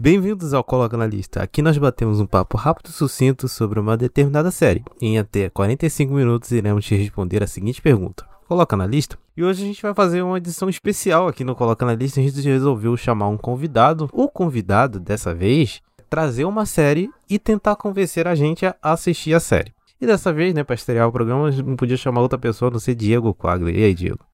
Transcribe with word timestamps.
Bem-vindos 0.00 0.54
ao 0.54 0.62
Coloca 0.62 0.96
na 0.96 1.08
Lista. 1.08 1.42
Aqui 1.42 1.60
nós 1.60 1.76
batemos 1.76 2.20
um 2.20 2.26
papo 2.26 2.56
rápido 2.56 2.86
e 2.86 2.92
sucinto 2.92 3.48
sobre 3.48 3.80
uma 3.80 3.96
determinada 3.96 4.48
série. 4.48 4.84
Em 5.02 5.18
até 5.18 5.50
45 5.50 6.14
minutos 6.14 6.52
iremos 6.52 6.84
te 6.84 6.94
responder 6.94 7.42
a 7.42 7.48
seguinte 7.48 7.82
pergunta: 7.82 8.24
Coloca 8.46 8.76
na 8.76 8.86
lista? 8.86 9.18
E 9.36 9.42
hoje 9.42 9.64
a 9.64 9.66
gente 9.66 9.82
vai 9.82 9.92
fazer 9.92 10.22
uma 10.22 10.38
edição 10.38 10.68
especial 10.68 11.26
aqui 11.26 11.42
no 11.42 11.56
Coloca 11.56 11.84
na 11.84 11.96
Lista. 11.96 12.20
A 12.20 12.22
gente 12.22 12.40
resolveu 12.42 12.96
chamar 12.96 13.26
um 13.26 13.36
convidado. 13.36 14.08
O 14.12 14.28
convidado, 14.28 15.00
dessa 15.00 15.34
vez, 15.34 15.82
trazer 16.08 16.44
uma 16.44 16.64
série 16.64 17.10
e 17.28 17.36
tentar 17.36 17.74
convencer 17.74 18.28
a 18.28 18.36
gente 18.36 18.64
a 18.64 18.76
assistir 18.80 19.34
a 19.34 19.40
série. 19.40 19.74
E 20.00 20.06
dessa 20.06 20.32
vez, 20.32 20.54
né, 20.54 20.62
para 20.62 20.76
estrear 20.76 21.08
o 21.08 21.12
programa, 21.12 21.50
não 21.50 21.74
podia 21.74 21.96
chamar 21.96 22.20
outra 22.20 22.38
pessoa, 22.38 22.70
a 22.70 22.72
não 22.72 22.78
ser 22.78 22.94
Diego 22.94 23.34
Quagler. 23.34 23.74
E 23.74 23.82
aí, 23.82 23.94
Diego? 23.94 24.27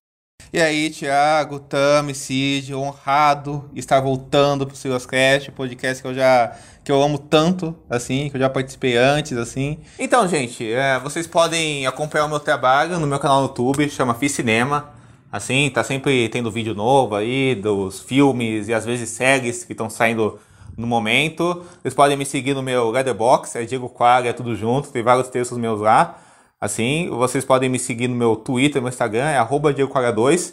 E 0.55 0.61
aí, 0.61 0.89
Thiago, 0.89 1.59
Tami, 1.59 2.15
Cid, 2.15 2.73
honrado 2.73 3.69
estar 3.75 3.99
voltando 3.99 4.65
pro 4.65 4.73
Siloscast, 4.73 5.51
podcast 5.51 6.01
que 6.01 6.07
eu 6.07 6.13
já 6.13 6.55
que 6.81 6.89
eu 6.89 7.03
amo 7.03 7.17
tanto, 7.17 7.75
assim, 7.89 8.29
que 8.29 8.37
eu 8.37 8.39
já 8.39 8.49
participei 8.49 8.95
antes, 8.95 9.37
assim. 9.37 9.79
Então, 9.99 10.25
gente, 10.29 10.71
é, 10.71 10.97
vocês 10.97 11.27
podem 11.27 11.85
acompanhar 11.85 12.23
o 12.23 12.29
meu 12.29 12.39
trabalho 12.39 12.97
no 13.01 13.05
meu 13.05 13.19
canal 13.19 13.41
no 13.41 13.47
YouTube, 13.47 13.89
chama 13.89 14.13
Fi 14.13 14.29
Cinema. 14.29 14.93
Assim, 15.29 15.69
tá 15.69 15.83
sempre 15.83 16.29
tendo 16.29 16.49
vídeo 16.49 16.73
novo 16.73 17.15
aí 17.15 17.53
dos 17.53 17.99
filmes 17.99 18.69
e 18.69 18.73
às 18.73 18.85
vezes 18.85 19.09
séries 19.09 19.65
que 19.65 19.73
estão 19.73 19.89
saindo 19.89 20.39
no 20.77 20.87
momento. 20.87 21.65
Vocês 21.81 21.93
podem 21.93 22.15
me 22.15 22.25
seguir 22.25 22.53
no 22.53 22.63
meu 22.63 22.91
Letterboxd, 22.91 23.57
é 23.57 23.65
Diego 23.65 23.89
Quaga, 23.89 24.29
é 24.29 24.33
tudo 24.33 24.55
junto, 24.55 24.89
tem 24.89 25.03
vários 25.03 25.27
textos 25.27 25.57
meus 25.57 25.81
lá. 25.81 26.17
Assim, 26.65 27.07
vocês 27.11 27.45
podem 27.45 27.69
me 27.69 27.77
seguir 27.77 28.07
no 28.07 28.15
meu 28.15 28.35
Twitter, 28.35 28.81
no 28.81 28.89
Instagram, 28.89 29.25
é 29.25 29.37
arroba 29.37 29.71
DiegoQuaga2, 29.71 30.51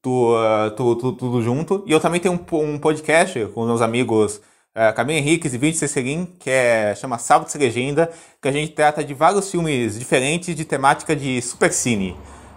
tu, 0.00 0.34
uh, 0.34 0.70
tu, 0.70 0.96
tu, 0.96 1.12
tudo 1.12 1.42
junto. 1.42 1.84
E 1.86 1.92
eu 1.92 2.00
também 2.00 2.18
tenho 2.18 2.32
um, 2.32 2.56
um 2.56 2.78
podcast 2.78 3.44
com 3.48 3.66
meus 3.66 3.82
amigos 3.82 4.36
uh, 4.74 4.94
Camilo 4.96 5.18
Henriques 5.18 5.52
e 5.52 5.58
Vídeo 5.58 5.78
Cesserim, 5.78 6.24
que 6.40 6.48
é, 6.48 6.94
chama 6.94 7.18
Sábado 7.18 7.52
de 7.52 7.58
Legenda, 7.58 8.10
que 8.40 8.48
a 8.48 8.52
gente 8.52 8.72
trata 8.72 9.04
de 9.04 9.12
vários 9.12 9.50
filmes 9.50 9.98
diferentes 9.98 10.56
de 10.56 10.64
temática 10.64 11.14
de 11.14 11.42
supercine, 11.42 12.16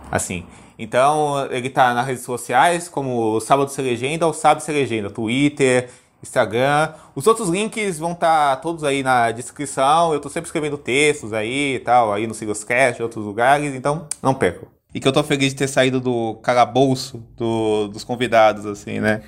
assim. 0.09 0.45
Então, 0.80 1.48
ele 1.52 1.70
tá 1.70 1.94
nas 1.94 2.08
redes 2.08 2.23
sociais, 2.23 2.88
como 2.88 3.42
Sábado 3.42 3.72
Sem 3.72 3.83
Legenda 3.83 4.25
ou 4.25 4.31
Sábado 4.31 4.61
Sem 4.64 4.73
Legenda, 4.73 5.09
Twitter, 5.09 5.89
Instagram. 6.28 6.94
Os 7.16 7.28
outros 7.28 7.50
links 7.50 8.00
vão 8.00 8.12
estar 8.12 8.56
tá 8.56 8.62
todos 8.62 8.84
aí 8.84 9.04
na 9.04 9.31
descrição. 9.31 10.14
Eu 10.14 10.20
tô 10.20 10.30
sempre 10.30 10.48
escrevendo 10.48 10.78
textos 10.78 11.34
aí 11.34 11.76
e 11.76 11.80
tal, 11.80 12.14
aí 12.14 12.28
no 12.28 12.34
Sigoscast, 12.34 13.00
em 13.00 13.04
outros 13.04 13.26
lugares, 13.26 13.73
então 13.73 14.08
não 14.22 14.34
percam. 14.34 14.67
E 14.95 15.00
que 15.02 15.06
eu 15.06 15.12
tô 15.12 15.22
feliz 15.26 15.50
de 15.50 15.58
ter 15.58 15.67
saído 15.67 16.00
do 16.00 16.36
calabouço 16.36 17.17
do, 17.36 17.90
dos 17.90 18.06
convidados, 18.06 18.66
assim, 18.66 19.02
né? 19.02 19.23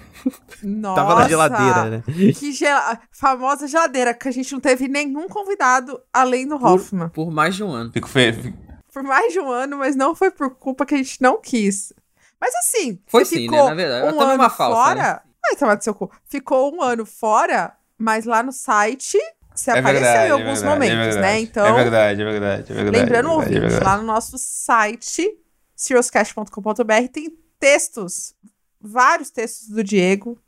Nossa, 0.63 1.01
Tava 1.01 1.15
na 1.15 1.27
geladeira, 1.27 1.89
né? 1.89 2.03
Que 2.33 2.53
gel... 2.53 2.79
famosa 3.11 3.67
geladeira, 3.67 4.13
que 4.13 4.29
a 4.29 4.31
gente 4.31 4.53
não 4.53 4.61
teve 4.61 4.87
nenhum 4.87 5.27
convidado 5.27 5.99
além 6.13 6.47
do 6.47 6.55
Hoffman. 6.55 7.09
Por, 7.09 7.25
por 7.25 7.31
mais 7.33 7.53
de 7.53 7.65
um 7.65 7.71
ano. 7.71 7.91
Fico 7.91 8.07
feio. 8.07 8.53
Por 8.93 9.03
mais 9.03 9.33
de 9.33 9.41
um 9.41 9.51
ano, 9.51 9.77
mas 9.77 9.93
não 9.93 10.15
foi 10.15 10.31
por 10.31 10.51
culpa 10.51 10.85
que 10.85 10.95
a 10.95 10.97
gente 10.97 11.21
não 11.21 11.41
quis. 11.41 11.91
Mas 12.39 12.55
assim, 12.55 12.99
Foi 13.05 13.25
você 13.25 13.35
sim, 13.35 13.41
ficou 13.41 13.57
né? 13.57 13.69
Na 13.69 13.75
verdade, 13.75 14.15
um 14.15 14.21
ano 14.21 14.49
falsa, 14.49 14.75
fora. 14.75 14.95
né? 14.95 15.19
Ai, 15.49 15.55
tomar 15.57 15.75
do 15.75 15.83
seu 15.83 15.93
cu. 15.93 16.11
Ficou 16.25 16.73
um 16.75 16.81
ano 16.81 17.05
fora, 17.05 17.73
mas 17.97 18.25
lá 18.25 18.41
no 18.43 18.51
site 18.51 19.17
você 19.55 19.71
É 19.71 19.79
apareceu 19.79 20.01
verdade, 20.03 20.27
em 20.27 20.31
alguns 20.31 20.47
é 20.47 20.53
verdade, 20.53 20.69
momentos, 20.69 20.97
é 20.97 21.03
verdade. 21.11 21.21
né? 21.33 21.39
Então, 21.39 21.65
É 21.65 21.73
verdade, 21.73 22.21
é 22.21 22.25
verdade, 22.25 22.71
é 22.71 22.75
verdade. 22.75 22.97
lembrando 22.97 23.27
é 23.29 23.31
o 23.31 23.39
verdade, 23.39 23.57
é 23.57 23.63
ouvinte, 23.65 23.83
lá 23.83 23.97
no 23.97 24.03
nosso 24.03 24.37
site, 24.37 25.27
serioscast.com.br, 25.75 27.07
tem 27.11 27.29
textos, 27.59 28.35
vários 28.79 29.29
textos 29.31 29.69
do 29.69 29.83
Diego, 29.83 30.39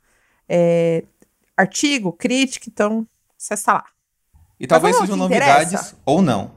é, 0.48 1.02
artigo, 1.56 2.12
crítica, 2.12 2.66
então 2.68 3.06
acessa 3.36 3.72
lá. 3.72 3.84
E 4.60 4.66
talvez 4.66 4.96
sejam 4.96 5.16
novidades 5.16 5.72
interessa. 5.72 5.96
ou 6.04 6.22
não. 6.22 6.52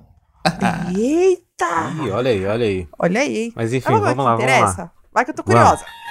Eita! 0.95 1.91
Ih, 2.05 2.11
olha 2.11 2.31
aí, 2.31 2.45
olha 2.45 2.65
aí. 2.65 2.87
Olha 2.99 3.21
aí? 3.21 3.51
Mas 3.55 3.73
enfim, 3.73 3.89
Vamos 3.89 4.03
lá, 4.03 4.13
vamos 4.13 4.43
interessa? 4.43 4.83
lá. 4.83 4.91
Vai 5.11 5.25
que 5.25 5.31
eu 5.31 5.35
tô 5.35 5.43
Vamos. 5.45 6.02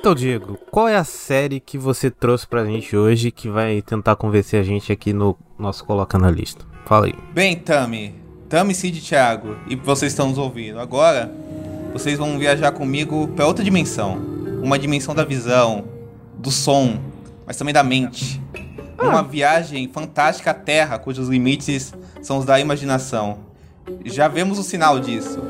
Então, 0.00 0.14
Diego, 0.14 0.58
qual 0.70 0.88
é 0.88 0.96
a 0.96 1.04
série 1.04 1.60
que 1.60 1.76
você 1.76 2.10
trouxe 2.10 2.46
pra 2.46 2.64
gente 2.64 2.96
hoje 2.96 3.30
que 3.30 3.50
vai 3.50 3.82
tentar 3.82 4.16
convencer 4.16 4.58
a 4.58 4.62
gente 4.62 4.90
aqui 4.90 5.12
no 5.12 5.36
nosso 5.58 5.84
Coloca 5.84 6.16
na 6.16 6.30
Lista? 6.30 6.64
Fala 6.86 7.04
aí. 7.04 7.14
Bem, 7.34 7.54
Tami, 7.54 8.14
Tami, 8.48 8.74
Cid 8.74 8.96
e 8.96 9.02
Thiago, 9.02 9.56
e 9.68 9.76
vocês 9.76 10.12
estão 10.12 10.30
nos 10.30 10.38
ouvindo. 10.38 10.80
Agora, 10.80 11.30
vocês 11.92 12.16
vão 12.16 12.38
viajar 12.38 12.72
comigo 12.72 13.28
para 13.36 13.46
outra 13.46 13.62
dimensão. 13.62 14.16
Uma 14.62 14.78
dimensão 14.78 15.14
da 15.14 15.22
visão, 15.22 15.84
do 16.38 16.50
som, 16.50 16.98
mas 17.46 17.58
também 17.58 17.74
da 17.74 17.84
mente. 17.84 18.40
Uma 18.98 19.22
viagem 19.22 19.86
fantástica 19.86 20.52
à 20.52 20.54
Terra, 20.54 20.98
cujos 20.98 21.28
limites 21.28 21.92
são 22.22 22.38
os 22.38 22.46
da 22.46 22.58
imaginação. 22.58 23.40
Já 24.06 24.28
vemos 24.28 24.58
o 24.58 24.62
sinal 24.62 24.98
disso. 24.98 25.42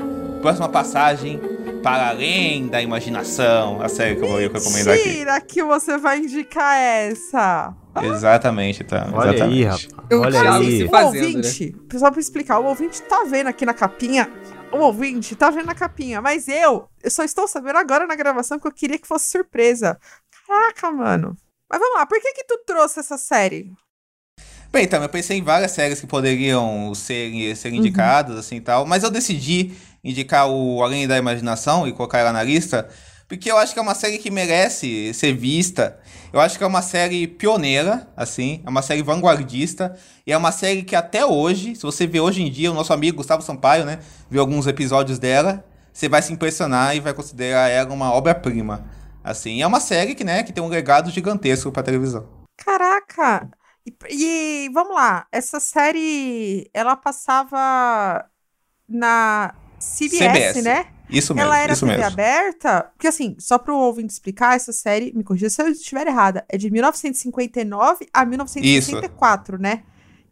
Próxima 0.43 0.69
passagem, 0.69 1.39
para 1.83 2.09
além 2.09 2.69
da 2.69 2.81
imaginação. 2.81 3.81
A 3.81 3.89
série 3.89 4.17
que 4.17 4.23
eu 4.23 4.29
vou 4.29 4.39
recomendar 4.39 4.95
aqui. 4.95 5.09
Mentira 5.09 5.41
que 5.41 5.63
você 5.63 5.99
vai 5.99 6.19
indicar 6.19 6.77
essa. 6.77 7.75
Exatamente, 8.03 8.85
Tami. 8.85 9.13
Olha 9.15 9.31
exatamente. 9.31 9.59
aí, 9.59 9.65
rapaz. 9.65 9.89
Eu 10.11 10.21
Olha 10.21 10.53
aí. 10.53 10.85
o 10.85 10.91
fazendo, 10.91 11.27
ouvinte, 11.27 11.77
só 11.93 12.11
pra 12.11 12.21
explicar, 12.21 12.59
o 12.59 12.67
ouvinte 12.67 13.03
tá 13.03 13.25
vendo 13.25 13.49
aqui 13.49 13.67
na 13.67 13.75
capinha. 13.75 14.31
O 14.73 14.79
ouvinte 14.79 15.35
tá 15.35 15.51
vendo 15.51 15.67
na 15.67 15.75
capinha, 15.75 16.23
mas 16.23 16.47
eu, 16.47 16.89
eu 17.03 17.11
só 17.11 17.25
estou 17.25 17.49
sabendo 17.49 17.79
agora 17.79 18.07
na 18.07 18.15
gravação 18.15 18.59
que 18.59 18.69
eu 18.69 18.73
queria 18.73 18.99
que 18.99 19.07
fosse 19.07 19.29
surpresa. 19.29 19.99
Caraca, 20.47 20.91
mano. 20.93 21.37
Mas 21.69 21.81
vamos 21.81 21.99
lá, 21.99 22.07
por 22.07 22.21
que 22.21 22.33
que 22.33 22.45
tu 22.45 22.59
trouxe 22.65 23.01
essa 23.01 23.19
série? 23.19 23.73
Bem, 24.73 24.85
então, 24.85 25.03
eu 25.03 25.09
pensei 25.09 25.37
em 25.37 25.43
várias 25.43 25.73
séries 25.73 26.01
que 26.01 26.07
poderiam 26.07 26.95
ser, 26.95 27.57
ser 27.57 27.73
indicadas, 27.73 28.39
assim 28.39 28.57
e 28.57 28.61
tal, 28.61 28.87
mas 28.87 29.03
eu 29.03 29.11
decidi 29.11 29.73
indicar 30.03 30.49
o 30.49 30.83
Além 30.83 31.07
da 31.07 31.19
Imaginação 31.19 31.87
e 31.87 31.93
colocar 31.93 32.19
ela 32.19 32.33
na 32.33 32.43
lista, 32.43 32.89
porque 33.31 33.49
eu 33.49 33.57
acho 33.57 33.73
que 33.73 33.79
é 33.79 33.83
uma 33.83 33.95
série 33.95 34.19
que 34.19 34.29
merece 34.29 35.15
ser 35.15 35.33
vista. 35.33 36.01
Eu 36.33 36.41
acho 36.41 36.59
que 36.59 36.65
é 36.65 36.67
uma 36.67 36.83
série 36.83 37.29
pioneira, 37.29 38.09
assim, 38.17 38.61
é 38.67 38.69
uma 38.69 38.83
série 38.83 39.03
vanguardista, 39.03 39.97
e 40.27 40.33
é 40.33 40.37
uma 40.37 40.51
série 40.51 40.83
que 40.83 40.97
até 40.97 41.25
hoje, 41.25 41.77
se 41.77 41.83
você 41.83 42.09
vê 42.09 42.19
hoje 42.19 42.43
em 42.43 42.51
dia, 42.51 42.73
o 42.73 42.75
nosso 42.75 42.93
amigo 42.93 43.19
Gustavo 43.19 43.41
Sampaio, 43.41 43.85
né, 43.85 44.01
viu 44.29 44.41
alguns 44.41 44.67
episódios 44.67 45.19
dela, 45.19 45.65
você 45.93 46.09
vai 46.09 46.23
se 46.23 46.33
impressionar 46.33 46.97
e 46.97 47.01
vai 47.01 47.15
considerar 47.15 47.69
ela 47.69 47.93
uma 47.93 48.13
obra-prima. 48.13 48.85
Assim, 49.23 49.63
é 49.63 49.67
uma 49.67 49.79
série 49.79 50.17
que, 50.17 50.25
né, 50.25 50.43
que 50.43 50.53
tem 50.53 50.63
um 50.63 50.69
legado 50.69 51.09
gigantesco 51.11 51.71
pra 51.71 51.85
televisão. 51.85 52.27
Caraca! 52.57 53.49
E, 53.87 53.95
e 54.11 54.69
vamos 54.75 54.95
lá, 54.95 55.29
essa 55.31 55.61
série, 55.61 56.69
ela 56.75 56.97
passava 56.97 58.25
na 58.89 59.55
CBS, 59.81 60.53
CBS. 60.53 60.63
né? 60.63 60.87
Isso 61.09 61.35
mesmo, 61.35 61.47
ela 61.49 61.59
era 61.59 61.73
isso 61.73 61.85
TV 61.85 61.97
mesmo. 61.99 62.13
aberta? 62.13 62.91
Porque 62.95 63.09
assim, 63.09 63.35
só 63.39 63.59
pro 63.59 63.77
ouvinte 63.77 64.13
explicar, 64.13 64.55
essa 64.55 64.73
série, 64.73 65.13
me 65.13 65.25
corrija 65.25 65.51
se 65.51 65.61
eu 65.61 65.69
estiver 65.69 66.07
errada, 66.07 66.45
é 66.49 66.57
de 66.57 66.71
1959 66.71 68.07
a 68.13 68.25
1964, 68.25 69.59
né? 69.59 69.83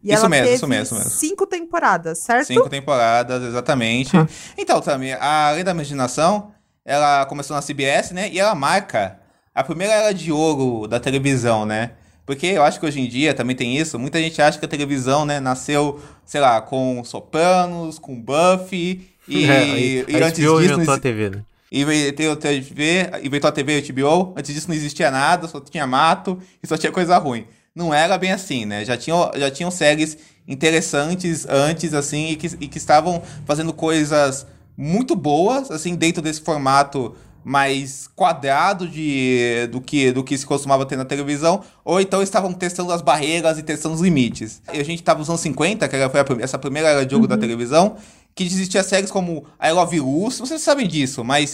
E 0.01 0.13
Isso 0.13 0.29
mesmo, 0.29 0.53
isso 0.53 0.67
mesmo, 0.67 0.83
isso 0.83 0.95
mesmo. 0.95 1.09
cinco 1.09 1.45
temporadas, 1.45 2.19
certo? 2.19 2.47
Cinco 2.47 2.69
temporadas, 2.69 3.43
exatamente. 3.43 4.15
Ah. 4.15 4.25
Então, 4.57 4.79
também, 4.79 5.11
a 5.13 5.51
Lei 5.51 5.63
da 5.63 5.71
Imaginação, 5.71 6.53
ela 6.85 7.25
começou 7.25 7.53
na 7.53 7.61
CBS, 7.61 8.11
né? 8.11 8.29
E 8.29 8.39
ela 8.39 8.55
marca 8.55 9.19
a 9.53 9.63
primeira 9.63 9.93
era 9.93 10.13
de 10.13 10.31
ouro 10.31 10.87
da 10.87 11.01
televisão, 11.01 11.65
né? 11.65 11.91
Porque 12.25 12.45
eu 12.45 12.63
acho 12.63 12.79
que 12.79 12.85
hoje 12.85 13.01
em 13.01 13.09
dia 13.09 13.33
também 13.33 13.55
tem 13.55 13.75
isso. 13.75 13.99
Muita 13.99 14.19
gente 14.19 14.41
acha 14.41 14.57
que 14.57 14.63
a 14.63 14.69
televisão, 14.69 15.25
né, 15.25 15.39
nasceu, 15.39 15.99
sei 16.25 16.39
lá, 16.39 16.61
com 16.61 17.03
Sopranos, 17.03 17.99
com 17.99 18.15
Buffy. 18.21 19.09
E, 19.29 19.45
É, 19.49 20.05
e 20.07 20.23
a 20.23 20.27
antes 20.27 20.39
disso. 20.39 20.61
inventou 20.61 20.93
a 20.93 20.99
TV, 20.99 21.29
né? 21.29 21.43
Inventou 21.71 22.31
a 22.31 22.35
TV, 22.35 23.09
inventou 23.23 23.47
a 23.47 23.51
TV 23.51 23.79
e 23.79 23.83
a 23.83 23.93
HBO. 23.93 24.33
Antes 24.35 24.53
disso 24.53 24.67
não 24.67 24.75
existia 24.75 25.11
nada, 25.11 25.47
só 25.47 25.59
tinha 25.59 25.85
mato 25.85 26.39
e 26.63 26.67
só 26.67 26.75
tinha 26.77 26.91
coisa 26.91 27.17
ruim. 27.17 27.45
Não 27.75 27.93
era 27.93 28.17
bem 28.17 28.31
assim, 28.31 28.65
né? 28.65 28.83
Já 28.83 28.97
tinham, 28.97 29.31
já 29.35 29.51
tinham 29.51 29.69
séries 29.69 30.17
interessantes 30.47 31.45
antes, 31.47 31.93
assim, 31.93 32.29
e 32.31 32.35
que, 32.35 32.47
e 32.59 32.67
que 32.67 32.77
estavam 32.79 33.21
fazendo 33.45 33.71
coisas 33.71 34.47
muito 34.75 35.15
boas, 35.15 35.69
assim, 35.69 35.95
dentro 35.95 36.21
desse 36.23 36.41
formato 36.41 37.15
mais 37.43 38.09
quadrado 38.15 38.87
de, 38.87 39.67
do, 39.71 39.79
que, 39.79 40.11
do 40.11 40.23
que 40.23 40.37
se 40.37 40.45
costumava 40.45 40.85
ter 40.85 40.97
na 40.97 41.05
televisão, 41.05 41.61
ou 41.85 42.01
então 42.01 42.21
estavam 42.21 42.51
testando 42.51 42.91
as 42.91 43.01
barreiras 43.01 43.57
e 43.57 43.63
testando 43.63 43.95
os 43.95 44.01
limites. 44.01 44.61
E 44.73 44.79
a 44.79 44.83
gente 44.83 44.99
estava 44.99 45.19
nos 45.19 45.29
anos 45.29 45.41
50, 45.41 45.87
que 45.87 45.95
era, 45.95 46.09
foi 46.09 46.19
a 46.19 46.25
essa 46.43 46.57
primeira 46.57 46.89
era 46.89 47.05
de 47.05 47.11
jogo 47.11 47.27
da 47.27 47.37
televisão, 47.37 47.95
que 48.35 48.43
existia 48.43 48.83
séries 48.83 49.11
como 49.11 49.45
I 49.61 49.71
Love 49.71 49.99
Lucy, 49.99 50.39
vocês 50.39 50.61
sabem 50.61 50.87
disso, 50.87 51.23
mas 51.23 51.51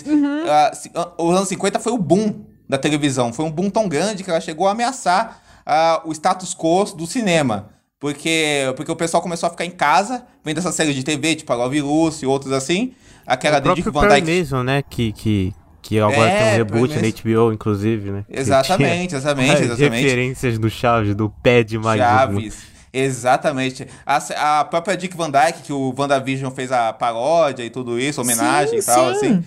se- 0.73 0.91
ah, 0.95 1.11
os 1.17 1.35
anos 1.35 1.49
50 1.49 1.79
foi 1.79 1.91
o 1.93 1.97
boom 1.97 2.45
da 2.69 2.77
televisão, 2.77 3.31
foi 3.33 3.45
um 3.45 3.51
boom 3.51 3.69
tão 3.69 3.87
grande 3.87 4.23
que 4.23 4.29
ela 4.29 4.41
chegou 4.41 4.67
a 4.67 4.71
ameaçar 4.71 5.41
ah, 5.65 6.01
o 6.05 6.11
status 6.11 6.53
quo 6.55 6.85
do 6.95 7.07
cinema. 7.07 7.69
Porque, 7.99 8.71
porque 8.75 8.91
o 8.91 8.95
pessoal 8.95 9.23
começou 9.23 9.47
a 9.47 9.49
ficar 9.49 9.65
em 9.65 9.71
casa, 9.71 10.23
vendo 10.43 10.59
essa 10.59 10.71
série 10.71 10.93
de 10.93 11.01
TV, 11.03 11.35
tipo 11.35 11.51
a 11.51 11.55
Love 11.55 11.81
Lucy 11.81 12.25
e 12.25 12.27
outros 12.27 12.51
assim, 12.53 12.93
aquela 13.25 13.57
o 13.57 13.61
do 13.61 13.73
Dick 13.73 13.89
Van 13.89 14.07
Dyke. 14.07 14.39
Mason, 14.39 14.61
né? 14.63 14.83
Que, 14.87 15.11
que, 15.11 15.53
que 15.81 15.97
agora 15.99 16.29
É, 16.29 16.37
tem 16.37 16.47
um 16.53 16.57
reboot 16.57 16.93
na 16.93 17.01
HBO, 17.01 17.51
inclusive, 17.53 18.11
né? 18.11 18.25
Exatamente, 18.29 19.15
exatamente, 19.15 19.53
as 19.55 19.61
exatamente. 19.61 20.03
referências 20.03 20.59
do 20.59 20.69
Chaves, 20.69 21.15
do 21.15 21.29
pé 21.29 21.63
de 21.63 21.79
magismo. 21.79 22.05
Chaves. 22.07 22.74
Exatamente. 22.99 23.87
A, 24.05 24.59
a 24.59 24.65
própria 24.65 24.95
Dick 24.95 25.15
Van 25.17 25.29
Dyke, 25.29 25.63
que 25.63 25.73
o 25.73 25.93
WandaVision 25.97 26.51
fez 26.53 26.71
a 26.71 26.93
paródia 26.93 27.63
e 27.63 27.69
tudo 27.69 27.99
isso, 27.99 28.21
homenagem 28.21 28.81
Sim, 28.81 28.91
e 28.91 28.95
tal, 28.95 29.09
sim. 29.15 29.15
assim. 29.17 29.43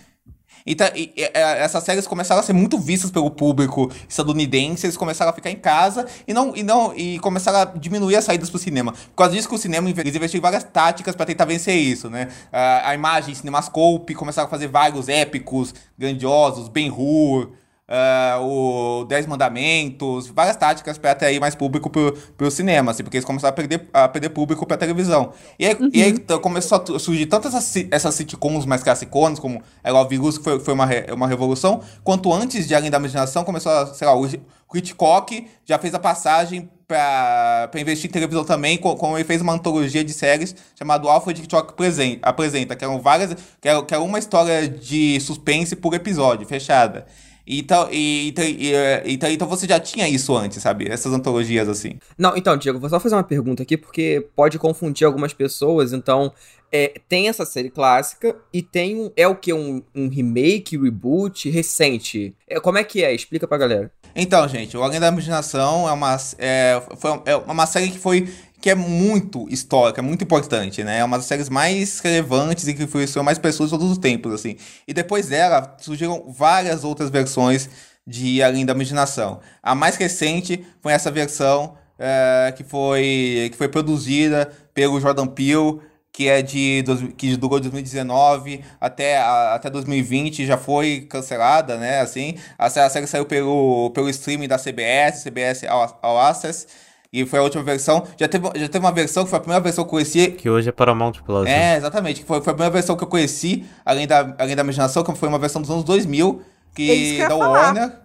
Então, 0.71 0.87
e- 0.95 1.11
e- 1.17 1.23
é, 1.23 1.63
essas 1.63 1.83
séries 1.83 2.07
começaram 2.07 2.41
a 2.41 2.45
ser 2.45 2.53
muito 2.53 2.79
vistas 2.79 3.11
pelo 3.11 3.31
público 3.31 3.91
estadunidense, 4.07 4.85
eles 4.85 4.99
começaram 4.99 5.31
a 5.31 5.35
ficar 5.35 5.51
em 5.51 5.57
casa 5.57 6.05
e 6.27 6.35
não 6.35 6.55
e 6.55 6.63
não 6.63 6.95
e 6.95 7.19
começaram 7.21 7.61
a 7.61 7.65
diminuir 7.65 8.17
as 8.17 8.25
saídas 8.25 8.51
pro 8.51 8.59
cinema. 8.59 8.93
Por 8.93 9.17
causa 9.17 9.35
disso 9.35 9.49
que 9.49 9.55
o 9.55 9.59
cinema 9.59 9.89
eles 9.89 10.15
investiram 10.15 10.41
em 10.41 10.43
várias 10.43 10.65
táticas 10.65 11.17
para 11.17 11.25
tentar 11.25 11.47
vencer 11.47 11.75
isso, 11.75 12.11
né? 12.11 12.29
A, 12.53 12.91
a 12.91 12.95
imagem 12.95 13.35
Cinemascope 13.35 14.15
começaram 14.15 14.47
a 14.47 14.51
fazer 14.51 14.67
vários 14.67 15.09
épicos, 15.09 15.75
grandiosos, 15.99 16.69
Ben-Hur, 16.69 17.53
ah, 17.89 18.39
o 18.41 19.05
Dez 19.09 19.27
Mandamentos, 19.27 20.29
várias 20.29 20.57
táticas 20.57 20.99
para 20.99 21.13
atrair 21.13 21.41
mais 21.41 21.55
público 21.55 21.89
pro, 21.91 22.13
pro 22.37 22.51
cinema, 22.51 22.91
assim, 22.91 23.03
porque 23.03 23.17
eles 23.17 23.25
começaram 23.25 23.51
a 23.53 23.57
perder, 23.57 23.89
a 23.93 24.09
perder 24.09 24.29
público 24.31 24.67
pra 24.67 24.77
televisão. 24.77 25.33
E 25.59 25.67
aí, 25.67 25.77
e 25.93 26.03
aí 26.03 26.11
então, 26.11 26.39
começou 26.39 26.83
a 26.95 26.99
surgir 26.99 27.27
tantas 27.27 27.55
essas, 27.55 27.87
essas 27.91 28.15
sitcoms 28.15 28.67
mais 28.67 28.83
classiconas, 28.83 29.39
como 29.39 29.63
Love 29.87 30.17
You, 30.17 30.33
que 30.33 30.45
foi, 30.45 30.61
foi 30.61 30.75
uma, 30.75 30.87
re- 30.87 31.07
uma 31.13 31.27
revolução, 31.27 31.81
quanto 32.05 32.33
antes 32.33 32.67
de 32.69 32.75
Além 32.75 32.91
da 32.91 32.99
Imaginação, 32.99 33.45
começou 33.45 33.73
a, 33.73 33.87
sei 33.87 34.07
lá, 34.07 34.15
o 34.15 34.29
o 34.71 34.77
Hitchcock 34.77 35.49
já 35.65 35.79
fez 35.79 35.95
a 35.95 35.99
passagem 35.99 36.69
pra 36.87 37.71
investir 37.77 38.11
em 38.11 38.13
televisão 38.13 38.45
também, 38.45 38.77
co- 38.77 38.97
como 38.97 39.17
ele 39.17 39.25
fez 39.25 39.41
uma 39.41 39.55
antologia 39.55 40.05
de 40.05 40.13
séries 40.13 40.55
chamado 40.79 41.09
Alfred 41.09 41.41
Hitchcock 41.41 41.73
Presen- 41.73 42.19
Apresenta, 42.21 42.77
que 42.77 42.85
eram 42.85 43.01
várias, 43.01 43.35
que 43.63 43.67
era, 43.67 43.83
que 43.83 43.95
era 43.95 44.03
uma 44.03 44.19
história 44.19 44.69
de 44.69 45.19
suspense 45.21 45.75
por 45.75 45.95
episódio, 45.95 46.47
fechada. 46.47 47.07
Então, 47.51 47.89
e, 47.91 48.29
então, 48.29 48.45
e, 48.45 48.73
então, 49.07 49.31
então 49.31 49.49
você 49.49 49.67
já 49.67 49.81
tinha 49.81 50.07
isso 50.07 50.37
antes, 50.37 50.63
sabe? 50.63 50.87
Essas 50.87 51.15
antologias 51.15 51.67
assim. 51.67 51.99
Não, 52.19 52.37
então, 52.37 52.57
Diego, 52.59 52.79
vou 52.79 52.91
só 52.91 53.01
fazer 53.01 53.15
uma 53.15 53.25
pergunta 53.25 53.63
aqui, 53.63 53.75
porque 53.75 54.29
pode 54.37 54.59
confundir 54.59 55.07
algumas 55.07 55.33
pessoas. 55.33 55.95
Então, 55.95 56.31
é, 56.71 57.01
tem 57.09 57.29
essa 57.29 57.47
série 57.47 57.71
clássica 57.71 58.37
e 58.53 58.61
tem 58.61 59.01
um. 59.01 59.11
É 59.17 59.27
o 59.27 59.35
que? 59.35 59.55
Um, 59.55 59.83
um 59.95 60.09
remake, 60.09 60.77
reboot 60.77 61.49
recente? 61.49 62.35
É, 62.47 62.61
como 62.61 62.77
é 62.77 62.85
que 62.85 63.03
é? 63.03 63.15
Explica 63.15 63.49
pra 63.49 63.57
galera. 63.57 63.91
Então, 64.15 64.47
gente, 64.49 64.77
o 64.77 64.83
Além 64.83 65.01
da 65.01 65.09
Imaginação 65.09 65.89
é 65.89 65.93
uma, 65.93 66.17
é, 66.39 66.83
foi, 66.99 67.23
é 67.25 67.37
uma 67.37 67.67
série 67.67 67.91
que 67.91 67.99
foi 67.99 68.29
que 68.61 68.71
é 68.71 68.75
muito 68.75 69.47
histórica, 69.51 70.03
muito 70.03 70.25
importante, 70.25 70.83
né? 70.83 70.99
É 70.99 71.05
uma 71.05 71.17
das 71.17 71.27
séries 71.27 71.49
mais 71.49 72.01
relevantes 72.01 72.67
e 72.67 72.75
que 72.75 72.83
influenciou 72.83 73.25
mais 73.25 73.39
pessoas 73.39 73.71
todos 73.71 73.91
os 73.91 73.99
tempos, 73.99 74.33
assim. 74.33 74.57
E 74.87 74.93
depois 74.93 75.29
dela 75.29 75.77
surgiram 75.81 76.25
várias 76.29 76.85
outras 76.85 77.11
versões 77.11 77.69
de 78.07 78.43
Além 78.43 78.65
da 78.67 78.73
Imaginação. 78.73 79.41
A 79.63 79.75
mais 79.75 79.97
recente 79.97 80.65
foi 80.83 80.93
essa 80.93 81.11
versão 81.11 81.77
é, 81.99 82.53
que, 82.57 82.65
foi, 82.65 83.49
que 83.53 83.57
foi 83.57 83.69
produzida 83.69 84.51
pelo 84.75 85.01
Jordan 85.01 85.27
Peele, 85.27 85.81
que 86.13 86.27
é 86.29 86.43
de 86.43 86.83
que 87.17 87.37
durou 87.37 87.61
de 87.61 87.69
2019 87.69 88.65
até, 88.81 89.19
até 89.19 89.71
2020 89.71 90.47
já 90.47 90.57
foi 90.59 91.03
cancelada, 91.09 91.77
né? 91.77 92.01
Assim, 92.01 92.35
a, 92.59 92.69
sé- 92.69 92.83
a 92.83 92.91
série 92.91 93.07
saiu 93.07 93.25
pelo, 93.27 93.91
pelo 93.91 94.09
streaming 94.09 94.49
da 94.49 94.59
CBS, 94.59 95.23
CBS 95.23 95.65
All, 95.65 95.99
All 96.03 96.19
Access, 96.21 96.67
e 97.13 97.25
foi 97.25 97.39
a 97.39 97.43
última 97.43 97.63
versão. 97.63 98.07
Já 98.19 98.29
teve, 98.29 98.47
já 98.57 98.69
teve 98.69 98.79
uma 98.85 98.93
versão 98.93 99.25
que 99.25 99.31
foi 99.31 99.39
a 99.39 99.41
primeira 99.41 99.63
versão 99.63 99.85
que 99.85 99.89
eu 99.89 99.91
conheci. 99.91 100.31
Que 100.33 100.51
hoje 100.51 100.69
é 100.69 100.73
Paramount 100.73 101.13
Plus. 101.25 101.45
né? 101.45 101.75
É, 101.75 101.77
exatamente. 101.79 102.21
Que 102.21 102.27
foi, 102.27 102.41
foi 102.43 102.51
a 102.51 102.55
primeira 102.55 102.73
versão 102.73 102.97
que 102.97 103.05
eu 103.05 103.09
conheci, 103.09 103.65
além 103.85 104.07
da, 104.07 104.35
além 104.39 104.55
da 104.55 104.63
imaginação, 104.63 105.03
que 105.03 105.15
foi 105.15 105.29
uma 105.29 105.39
versão 105.39 105.63
dos 105.63 105.71
anos 105.71 105.85
2000, 105.85 106.29
É 106.29 106.33
isso 106.33 106.45
que 106.75 106.87
que 106.87 106.91
eu 106.91 106.97
ia 106.97 107.29
da 107.29 107.39
falar. 107.39 107.49
Warner, 107.51 108.01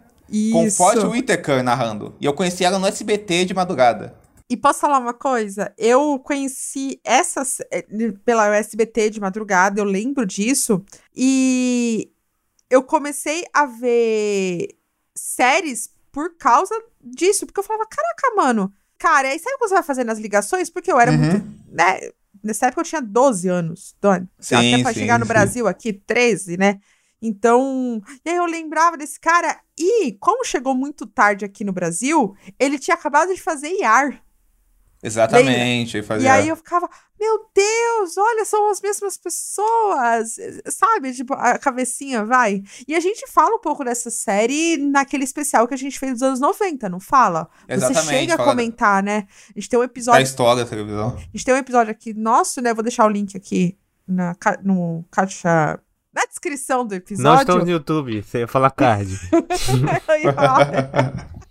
com 0.51 0.65
Isso. 0.65 0.77
Forte 0.77 1.05
Whitaker 1.05 1.61
narrando. 1.63 2.15
E 2.19 2.25
eu 2.25 2.33
conheci 2.33 2.63
ela 2.63 2.79
no 2.79 2.87
SBT 2.87 3.45
de 3.45 3.53
madrugada. 3.53 4.15
E 4.49 4.55
posso 4.57 4.79
falar 4.79 4.99
uma 4.99 5.13
coisa? 5.13 5.73
Eu 5.77 6.19
conheci 6.19 6.99
essa 7.03 7.43
eh, 7.71 7.85
pela 8.23 8.55
SBT 8.55 9.09
de 9.09 9.19
madrugada, 9.19 9.79
eu 9.79 9.85
lembro 9.85 10.25
disso. 10.25 10.83
E 11.15 12.11
eu 12.69 12.83
comecei 12.83 13.43
a 13.53 13.65
ver 13.65 14.69
séries 15.15 15.89
por 16.11 16.37
causa 16.37 16.73
disso. 17.01 17.45
Porque 17.45 17.59
eu 17.59 17.63
falava, 17.63 17.85
caraca, 17.89 18.35
mano. 18.35 18.71
Cara, 19.03 19.27
aí 19.27 19.37
sabe 19.37 19.55
o 19.55 19.59
que 19.59 19.67
você 19.67 19.73
vai 19.73 19.83
fazer 19.83 20.05
nas 20.05 20.17
ligações? 20.17 20.69
Porque 20.69 20.89
eu 20.89 20.97
era 20.97 21.11
Uhum. 21.11 21.17
muito. 21.17 21.45
Né? 21.69 21.99
Nessa 22.41 22.67
época 22.67 22.79
eu 22.81 22.85
tinha 22.85 23.01
12 23.01 23.49
anos. 23.49 23.93
Dona. 24.01 24.29
Sim, 24.39 24.55
Até 24.55 24.81
pra 24.81 24.93
sim, 24.93 24.99
chegar 25.01 25.19
no 25.19 25.25
sim. 25.25 25.29
Brasil 25.33 25.67
aqui, 25.67 25.91
13, 25.91 26.55
né? 26.55 26.79
Então. 27.21 28.01
E 28.25 28.29
aí 28.29 28.37
eu 28.37 28.45
lembrava 28.45 28.95
desse 28.97 29.19
cara. 29.19 29.59
E 29.77 30.13
como 30.21 30.45
chegou 30.45 30.73
muito 30.73 31.05
tarde 31.05 31.43
aqui 31.43 31.65
no 31.65 31.73
Brasil, 31.73 32.33
ele 32.57 32.79
tinha 32.79 32.95
acabado 32.95 33.33
de 33.33 33.41
fazer 33.41 33.69
IAR. 33.79 34.23
Exatamente. 35.03 35.97
ele 35.97 36.03
E 36.03 36.07
Fazia... 36.07 36.33
aí 36.33 36.47
eu 36.47 36.55
ficava, 36.55 36.89
meu 37.19 37.45
Deus, 37.53 38.17
olha, 38.17 38.45
são 38.45 38.71
as 38.71 38.79
mesmas 38.79 39.17
pessoas, 39.17 40.35
sabe? 40.69 41.13
Tipo, 41.13 41.33
a 41.33 41.57
cabecinha 41.57 42.23
vai. 42.23 42.63
E 42.87 42.95
a 42.95 42.99
gente 43.01 43.27
fala 43.29 43.55
um 43.55 43.59
pouco 43.59 43.83
dessa 43.83 44.09
série 44.09 44.77
naquele 44.77 45.25
especial 45.25 45.67
que 45.67 45.73
a 45.73 45.77
gente 45.77 45.99
fez 45.99 46.13
dos 46.13 46.21
anos 46.21 46.39
90, 46.39 46.87
não 46.87 46.99
fala? 47.01 47.49
Você 47.67 47.73
Exatamente, 47.73 48.07
chega 48.07 48.33
a 48.35 48.37
fala 48.37 48.49
comentar, 48.49 49.03
né? 49.03 49.27
A 49.55 49.59
gente 49.59 49.69
tem 49.69 49.77
um 49.77 49.81
da 49.81 49.85
episódio, 49.85 50.23
história 50.23 50.63
da 50.63 50.69
televisão. 50.69 51.17
a 51.17 51.37
gente 51.37 51.45
tem 51.45 51.53
um 51.53 51.57
episódio 51.57 51.91
aqui 51.91 52.13
nosso, 52.13 52.61
né? 52.61 52.73
Vou 52.73 52.83
deixar 52.83 53.05
o 53.05 53.09
link 53.09 53.35
aqui 53.35 53.77
na, 54.07 54.35
no 54.63 55.03
caixa. 55.11 55.79
Na 56.15 56.25
descrição 56.25 56.85
do 56.85 56.93
Nós 56.93 57.01
episódio. 57.01 57.41
estamos 57.41 57.65
no 57.65 57.71
YouTube, 57.71 58.21
você 58.21 58.39
ia 58.39 58.47
falar 58.47 58.69
card. 58.69 59.19
Eu 60.07 60.17
ia 60.19 60.31
falar. 60.31 61.27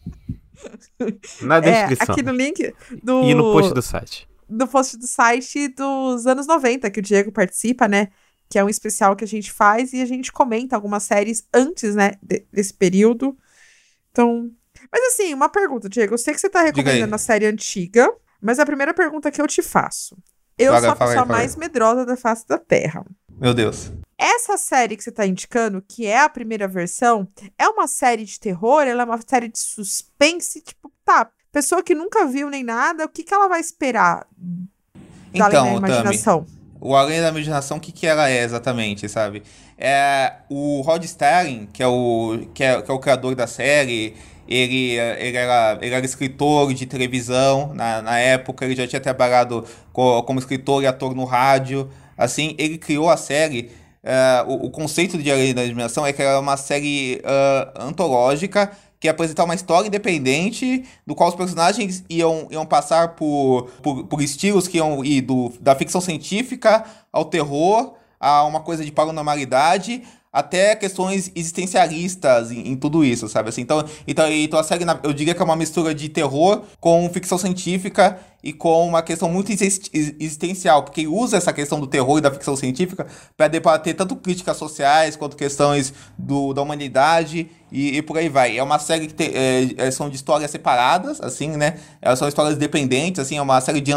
Na 1.43 1.57
É, 1.59 1.87
descrição. 1.87 2.15
aqui 2.15 2.23
no 2.23 2.33
link 2.33 2.73
do. 3.03 3.23
E 3.25 3.35
no 3.35 3.53
post 3.53 3.75
do 3.75 3.83
site. 3.83 4.29
no 4.49 4.67
post 4.69 4.97
do 4.99 5.07
site 5.07 5.69
dos 5.69 6.27
anos 6.27 6.47
90, 6.47 6.91
que 6.91 7.01
o 7.01 7.03
Diego 7.03 7.33
participa, 7.33 7.89
né? 7.89 8.09
Que 8.49 8.59
é 8.59 8.65
um 8.65 8.69
especial 8.69 9.17
que 9.17 9.25
a 9.25 9.27
gente 9.29 9.51
faz 9.51 9.93
e 9.93 10.03
a 10.03 10.07
gente 10.07 10.31
comenta 10.31 10.77
algumas 10.77 11.03
séries 11.05 11.47
antes, 11.55 11.95
né? 11.95 12.13
de- 12.23 12.45
desse 12.53 12.75
período. 12.75 13.37
Então. 14.11 14.51
Mas 14.91 15.03
assim, 15.15 15.33
uma 15.33 15.49
pergunta, 15.49 15.89
Diego. 15.89 16.15
Eu 16.15 16.19
sei 16.19 16.35
que 16.35 16.41
você 16.41 16.51
tá 16.51 16.63
recomendando 16.63 17.15
a 17.15 17.19
série 17.19 17.47
antiga, 17.47 18.11
mas 18.41 18.59
a 18.59 18.67
primeira 18.67 18.93
pergunta 18.93 19.31
que 19.31 19.41
eu 19.41 19.47
te 19.47 19.63
faço. 19.63 20.17
Eu 20.59 20.73
Fala, 20.73 20.81
sou 20.83 20.91
a 20.91 20.97
pessoa 20.97 21.25
mais 21.25 21.57
medrosa 21.57 22.05
da 22.05 22.17
face 22.17 22.47
da 22.47 22.59
Terra. 22.59 23.05
Meu 23.41 23.55
Deus. 23.55 23.91
Essa 24.23 24.57
série 24.57 24.97
que 24.97 25.03
você 25.03 25.11
tá 25.11 25.27
indicando, 25.27 25.83
que 25.83 26.07
é 26.07 26.21
a 26.21 26.29
primeira 26.29 26.69
versão, 26.69 27.29
é 27.59 27.69
uma 27.69 27.89
série 27.89 28.25
de 28.25 28.39
terror? 28.39 28.83
Ela 28.83 29.03
é 29.03 29.05
uma 29.05 29.21
série 29.27 29.49
de 29.49 29.59
suspense? 29.59 30.61
Tipo, 30.63 30.93
tá, 31.05 31.29
pessoa 31.51 31.83
que 31.83 31.93
nunca 31.95 32.25
viu 32.27 32.49
nem 32.49 32.63
nada, 32.63 33.05
o 33.05 33.09
que, 33.09 33.25
que 33.25 33.35
ela 33.35 33.49
vai 33.49 33.61
esperar 33.61 34.27
da 35.37 35.47
além 35.47 35.63
da 35.63 35.71
Então, 35.71 35.81
Tami, 35.81 35.81
imaginação? 36.13 36.47
o 36.81 36.95
Além 36.97 37.21
da 37.21 37.29
Imaginação, 37.29 37.77
o 37.79 37.81
que, 37.81 37.93
que 37.93 38.07
ela 38.07 38.29
é 38.29 38.43
exatamente, 38.43 39.09
sabe? 39.09 39.43
É, 39.79 40.35
o 40.49 40.81
Rod 40.83 41.05
Sterling, 41.05 41.69
que 41.73 41.83
é 41.83 41.87
o, 41.87 42.47
que 42.55 42.63
é, 42.65 42.83
que 42.83 42.91
é 42.91 42.95
o 42.95 42.99
criador 42.99 43.35
da 43.35 43.47
série, 43.47 44.15
ele, 44.49 44.97
ele, 44.97 45.37
era, 45.37 45.79
ele 45.81 45.95
era 45.95 46.05
escritor 46.05 46.73
de 46.75 46.87
televisão 46.87 47.73
na, 47.75 48.03
na 48.03 48.19
época, 48.19 48.65
ele 48.65 48.77
já 48.77 48.87
tinha 48.87 49.01
trabalhado 49.01 49.65
co- 49.93 50.23
como 50.25 50.39
escritor 50.41 50.83
e 50.83 50.87
ator 50.87 51.15
no 51.15 51.25
rádio. 51.25 51.91
Assim, 52.17 52.55
ele 52.59 52.79
criou 52.79 53.09
a 53.11 53.17
série. 53.17 53.71
É, 54.05 54.45
o, 54.47 54.67
o 54.67 54.71
conceito 54.71 55.17
de 55.17 55.31
Além 55.31 55.55
da 55.55 55.65
Imaginação 55.65 56.05
é 56.05 56.13
que 56.13 56.23
ela 56.23 56.33
é 56.33 56.39
uma 56.39 56.57
série 56.57 57.23
ah, 57.25 57.73
antológica 57.85 58.71
que 58.99 59.09
ia 59.09 59.11
apresentar 59.11 59.43
uma 59.43 59.55
história 59.55 59.89
independente, 59.89 60.85
do 61.05 61.13
qual 61.13 61.29
os 61.29 61.35
personagens 61.35 62.05
iam, 62.09 62.47
iam 62.53 62.65
passar 62.65 63.17
por, 63.17 63.65
por, 63.83 64.05
por 64.05 64.23
estilos 64.23 64.69
que 64.69 64.77
iam 64.77 65.05
ir 65.05 65.23
do, 65.23 65.53
da 65.61 65.75
ficção 65.75 66.01
científica 66.01 66.85
ao 67.13 67.25
terror, 67.25 67.95
a 68.21 68.45
uma 68.45 68.61
coisa 68.61 68.85
de 68.85 68.93
paranormalidade, 68.93 70.05
até 70.33 70.75
questões 70.75 71.31
existencialistas 71.35 72.51
em, 72.51 72.69
em 72.69 72.77
tudo 72.77 73.05
isso, 73.05 73.29
sabe? 73.29 73.51
Assim, 73.51 73.61
então, 73.61 73.85
então, 74.07 74.31
então 74.33 74.59
a 74.59 74.65
série, 74.65 74.85
eu 75.03 75.13
diria 75.13 75.35
que 75.35 75.43
é 75.43 75.45
uma 75.45 75.57
mistura 75.57 75.95
de 75.95 76.09
terror 76.09 76.63
com 76.81 77.09
ficção 77.13 77.37
científica 77.37 78.19
e 78.43 78.53
com 78.53 78.89
uma 78.89 79.03
questão 79.03 79.29
muito 79.29 79.53
exist- 79.53 79.91
existencial, 79.93 80.83
porque 80.83 81.07
usa 81.07 81.37
essa 81.37 81.53
questão 81.53 81.79
do 81.79 81.87
terror 81.87 82.19
e 82.19 82.21
da 82.21 82.31
ficção 82.31 82.57
científica 82.57 83.07
para 83.37 83.47
debater 83.47 83.95
tanto 83.95 84.17
críticas 84.17 84.57
sociais 84.57 85.17
quanto 85.17 85.37
questões 85.37 85.93
do, 86.19 86.53
da 86.53 86.63
humanidade 86.63 87.49
e, 87.71 87.99
e 87.99 88.03
por 88.03 88.17
aí 88.19 88.29
vai. 88.29 88.57
É 88.59 88.63
uma 88.63 88.79
série 88.79 89.07
que 89.07 89.15
tem, 89.15 89.29
é, 89.35 89.75
é, 89.77 89.91
são 89.91 90.09
de 90.09 90.17
histórias 90.17 90.51
separadas, 90.51 91.21
assim, 91.21 91.49
né? 91.51 91.77
Elas 92.01 92.19
são 92.19 92.27
histórias 92.27 92.57
dependentes, 92.57 93.21
assim, 93.21 93.37
é 93.37 93.43
uma 93.43 93.61
série 93.61 93.81
de. 93.81 93.93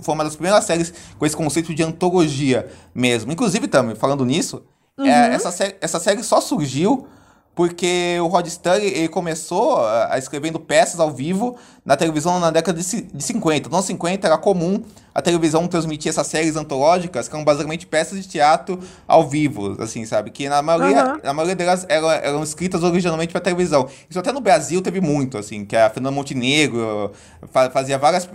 Foi 0.00 0.14
uma 0.14 0.24
das 0.24 0.36
primeiras 0.36 0.64
séries 0.64 0.92
com 1.18 1.26
esse 1.26 1.36
conceito 1.36 1.74
de 1.74 1.82
antologia 1.82 2.68
mesmo. 2.94 3.30
Inclusive, 3.30 3.68
também, 3.68 3.94
falando 3.94 4.24
nisso, 4.24 4.62
é, 5.00 5.34
essa, 5.34 5.50
série, 5.50 5.76
essa 5.80 5.98
série 5.98 6.22
só 6.22 6.40
surgiu 6.40 7.06
porque 7.54 8.18
o 8.20 8.26
Rod 8.26 8.46
Sterling 8.46 8.86
ele 8.86 9.08
começou 9.08 9.78
a 9.78 10.14
a 10.14 10.18
escrevendo 10.18 10.58
peças 10.58 11.00
ao 11.00 11.10
vivo 11.10 11.56
na 11.84 11.96
televisão 11.96 12.40
na 12.40 12.50
década 12.50 12.80
de, 12.80 13.02
de 13.02 13.22
50. 13.22 13.68
Nos 13.68 13.76
anos 13.76 13.86
50 13.86 14.26
era 14.26 14.38
comum 14.38 14.82
a 15.14 15.20
televisão 15.22 15.66
transmitia 15.68 16.10
essas 16.10 16.26
séries 16.26 16.56
antológicas, 16.56 17.28
que 17.28 17.34
eram 17.34 17.44
basicamente 17.44 17.86
peças 17.86 18.22
de 18.22 18.28
teatro 18.28 18.78
ao 19.06 19.28
vivo, 19.28 19.76
assim, 19.82 20.04
sabe? 20.06 20.30
Que 20.30 20.48
na 20.48 20.62
maioria, 20.62 21.02
Aham. 21.02 21.20
na 21.22 21.32
maioria 21.32 21.54
delas 21.56 21.84
eram, 21.88 22.10
eram 22.10 22.42
escritas 22.42 22.82
originalmente 22.82 23.32
para 23.32 23.40
televisão. 23.40 23.88
Isso 24.08 24.18
até 24.18 24.32
no 24.32 24.40
Brasil 24.40 24.80
teve 24.80 25.00
muito, 25.00 25.36
assim, 25.38 25.64
que 25.64 25.76
a 25.76 25.90
Fernanda 25.90 26.14
Montenegro 26.14 27.12
fa- 27.50 27.70
fazia 27.70 27.98
várias. 27.98 28.28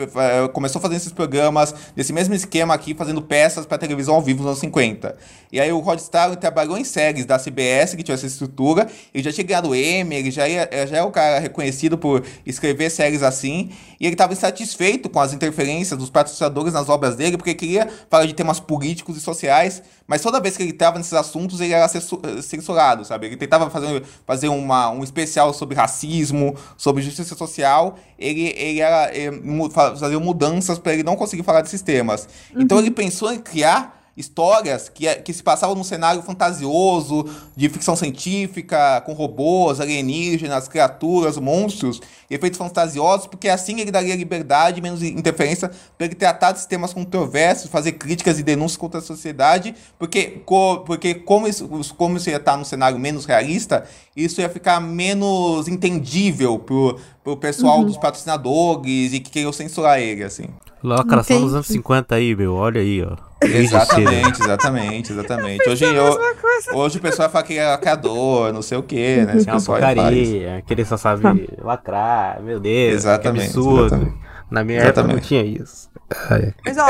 começou 0.53 0.81
fazendo 0.81 0.97
esses 0.97 1.11
programas 1.11 1.73
desse 1.95 2.13
mesmo 2.13 2.33
esquema 2.33 2.73
aqui, 2.73 2.93
fazendo 2.93 3.21
peças 3.21 3.65
para 3.65 3.77
televisão 3.77 4.15
ao 4.15 4.21
vivo 4.21 4.39
nos 4.39 4.47
anos 4.47 4.59
50. 4.59 5.15
E 5.51 5.59
aí 5.59 5.71
o 5.71 5.79
Rod 5.79 5.99
Starling 5.99 6.35
trabalhou 6.37 6.77
em 6.77 6.83
séries 6.83 7.25
da 7.25 7.37
CBS, 7.39 7.95
que 7.95 8.03
tinha 8.03 8.15
essa 8.15 8.25
estrutura, 8.25 8.87
ele 9.13 9.23
já 9.23 9.31
tinha 9.31 9.45
ganhado 9.47 9.73
Emmy, 9.75 10.15
ele 10.15 10.31
já, 10.31 10.47
ia, 10.47 10.67
já 10.87 10.97
é 10.97 11.03
o 11.03 11.11
cara 11.11 11.39
reconhecido 11.39 11.97
por 11.97 12.23
escrever 12.45 12.89
séries 12.89 13.23
assim, 13.23 13.69
e 13.99 14.05
ele 14.05 14.13
estava 14.13 14.33
insatisfeito 14.33 15.09
com 15.09 15.19
as 15.19 15.33
interferências 15.33 15.97
dos 15.97 16.09
patrocinadores 16.09 16.66
nas 16.73 16.89
obras 16.89 17.15
dele, 17.15 17.37
porque 17.37 17.53
queria 17.53 17.89
falar 18.09 18.25
de 18.25 18.33
temas 18.33 18.59
políticos 18.59 19.17
e 19.17 19.21
sociais, 19.21 19.81
mas 20.05 20.21
toda 20.21 20.39
vez 20.39 20.55
que 20.55 20.63
ele 20.63 20.71
estava 20.71 20.97
nesses 20.97 21.13
assuntos, 21.13 21.59
ele 21.59 21.73
era 21.73 21.87
censu- 21.87 22.21
censurado, 22.41 23.03
sabe? 23.03 23.27
Ele 23.27 23.37
tentava 23.37 23.69
fazer, 23.69 24.03
fazer 24.25 24.47
uma, 24.47 24.89
um 24.89 25.03
especial 25.03 25.53
sobre 25.53 25.75
racismo, 25.75 26.55
sobre 26.77 27.03
justiça 27.03 27.35
social, 27.35 27.97
ele, 28.17 28.53
ele 28.57 28.79
era 28.79 29.15
ele 29.15 29.41
fazia 29.71 30.19
mudanças 30.19 30.79
para 30.79 30.93
ele 30.93 31.03
não 31.03 31.15
conseguir 31.15 31.43
falar 31.43 31.61
desses 31.61 31.81
temas. 31.81 32.27
Então 32.55 32.79
ele 32.79 32.91
pensou 32.91 33.31
em 33.31 33.39
criar 33.39 33.96
histórias 34.17 34.89
que, 34.89 35.07
que 35.17 35.31
se 35.31 35.43
passavam 35.43 35.75
num 35.75 35.83
cenário 35.83 36.21
fantasioso, 36.23 37.25
de 37.55 37.69
ficção 37.69 37.95
científica, 37.95 38.99
com 39.05 39.13
robôs, 39.13 39.79
alienígenas, 39.79 40.67
criaturas, 40.67 41.37
monstros, 41.37 42.01
efeitos 42.29 42.57
fantasiosos, 42.57 43.27
porque 43.27 43.47
assim 43.47 43.79
ele 43.79 43.91
daria 43.91 44.15
liberdade, 44.15 44.81
menos 44.81 45.01
interferência, 45.03 45.69
para 45.97 46.07
ele 46.07 46.15
tratar 46.15 46.51
de 46.51 46.67
temas 46.67 46.93
controversos, 46.93 47.69
fazer 47.69 47.93
críticas 47.93 48.39
e 48.39 48.43
denúncias 48.43 48.75
contra 48.77 48.99
a 48.99 49.03
sociedade, 49.03 49.73
porque, 49.99 50.41
co- 50.45 50.79
porque 50.85 51.13
como, 51.13 51.47
isso, 51.47 51.69
como 51.95 52.17
isso 52.17 52.29
ia 52.29 52.37
estar 52.37 52.57
num 52.57 52.65
cenário 52.65 52.97
menos 52.99 53.25
realista, 53.25 53.85
isso 54.15 54.41
ia 54.41 54.49
ficar 54.49 54.79
menos 54.81 55.67
entendível 55.67 56.57
pro, 56.59 56.99
pro 57.23 57.37
pessoal 57.37 57.83
dos 57.83 57.97
patrocinadores 57.97 59.13
e 59.13 59.19
que 59.19 59.29
queriam 59.29 59.53
censurar 59.53 59.99
ele, 59.99 60.23
assim. 60.23 60.45
Lacração 60.83 61.35
Entendi. 61.37 61.45
dos 61.45 61.53
anos 61.55 61.67
50 61.67 62.15
aí, 62.15 62.35
meu. 62.35 62.53
Olha 62.53 62.81
aí, 62.81 63.03
ó. 63.03 63.15
Exatamente, 63.45 64.41
exatamente, 64.41 65.11
exatamente. 65.11 65.69
Hoje, 65.69 65.85
eu, 65.85 66.17
hoje 66.73 66.97
o 66.97 67.01
pessoal 67.01 67.29
fala 67.29 67.43
que 67.43 67.57
é 67.57 67.67
lacrador, 67.67 68.51
não 68.53 68.61
sei 68.61 68.77
o 68.77 68.83
que, 68.83 69.17
né? 69.25 69.37
Esse 69.37 69.47
É 69.49 69.51
uma 69.53 69.59
pessoal 69.59 69.79
faz. 69.79 69.95
porcaria, 69.95 70.57
aquele 70.57 70.85
só 70.85 70.97
sabe 70.97 71.49
lacrar, 71.61 72.41
meu 72.41 72.59
Deus, 72.59 72.93
Exatamente, 72.95 73.41
que 73.41 73.47
absurdo. 73.57 73.85
exatamente. 73.95 74.17
Na 74.49 74.63
minha 74.63 74.79
época 74.79 75.03
não 75.03 75.09
Exatamente. 75.17 75.27
tinha 75.27 75.43
isso. 75.43 75.89
Ai, 76.29 76.53
Mas, 76.65 76.77
ó, 76.77 76.87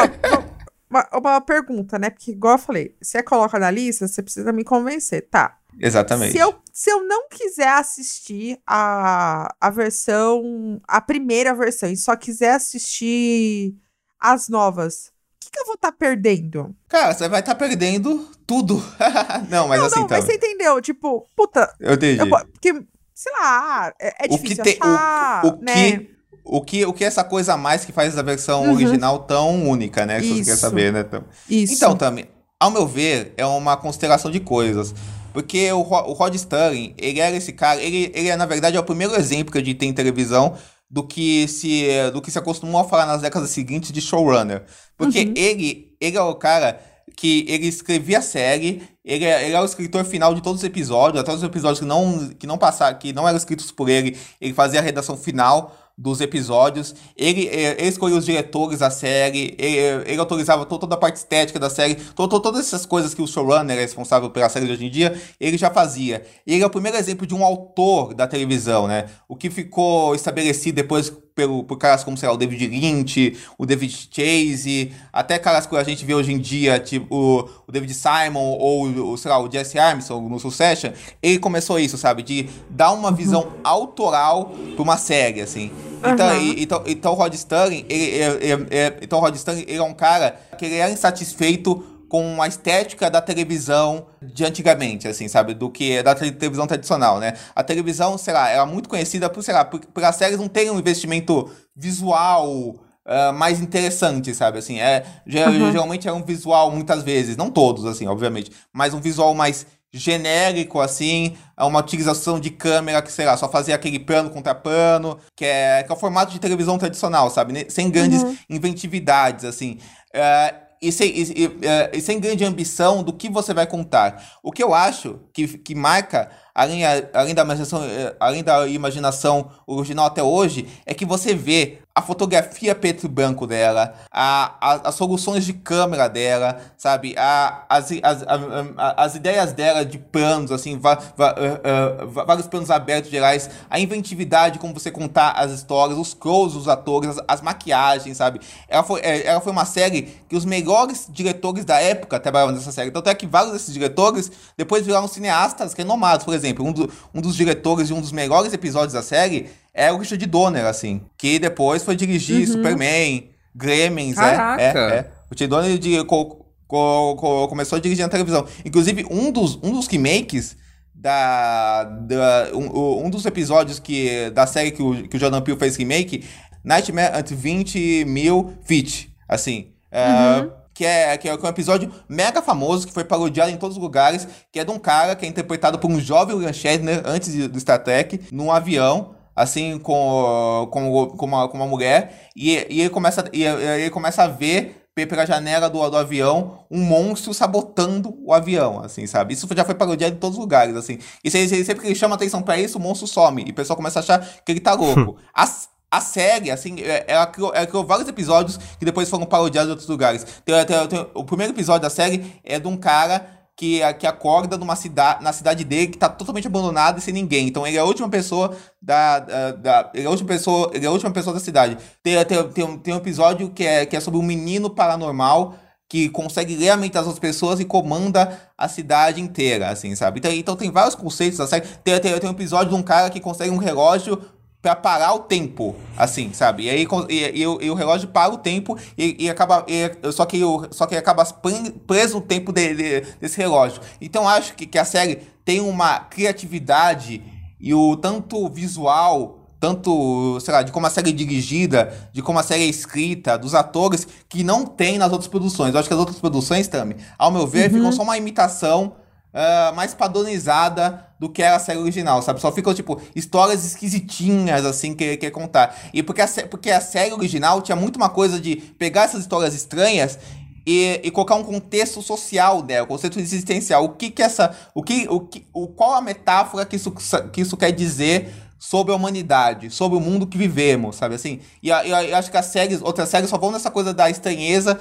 uma, 0.90 1.08
uma 1.14 1.42
pergunta, 1.42 1.98
né? 2.00 2.10
Porque, 2.10 2.32
igual 2.32 2.54
eu 2.54 2.60
falei, 2.60 2.96
se 3.02 3.12
você 3.12 3.24
coloca 3.24 3.58
na 3.60 3.70
lista, 3.72 4.08
você 4.08 4.22
precisa 4.22 4.54
me 4.54 4.64
convencer. 4.64 5.28
Tá. 5.30 5.56
Exatamente. 5.80 6.32
Se 6.32 6.38
eu, 6.40 6.56
se 6.74 6.90
eu 6.92 7.04
não 7.06 7.28
quiser 7.30 7.70
assistir 7.70 8.60
a, 8.66 9.54
a 9.60 9.70
versão, 9.70 10.82
a 10.88 11.00
primeira 11.02 11.54
versão, 11.54 11.90
e 11.90 11.98
só 11.98 12.16
quiser 12.16 12.54
assistir 12.56 13.76
as 14.20 14.50
novas, 14.50 15.08
o 15.36 15.40
que, 15.40 15.52
que 15.52 15.60
eu 15.60 15.66
vou 15.66 15.76
estar 15.76 15.92
perdendo? 15.92 16.76
Cara, 16.88 17.14
você 17.14 17.28
vai 17.30 17.40
estar 17.42 17.56
perdendo 17.56 18.28
tudo. 18.46 18.76
não, 19.50 19.68
mas 19.68 19.80
não, 19.80 19.88
assim, 19.88 19.96
não, 19.98 20.06
então. 20.06 20.18
mas 20.18 20.26
você 20.26 20.34
entendeu? 20.34 20.82
Tipo, 20.82 21.28
puta, 21.36 21.74
Eu 21.80 21.94
entendi. 21.94 22.20
eu, 22.20 22.30
po- 22.30 22.46
porque, 22.48 22.74
sei 23.14 23.32
lá, 23.34 23.94
é, 24.00 24.26
é 24.26 24.26
o 24.26 24.38
que 24.38 24.44
difícil 24.44 24.64
tem. 24.64 24.78
achar, 24.82 25.46
o, 25.46 25.50
o 25.50 25.62
né? 25.62 25.74
que. 26.00 26.18
O 26.50 26.62
que, 26.62 26.86
o 26.86 26.94
que 26.94 27.04
é 27.04 27.08
essa 27.08 27.26
coisa 27.26 27.56
a 27.56 27.58
mais 27.58 27.84
que 27.84 27.92
faz 27.92 28.18
a 28.18 28.22
versão 28.22 28.64
Uhum. 28.64 28.74
original 28.74 29.20
tão 29.20 29.68
única, 29.70 30.06
né? 30.06 30.22
Se 30.22 30.30
você 30.30 30.46
quer 30.46 30.52
Isso. 30.52 30.62
saber, 30.62 30.94
né? 30.94 31.02
Então, 31.02 31.26
Isso. 31.50 31.74
Então, 31.74 31.94
também, 31.98 32.26
ao 32.58 32.72
meu 32.72 32.88
ver, 32.88 33.34
é 33.36 33.46
uma 33.46 33.76
constelação 33.76 34.32
de 34.32 34.40
coisas. 34.40 34.96
Porque 35.38 35.72
o, 35.72 35.82
o 35.82 36.14
Rod 36.14 36.34
Sterling, 36.34 36.96
ele 36.98 37.20
era 37.20 37.36
esse 37.36 37.54
cara, 37.54 37.80
ele, 37.80 38.12
ele 38.16 38.28
é, 38.28 38.36
na 38.36 38.48
verdade, 38.48 38.76
é 38.76 38.80
o 38.80 38.84
primeiro 38.84 39.14
exemplo 39.16 39.52
que 39.52 39.60
a 39.60 39.64
gente 39.64 39.78
tem 39.78 39.90
em 39.90 39.94
televisão 39.94 40.58
do 40.90 41.04
que 41.06 41.48
se, 41.48 41.86
do 42.12 42.24
que 42.24 42.32
se 42.32 42.40
acostumou 42.40 42.82
a 42.82 42.84
falar 42.84 43.06
nas 43.06 43.22
décadas 43.22 43.52
seguintes 43.52 43.92
de 43.92 44.02
showrunner. 44.02 44.64
Porque 44.98 45.26
Uhum. 45.26 45.34
ele, 45.36 45.96
ele 46.02 46.18
é 46.18 46.22
o 46.24 46.34
cara 46.34 46.82
que 47.16 47.46
ele 47.48 47.68
escrevia 47.68 48.18
a 48.18 48.22
série, 48.24 48.82
ele 49.06 49.26
é, 49.26 49.46
ele 49.46 49.54
é 49.54 49.62
o 49.62 49.66
escritor 49.66 50.04
final 50.06 50.34
de 50.34 50.42
todos 50.42 50.62
os 50.62 50.68
episódios, 50.68 51.22
até 51.22 51.32
os 51.32 51.44
episódios 51.44 51.82
que 51.82 51.86
não, 51.86 52.30
que 52.30 52.48
não 52.48 52.58
passaram, 52.58 52.98
que 52.98 53.14
não 53.14 53.28
eram 53.28 53.38
escritos 53.38 53.70
por 53.70 53.90
ele, 53.90 54.18
ele 54.42 54.56
fazia 54.56 54.80
a 54.80 54.84
redação 54.84 55.16
final 55.16 55.72
dos 55.98 56.22
episódios, 56.22 56.94
ele, 57.18 57.48
eh, 57.48 57.76
ele 57.80 57.88
os 58.16 58.26
diretores 58.26 58.80
da 58.80 58.92
série, 58.92 59.56
ele, 59.58 60.04
ele 60.12 60.20
autorizava 60.20 60.64
to- 60.66 60.78
toda 60.78 60.94
a 60.94 60.98
parte 60.98 61.16
estética 61.16 61.60
da 61.60 61.70
série, 61.72 61.96
to- 61.96 62.28
to- 62.28 62.40
todas 62.40 62.60
essas 62.68 62.86
coisas 62.86 63.16
que 63.16 63.22
o 63.22 63.28
showrunner 63.28 63.76
é 63.76 63.82
responsável 63.82 64.30
pela 64.30 64.48
série 64.48 64.68
de 64.68 64.74
hoje 64.74 64.86
em 64.86 64.92
dia, 64.92 65.20
ele 65.40 65.58
já 65.58 65.72
fazia. 65.72 66.24
Ele 66.46 66.62
é 66.62 66.66
o 66.66 66.70
primeiro 66.70 66.98
exemplo 66.98 67.26
de 67.26 67.34
um 67.34 67.44
autor 67.44 68.14
da 68.14 68.28
televisão, 68.28 68.88
né? 68.88 69.06
O 69.28 69.36
que 69.36 69.50
ficou 69.50 70.14
estabelecido 70.14 70.76
depois 70.76 71.12
pelo, 71.38 71.64
por 71.64 71.78
caras 71.78 72.04
como, 72.04 72.18
sei 72.18 72.28
lá, 72.28 72.34
o 72.34 72.38
David 72.38 72.66
Lynch, 72.68 73.38
o 73.60 73.66
David 73.66 74.10
Chase, 74.12 74.92
até 75.14 75.38
caras 75.38 75.68
que 75.68 75.76
a 75.78 75.84
gente 75.84 76.04
vê 76.04 76.16
hoje 76.16 76.34
em 76.34 76.40
dia, 76.40 76.80
tipo 76.80 77.16
o, 77.16 77.50
o 77.68 77.72
David 77.72 77.94
Simon 77.94 78.58
ou, 78.60 78.86
o, 79.12 79.16
sei 79.18 79.30
lá, 79.30 79.40
o 79.40 79.50
Jesse 79.50 79.78
Armstrong 79.78 80.28
no 80.28 80.40
Succession, 80.40 80.90
ele 81.22 81.38
começou 81.38 81.80
isso, 81.80 81.96
sabe? 81.96 82.24
De 82.24 82.50
dar 82.72 82.92
uma 82.92 83.12
visão 83.12 83.54
autoral 83.64 84.52
pra 84.74 84.82
uma 84.82 84.98
série, 84.98 85.42
assim. 85.42 85.72
Então, 86.00 86.28
Aham. 86.28 86.40
e- 86.40 86.64
então, 86.64 86.84
então 86.88 87.12
o 87.14 87.16
Rod 87.16 87.34
Sterling, 87.36 87.86
ele, 87.88 88.18
é- 88.20 88.50
é- 88.52 88.68
é- 88.88 88.98
então 89.02 89.20
Rod 89.20 89.36
Sterling, 89.36 89.66
ele 89.68 89.78
é 89.78 89.84
um 89.84 89.94
cara 89.94 90.32
que 90.58 90.66
ele 90.66 90.76
era 90.76 90.92
insatisfeito 90.92 91.84
com 92.10 92.42
a 92.42 92.48
estética 92.48 93.10
da 93.10 93.22
televisão 93.22 94.08
de 94.22 94.46
antigamente, 94.46 95.08
assim, 95.08 95.28
sabe? 95.28 95.54
Do 95.54 95.70
que 95.70 96.02
da 96.04 96.16
te- 96.16 96.32
televisão 96.32 96.68
tradicional, 96.68 97.20
né? 97.20 97.34
A 97.56 97.64
televisão, 97.64 98.18
sei 98.18 98.34
lá, 98.34 98.50
era 98.50 98.66
muito 98.66 98.90
conhecida 98.90 99.30
por, 99.30 99.44
sei 99.44 99.54
lá, 99.54 99.66
por, 99.66 99.80
por 99.80 100.04
as 100.04 100.16
séries 100.16 100.38
não 100.40 100.48
terem 100.48 100.72
um 100.72 100.80
investimento 100.80 101.52
visual 101.76 102.76
ah, 103.06 103.32
mais 103.32 103.60
interessante, 103.62 104.34
sabe? 104.36 104.60
Assim, 104.60 104.80
é, 104.80 105.06
Uhum. 105.46 105.72
geralmente 105.72 106.08
é 106.08 106.14
um 106.14 106.24
visual, 106.24 106.72
muitas 106.72 107.04
vezes, 107.04 107.38
não 107.38 107.50
todos, 107.52 107.86
assim, 107.86 108.08
obviamente, 108.08 108.52
mas 108.74 108.94
um 108.94 109.00
visual 109.02 109.34
mais 109.34 109.66
genérico, 109.94 110.80
assim, 110.82 111.36
é 111.58 111.64
uma 111.64 111.80
utilização 111.80 112.40
de 112.40 112.50
câmera 112.52 113.02
que, 113.02 113.12
sei 113.12 113.26
lá, 113.26 113.38
só 113.38 113.50
fazia 113.50 113.74
aquele 113.74 113.98
plano 114.00 114.30
contra 114.30 114.54
plano, 114.54 115.18
que 115.36 115.46
é, 115.46 115.84
que 115.84 115.92
é 115.92 115.96
o 115.96 115.98
formato 115.98 116.32
de 116.32 116.40
televisão 116.40 116.78
tradicional, 116.78 117.30
sabe? 117.30 117.54
Ne- 117.54 117.70
Sem 117.70 117.90
grandes 117.90 118.26
inventividades, 118.50 119.46
assim. 119.46 119.80
É, 120.14 120.54
e, 120.82 120.92
sem, 120.92 121.10
e, 121.10 121.24
e, 121.44 121.66
é, 121.66 121.92
e 121.94 122.02
sem 122.02 122.20
grande 122.20 122.44
ambição 122.44 123.04
do 123.04 123.14
que 123.14 123.30
você 123.30 123.54
vai 123.54 123.66
contar. 123.66 124.38
O 124.44 124.52
que 124.52 124.64
eu 124.64 124.74
acho 124.74 125.20
que, 125.34 125.48
que 125.58 125.76
marca, 125.76 126.30
além, 126.58 126.82
além, 127.14 127.36
da 127.36 127.44
imaginação, 127.44 127.84
é, 127.84 128.16
além 128.20 128.44
da 128.44 128.68
imaginação 128.68 129.52
original 129.66 130.08
até 130.08 130.24
hoje, 130.24 130.68
é 130.86 130.94
que 130.94 131.06
você 131.06 131.34
vê 131.36 131.80
a 131.94 132.02
fotografia 132.02 132.76
preto 132.76 133.06
e 133.08 133.10
branco 133.10 133.48
dela, 133.48 133.92
a, 134.12 134.54
a- 134.62 134.90
as 134.90 134.94
soluções 134.96 135.44
de 135.46 135.54
câmera 135.54 136.08
dela, 136.08 136.60
sabe? 136.78 137.16
A, 137.18 137.64
as, 137.68 137.90
as, 138.04 138.24
a- 138.24 139.04
as 139.04 139.16
ideias 139.16 139.52
dela 139.52 139.84
de 139.84 139.98
planos, 139.98 140.52
assim, 140.52 140.78
va- 140.78 141.00
va- 141.18 141.36
ah, 141.40 142.06
va- 142.06 142.24
vários 142.24 142.46
planos 142.46 142.70
abertos 142.70 143.10
gerais, 143.10 143.50
a 143.68 143.80
inventividade 143.80 144.60
como 144.60 144.74
você 144.76 144.92
contar 144.92 145.32
as 145.32 145.52
histórias, 145.52 145.98
os 145.98 146.14
close 146.14 146.54
dos 146.56 146.68
atores, 146.68 147.10
as, 147.18 147.24
as 147.28 147.42
maquiagens, 147.42 148.18
sabe? 148.18 148.42
Ela 148.68 148.84
foi, 148.84 149.02
ela 149.04 149.42
foi 149.42 149.52
uma 149.52 149.66
série 149.66 150.04
que 150.30 150.36
os 150.36 150.46
melhores 150.46 151.08
diretores 151.10 151.66
da 151.66 151.80
época 151.82 152.20
trabalhavam 152.20 152.54
nessa 152.54 152.72
série. 152.72 152.92
Tanto 152.92 153.10
é 153.10 153.16
que 153.16 153.26
vários 153.26 153.54
desses 153.54 153.74
diretores 153.74 154.32
depois 154.56 154.86
viraram 154.86 155.08
cineastas 155.08 155.74
renomados. 155.74 156.26
Por 156.26 156.34
exemplo, 156.36 156.47
um, 156.60 156.72
do- 156.72 156.92
um 157.14 157.22
dos 157.22 157.36
diretores 157.36 157.88
de 157.88 157.94
um 157.94 158.02
dos 158.02 158.12
melhores 158.12 158.54
episódios 158.54 158.94
da 158.94 159.02
série 159.02 159.48
é 159.74 159.92
o 159.92 159.98
Richard 159.98 160.26
Donner, 160.26 160.66
assim, 160.66 161.02
que 161.18 161.38
depois 161.40 161.84
foi 161.84 161.96
dirigir 161.96 162.48
Superman, 162.48 163.30
Gremlins, 163.56 164.16
Caraca. 164.16 164.62
é, 164.62 164.66
é, 164.66 164.96
é. 164.98 165.12
O 165.30 165.34
Richard 165.34 165.48
Donner 165.48 165.78
de, 165.78 166.04
co- 166.06 166.46
co- 166.68 167.16
co- 167.16 167.48
começou 167.48 167.78
a 167.78 167.82
dirigir 167.82 168.04
na 168.04 168.10
televisão. 168.10 168.46
Inclusive, 168.66 169.06
um 169.10 169.32
dos, 169.32 169.56
um 169.62 169.72
dos 169.72 169.88
remakes 169.88 170.56
da, 170.94 171.84
da 171.84 172.50
um, 172.54 173.06
um 173.06 173.10
dos 173.10 173.26
episódios 173.26 173.80
que, 173.80 174.30
da 174.32 174.48
série 174.48 174.72
que 174.72 174.82
o, 174.82 175.08
que 175.08 175.16
o 175.16 175.20
Jordan 175.20 175.42
Peele 175.42 175.60
fez 175.60 175.76
remake, 175.76 176.24
Nightmare 176.64 177.14
at 177.16 177.30
20 177.32 178.06
mil 178.06 178.54
feet, 178.64 179.10
assim, 179.28 179.68
é, 179.92 180.48
que, 180.78 180.86
é, 180.86 181.18
que 181.18 181.28
é 181.28 181.34
um 181.34 181.48
episódio 181.48 181.92
mega 182.08 182.40
famoso, 182.40 182.86
que 182.86 182.94
foi 182.94 183.04
parodiado 183.04 183.50
em 183.50 183.58
todos 183.58 183.78
os 183.78 183.82
lugares, 183.82 184.28
que 184.52 184.60
é 184.60 184.64
de 184.64 184.70
um 184.70 184.78
cara 184.78 185.16
que 185.16 185.26
é 185.26 185.30
interpretado 185.30 185.80
por 185.80 185.90
um 185.90 186.00
jovem 186.00 186.36
William 186.36 186.54
Shatner, 186.54 187.02
antes 187.04 187.48
do 187.48 187.60
Star 187.60 187.84
Trek, 187.84 188.22
num 188.32 188.52
avião, 188.52 189.16
assim, 189.36 189.80
com, 189.80 190.68
com, 190.72 191.08
com, 191.18 191.26
uma, 191.26 191.48
com 191.48 191.58
uma 191.58 191.66
mulher, 191.68 192.30
e, 192.36 192.52
e 192.70 192.82
ele, 192.82 192.90
começa, 192.92 193.26
e 193.34 193.44
ele 193.44 193.90
começa 193.90 194.24
a 194.24 194.28
ver 194.28 194.84
pe- 194.94 195.06
pela 195.08 195.26
janela 195.26 195.68
do, 195.70 195.90
do 195.90 195.98
avião 195.98 196.60
um 196.70 196.82
monstro 196.84 197.34
sabotando 197.34 198.16
o 198.24 198.32
avião, 198.32 198.80
assim, 198.84 199.08
sabe? 199.08 199.34
Isso 199.34 199.48
já 199.56 199.66
foi 199.66 199.74
parodiado 199.76 200.16
em 200.16 200.20
todos 200.20 200.38
os 200.38 200.42
lugares, 200.44 200.76
assim. 200.76 201.00
E 201.24 201.32
se- 201.32 201.48
se- 201.50 201.66
sempre 201.66 201.82
que 201.82 201.88
ele 201.88 201.96
chama 201.96 202.14
atenção 202.16 202.42
pra 202.44 202.60
isso, 202.60 202.78
o 202.78 202.82
monstro 202.82 203.08
some. 203.08 203.44
E 203.48 203.50
o 203.52 203.54
pessoal 203.56 203.78
começa 203.78 204.00
a 204.00 204.02
achar 204.02 204.20
que 204.46 204.52
ele 204.52 204.60
tá 204.60 204.74
louco. 204.74 205.18
As- 205.34 205.70
a 205.90 206.02
série, 206.02 206.52
assim, 206.52 206.76
ela 207.08 207.26
criou, 207.28 207.52
ela 207.56 207.66
criou 207.66 207.86
vários 207.86 208.08
episódios 208.08 208.58
que 208.78 208.84
depois 208.86 209.10
foram 209.10 209.26
parodiados 209.26 209.68
em 209.70 209.72
outros 209.72 209.88
lugares. 209.90 210.26
Tem- 210.46 210.66
tem- 210.66 210.88
tem- 210.88 211.08
o 211.14 211.24
primeiro 211.24 211.54
episódio 211.54 211.82
da 211.84 211.90
série 211.90 212.40
é 212.44 212.60
de 212.60 212.68
um 212.68 212.76
cara 212.76 213.26
que, 213.56 213.80
que 213.98 214.06
acorda 214.06 214.56
numa 214.58 214.76
cidade, 214.76 215.24
na 215.24 215.34
cidade 215.34 215.64
dele 215.64 215.88
que 215.88 215.98
tá 215.98 216.08
totalmente 216.08 216.46
abandonada 216.46 217.00
e 217.00 217.02
sem 217.02 217.14
ninguém. 217.14 217.48
Então 217.48 217.66
ele 217.66 217.78
é 217.78 217.80
a 217.80 217.86
última 217.86 218.08
pessoa 218.10 218.56
da. 218.82 219.20
da, 219.20 219.52
da- 219.52 219.92
ele, 219.96 220.04
é 220.04 220.08
a 220.08 220.12
última 220.12 220.28
pessoa, 220.28 220.70
ele 220.74 220.86
é 220.86 220.90
a 220.90 220.92
última 220.92 221.10
pessoa 221.12 221.34
da 221.34 221.40
cidade. 221.40 221.78
Tem, 222.04 222.24
tem, 222.26 222.50
tem, 222.50 222.64
um- 222.64 222.78
tem 222.78 222.94
um 222.94 222.98
episódio 222.98 223.50
que 223.50 223.66
é, 223.66 223.86
que 223.86 223.96
é 223.96 224.00
sobre 224.00 224.20
um 224.20 224.24
menino 224.24 224.70
paranormal 224.70 225.56
que 225.90 226.10
consegue 226.10 226.54
ler 226.56 226.70
a 226.72 226.78
mente 226.78 226.92
das 226.94 227.06
outras 227.06 227.20
pessoas 227.20 227.62
e 227.62 227.66
comanda 227.66 228.38
a 228.58 228.68
cidade 228.68 229.22
inteira, 229.22 229.70
assim, 229.70 229.96
sabe? 229.96 230.20
Então, 230.20 230.32
então 230.32 230.56
tem 230.56 230.70
vários 230.70 230.96
conceitos 230.96 231.38
da 231.40 231.48
série. 231.48 231.66
Tem, 231.82 231.98
tem, 232.00 232.20
tem 232.20 232.30
um 232.30 232.34
episódio 232.34 232.70
de 232.70 232.76
um 232.76 232.84
cara 232.84 233.10
que 233.10 233.22
consegue 233.22 233.50
um 233.52 233.58
relógio 233.58 234.22
pra 234.68 234.76
parar 234.76 235.14
o 235.14 235.20
tempo, 235.20 235.76
assim, 235.98 236.32
sabe? 236.34 236.64
E 236.64 236.70
aí 236.70 236.88
e, 237.10 237.42
e 237.42 237.48
o- 237.48 237.62
e 237.62 237.70
o 237.70 237.74
relógio 237.74 238.08
para 238.10 238.34
o 238.34 238.38
tempo 238.38 238.78
e, 238.98 239.26
e 239.26 239.30
acaba 239.30 239.66
só 240.14 240.26
que 240.26 240.44
o, 240.44 240.68
só 240.72 240.86
que 240.86 240.96
acaba 240.96 241.24
pre- 241.26 241.72
preso 241.86 242.18
o 242.18 242.22
tempo 242.22 242.52
de- 242.52 242.74
de- 242.74 243.02
desse 243.20 243.38
relógio. 243.38 243.82
Então 244.02 244.28
acho 244.28 244.54
que, 244.56 244.66
que 244.66 244.78
a 244.78 244.86
série 244.86 245.18
tem 245.46 245.60
uma 245.62 246.00
criatividade 246.00 247.22
e 247.60 247.74
o 247.74 247.96
tanto 247.96 248.48
visual 248.50 249.36
tanto, 249.60 250.40
sei 250.40 250.54
lá, 250.54 250.62
de 250.62 250.72
como 250.72 250.86
a 250.86 250.90
série 250.92 251.10
é 251.10 251.14
dirigida, 251.14 251.92
de 252.14 252.22
como 252.22 252.38
a 252.38 252.44
série 252.44 252.62
é 252.64 252.68
escrita, 252.68 253.36
dos 253.40 253.56
atores, 253.56 254.08
que 254.30 254.44
não 254.44 254.64
tem 254.68 255.00
nas 255.00 255.12
outras 255.12 255.28
produções. 255.28 255.74
Eu 255.74 255.80
acho 255.80 255.88
que 255.90 255.94
as 255.96 256.00
outras 256.00 256.20
produções, 256.20 256.68
Tami, 256.68 256.96
ao 257.18 257.32
meu 257.32 257.48
ver, 257.48 257.72
ficam 257.72 257.92
só 257.92 258.04
uma 258.04 258.16
imitação 258.20 258.94
ah, 259.40 259.72
mais 259.76 259.94
padronizada 259.94 261.06
do 261.20 261.30
que 261.30 261.44
era 261.44 261.58
a 261.58 261.60
série 261.60 261.78
original, 261.78 262.24
sabe? 262.24 262.42
Só 262.42 262.52
ficam, 262.52 262.74
tipo, 262.74 263.00
histórias 263.16 263.64
esquisitinhas, 263.64 264.66
assim, 264.66 264.96
que 264.96 265.16
quer 265.16 265.30
contar. 265.30 265.78
E 265.94 266.02
porque 266.02 266.22
a, 266.22 266.28
porque 266.50 266.72
a 266.72 266.82
série 266.82 267.14
original 267.14 267.62
tinha 267.62 267.76
muito 267.76 267.98
uma 267.98 268.10
coisa 268.10 268.40
de 268.40 268.56
pegar 268.56 269.04
essas 269.04 269.22
histórias 269.22 269.54
estranhas 269.54 270.18
e, 270.66 271.00
e 271.04 271.12
colocar 271.12 271.36
um 271.36 271.44
contexto 271.44 272.02
social 272.02 272.64
dela, 272.64 272.86
um 272.86 272.88
conceito 272.88 273.20
existencial. 273.20 273.86
O 273.86 273.90
que 273.90 274.10
que 274.10 274.24
essa, 274.24 274.56
o 274.74 274.82
que, 274.82 275.08
o 275.08 275.20
que, 275.20 275.46
o, 275.54 275.68
qual 275.68 275.94
a 275.94 276.02
metáfora 276.02 276.66
que 276.66 276.76
isso, 276.76 276.92
que 277.32 277.42
isso 277.42 277.56
quer 277.56 277.72
dizer 277.72 278.34
sobre 278.58 278.92
a 278.92 278.96
humanidade, 278.96 279.70
sobre 279.70 280.00
o 280.00 280.02
mundo 280.02 280.26
que 280.26 280.36
vivemos, 280.36 280.96
sabe 280.96 281.14
assim? 281.14 281.42
E 281.62 281.70
eu 281.70 282.18
acho 282.18 282.32
que 282.32 282.38
as 282.38 282.48
séries, 282.48 282.82
outras 282.82 283.08
séries 283.08 283.30
só 283.30 283.38
vão 283.38 283.52
nessa 283.52 283.70
coisa 283.70 283.94
da 283.94 284.10
estranheza 284.10 284.80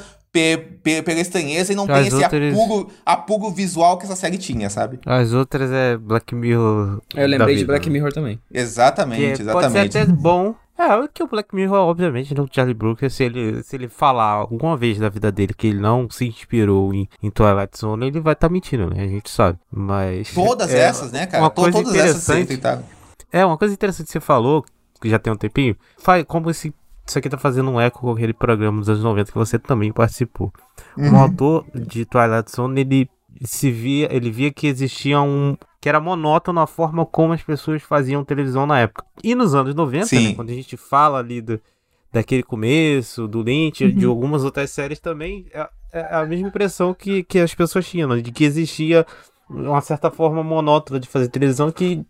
pela 0.82 1.20
estranheza 1.20 1.72
e 1.72 1.76
não 1.76 1.84
As 1.84 1.90
tem 1.98 2.06
esse 2.08 2.16
outras- 2.22 2.52
apuro, 2.54 2.88
apuro 3.04 3.50
visual 3.50 3.98
que 3.98 4.04
essa 4.04 4.16
série 4.16 4.38
tinha, 4.38 4.68
sabe? 4.70 4.98
As 5.06 5.32
outras 5.32 5.70
é 5.70 5.96
Black 5.96 6.34
Mirror. 6.34 7.00
Eu 7.14 7.26
lembrei 7.26 7.56
de 7.56 7.64
Black 7.64 7.88
né? 7.88 7.92
Mirror 7.92 8.12
também. 8.12 8.40
Exatamente, 8.52 9.20
Que 9.38 9.44
pode 9.44 9.72
ser 9.72 9.78
exatamente. 9.78 9.98
até 9.98 10.12
bom. 10.12 10.54
É, 10.78 10.94
o 10.94 11.08
que 11.08 11.22
o 11.22 11.26
Black 11.26 11.54
Mirror, 11.54 11.78
obviamente, 11.78 12.34
no 12.34 12.46
Charlie 12.52 12.74
Brooker, 12.74 13.10
se 13.10 13.24
ele, 13.24 13.62
se 13.62 13.74
ele 13.76 13.88
falar 13.88 14.32
alguma 14.32 14.76
vez 14.76 14.98
da 14.98 15.08
vida 15.08 15.32
dele 15.32 15.54
que 15.54 15.68
ele 15.68 15.80
não 15.80 16.06
se 16.10 16.26
inspirou 16.26 16.92
em, 16.92 17.08
em 17.22 17.30
Twilight 17.30 17.78
Zone, 17.78 18.06
ele 18.06 18.20
vai 18.20 18.34
estar 18.34 18.50
mentindo, 18.50 18.90
né? 18.90 19.02
A 19.02 19.08
gente 19.08 19.30
sabe. 19.30 19.58
Mas. 19.72 20.34
Todas 20.34 20.74
é, 20.74 20.80
essas, 20.80 21.10
né, 21.12 21.24
cara? 21.26 21.42
Uma 21.42 21.50
coisa 21.50 21.72
Todas 21.82 21.94
essas 21.94 22.22
interessante. 22.24 22.48
tentaram. 22.48 22.84
É, 23.32 23.42
uma 23.44 23.56
coisa 23.56 23.72
interessante 23.72 24.06
que 24.06 24.12
você 24.12 24.20
falou, 24.20 24.66
que 25.00 25.08
já 25.08 25.18
tem 25.18 25.32
um 25.32 25.36
tempinho, 25.36 25.74
faz, 25.96 26.22
como 26.28 26.50
esse, 26.50 26.74
isso 27.06 27.18
aqui 27.18 27.28
tá 27.28 27.38
fazendo 27.38 27.70
um 27.70 27.80
eco 27.80 28.00
com 28.00 28.10
aquele 28.10 28.32
programa 28.32 28.80
dos 28.80 28.88
anos 28.88 29.02
90 29.02 29.30
que 29.30 29.38
você 29.38 29.58
também 29.58 29.92
participou. 29.92 30.52
Uhum. 30.96 31.12
O 31.12 31.16
autor 31.16 31.64
de 31.74 32.04
Twilight 32.04 32.50
Zone, 32.50 32.80
ele 32.80 33.10
se 33.44 33.70
via, 33.70 34.08
ele 34.14 34.30
via 34.30 34.52
que 34.52 34.66
existia 34.66 35.20
um 35.20 35.56
que 35.80 35.88
era 35.88 36.00
monótono 36.00 36.58
a 36.60 36.66
forma 36.66 37.06
como 37.06 37.32
as 37.32 37.42
pessoas 37.42 37.80
faziam 37.80 38.24
televisão 38.24 38.66
na 38.66 38.80
época. 38.80 39.04
E 39.22 39.36
nos 39.36 39.54
anos 39.54 39.72
90, 39.72 40.06
Sim. 40.06 40.28
né, 40.28 40.34
quando 40.34 40.50
a 40.50 40.54
gente 40.54 40.76
fala 40.76 41.20
ali 41.20 41.40
do, 41.40 41.60
daquele 42.12 42.42
começo, 42.42 43.28
do 43.28 43.40
Lynch, 43.40 43.92
de 43.92 44.04
algumas 44.04 44.42
outras 44.42 44.70
séries 44.70 44.98
também, 44.98 45.46
é, 45.52 45.68
é 45.92 46.16
a 46.16 46.26
mesma 46.26 46.48
impressão 46.48 46.92
que, 46.92 47.22
que 47.22 47.38
as 47.38 47.54
pessoas 47.54 47.86
tinham, 47.86 48.08
né, 48.08 48.20
de 48.20 48.32
que 48.32 48.42
existia 48.42 49.06
uma 49.48 49.80
certa 49.80 50.10
forma 50.10 50.42
monótona 50.42 50.98
de 50.98 51.06
fazer 51.06 51.28
televisão 51.28 51.70
que 51.70 52.04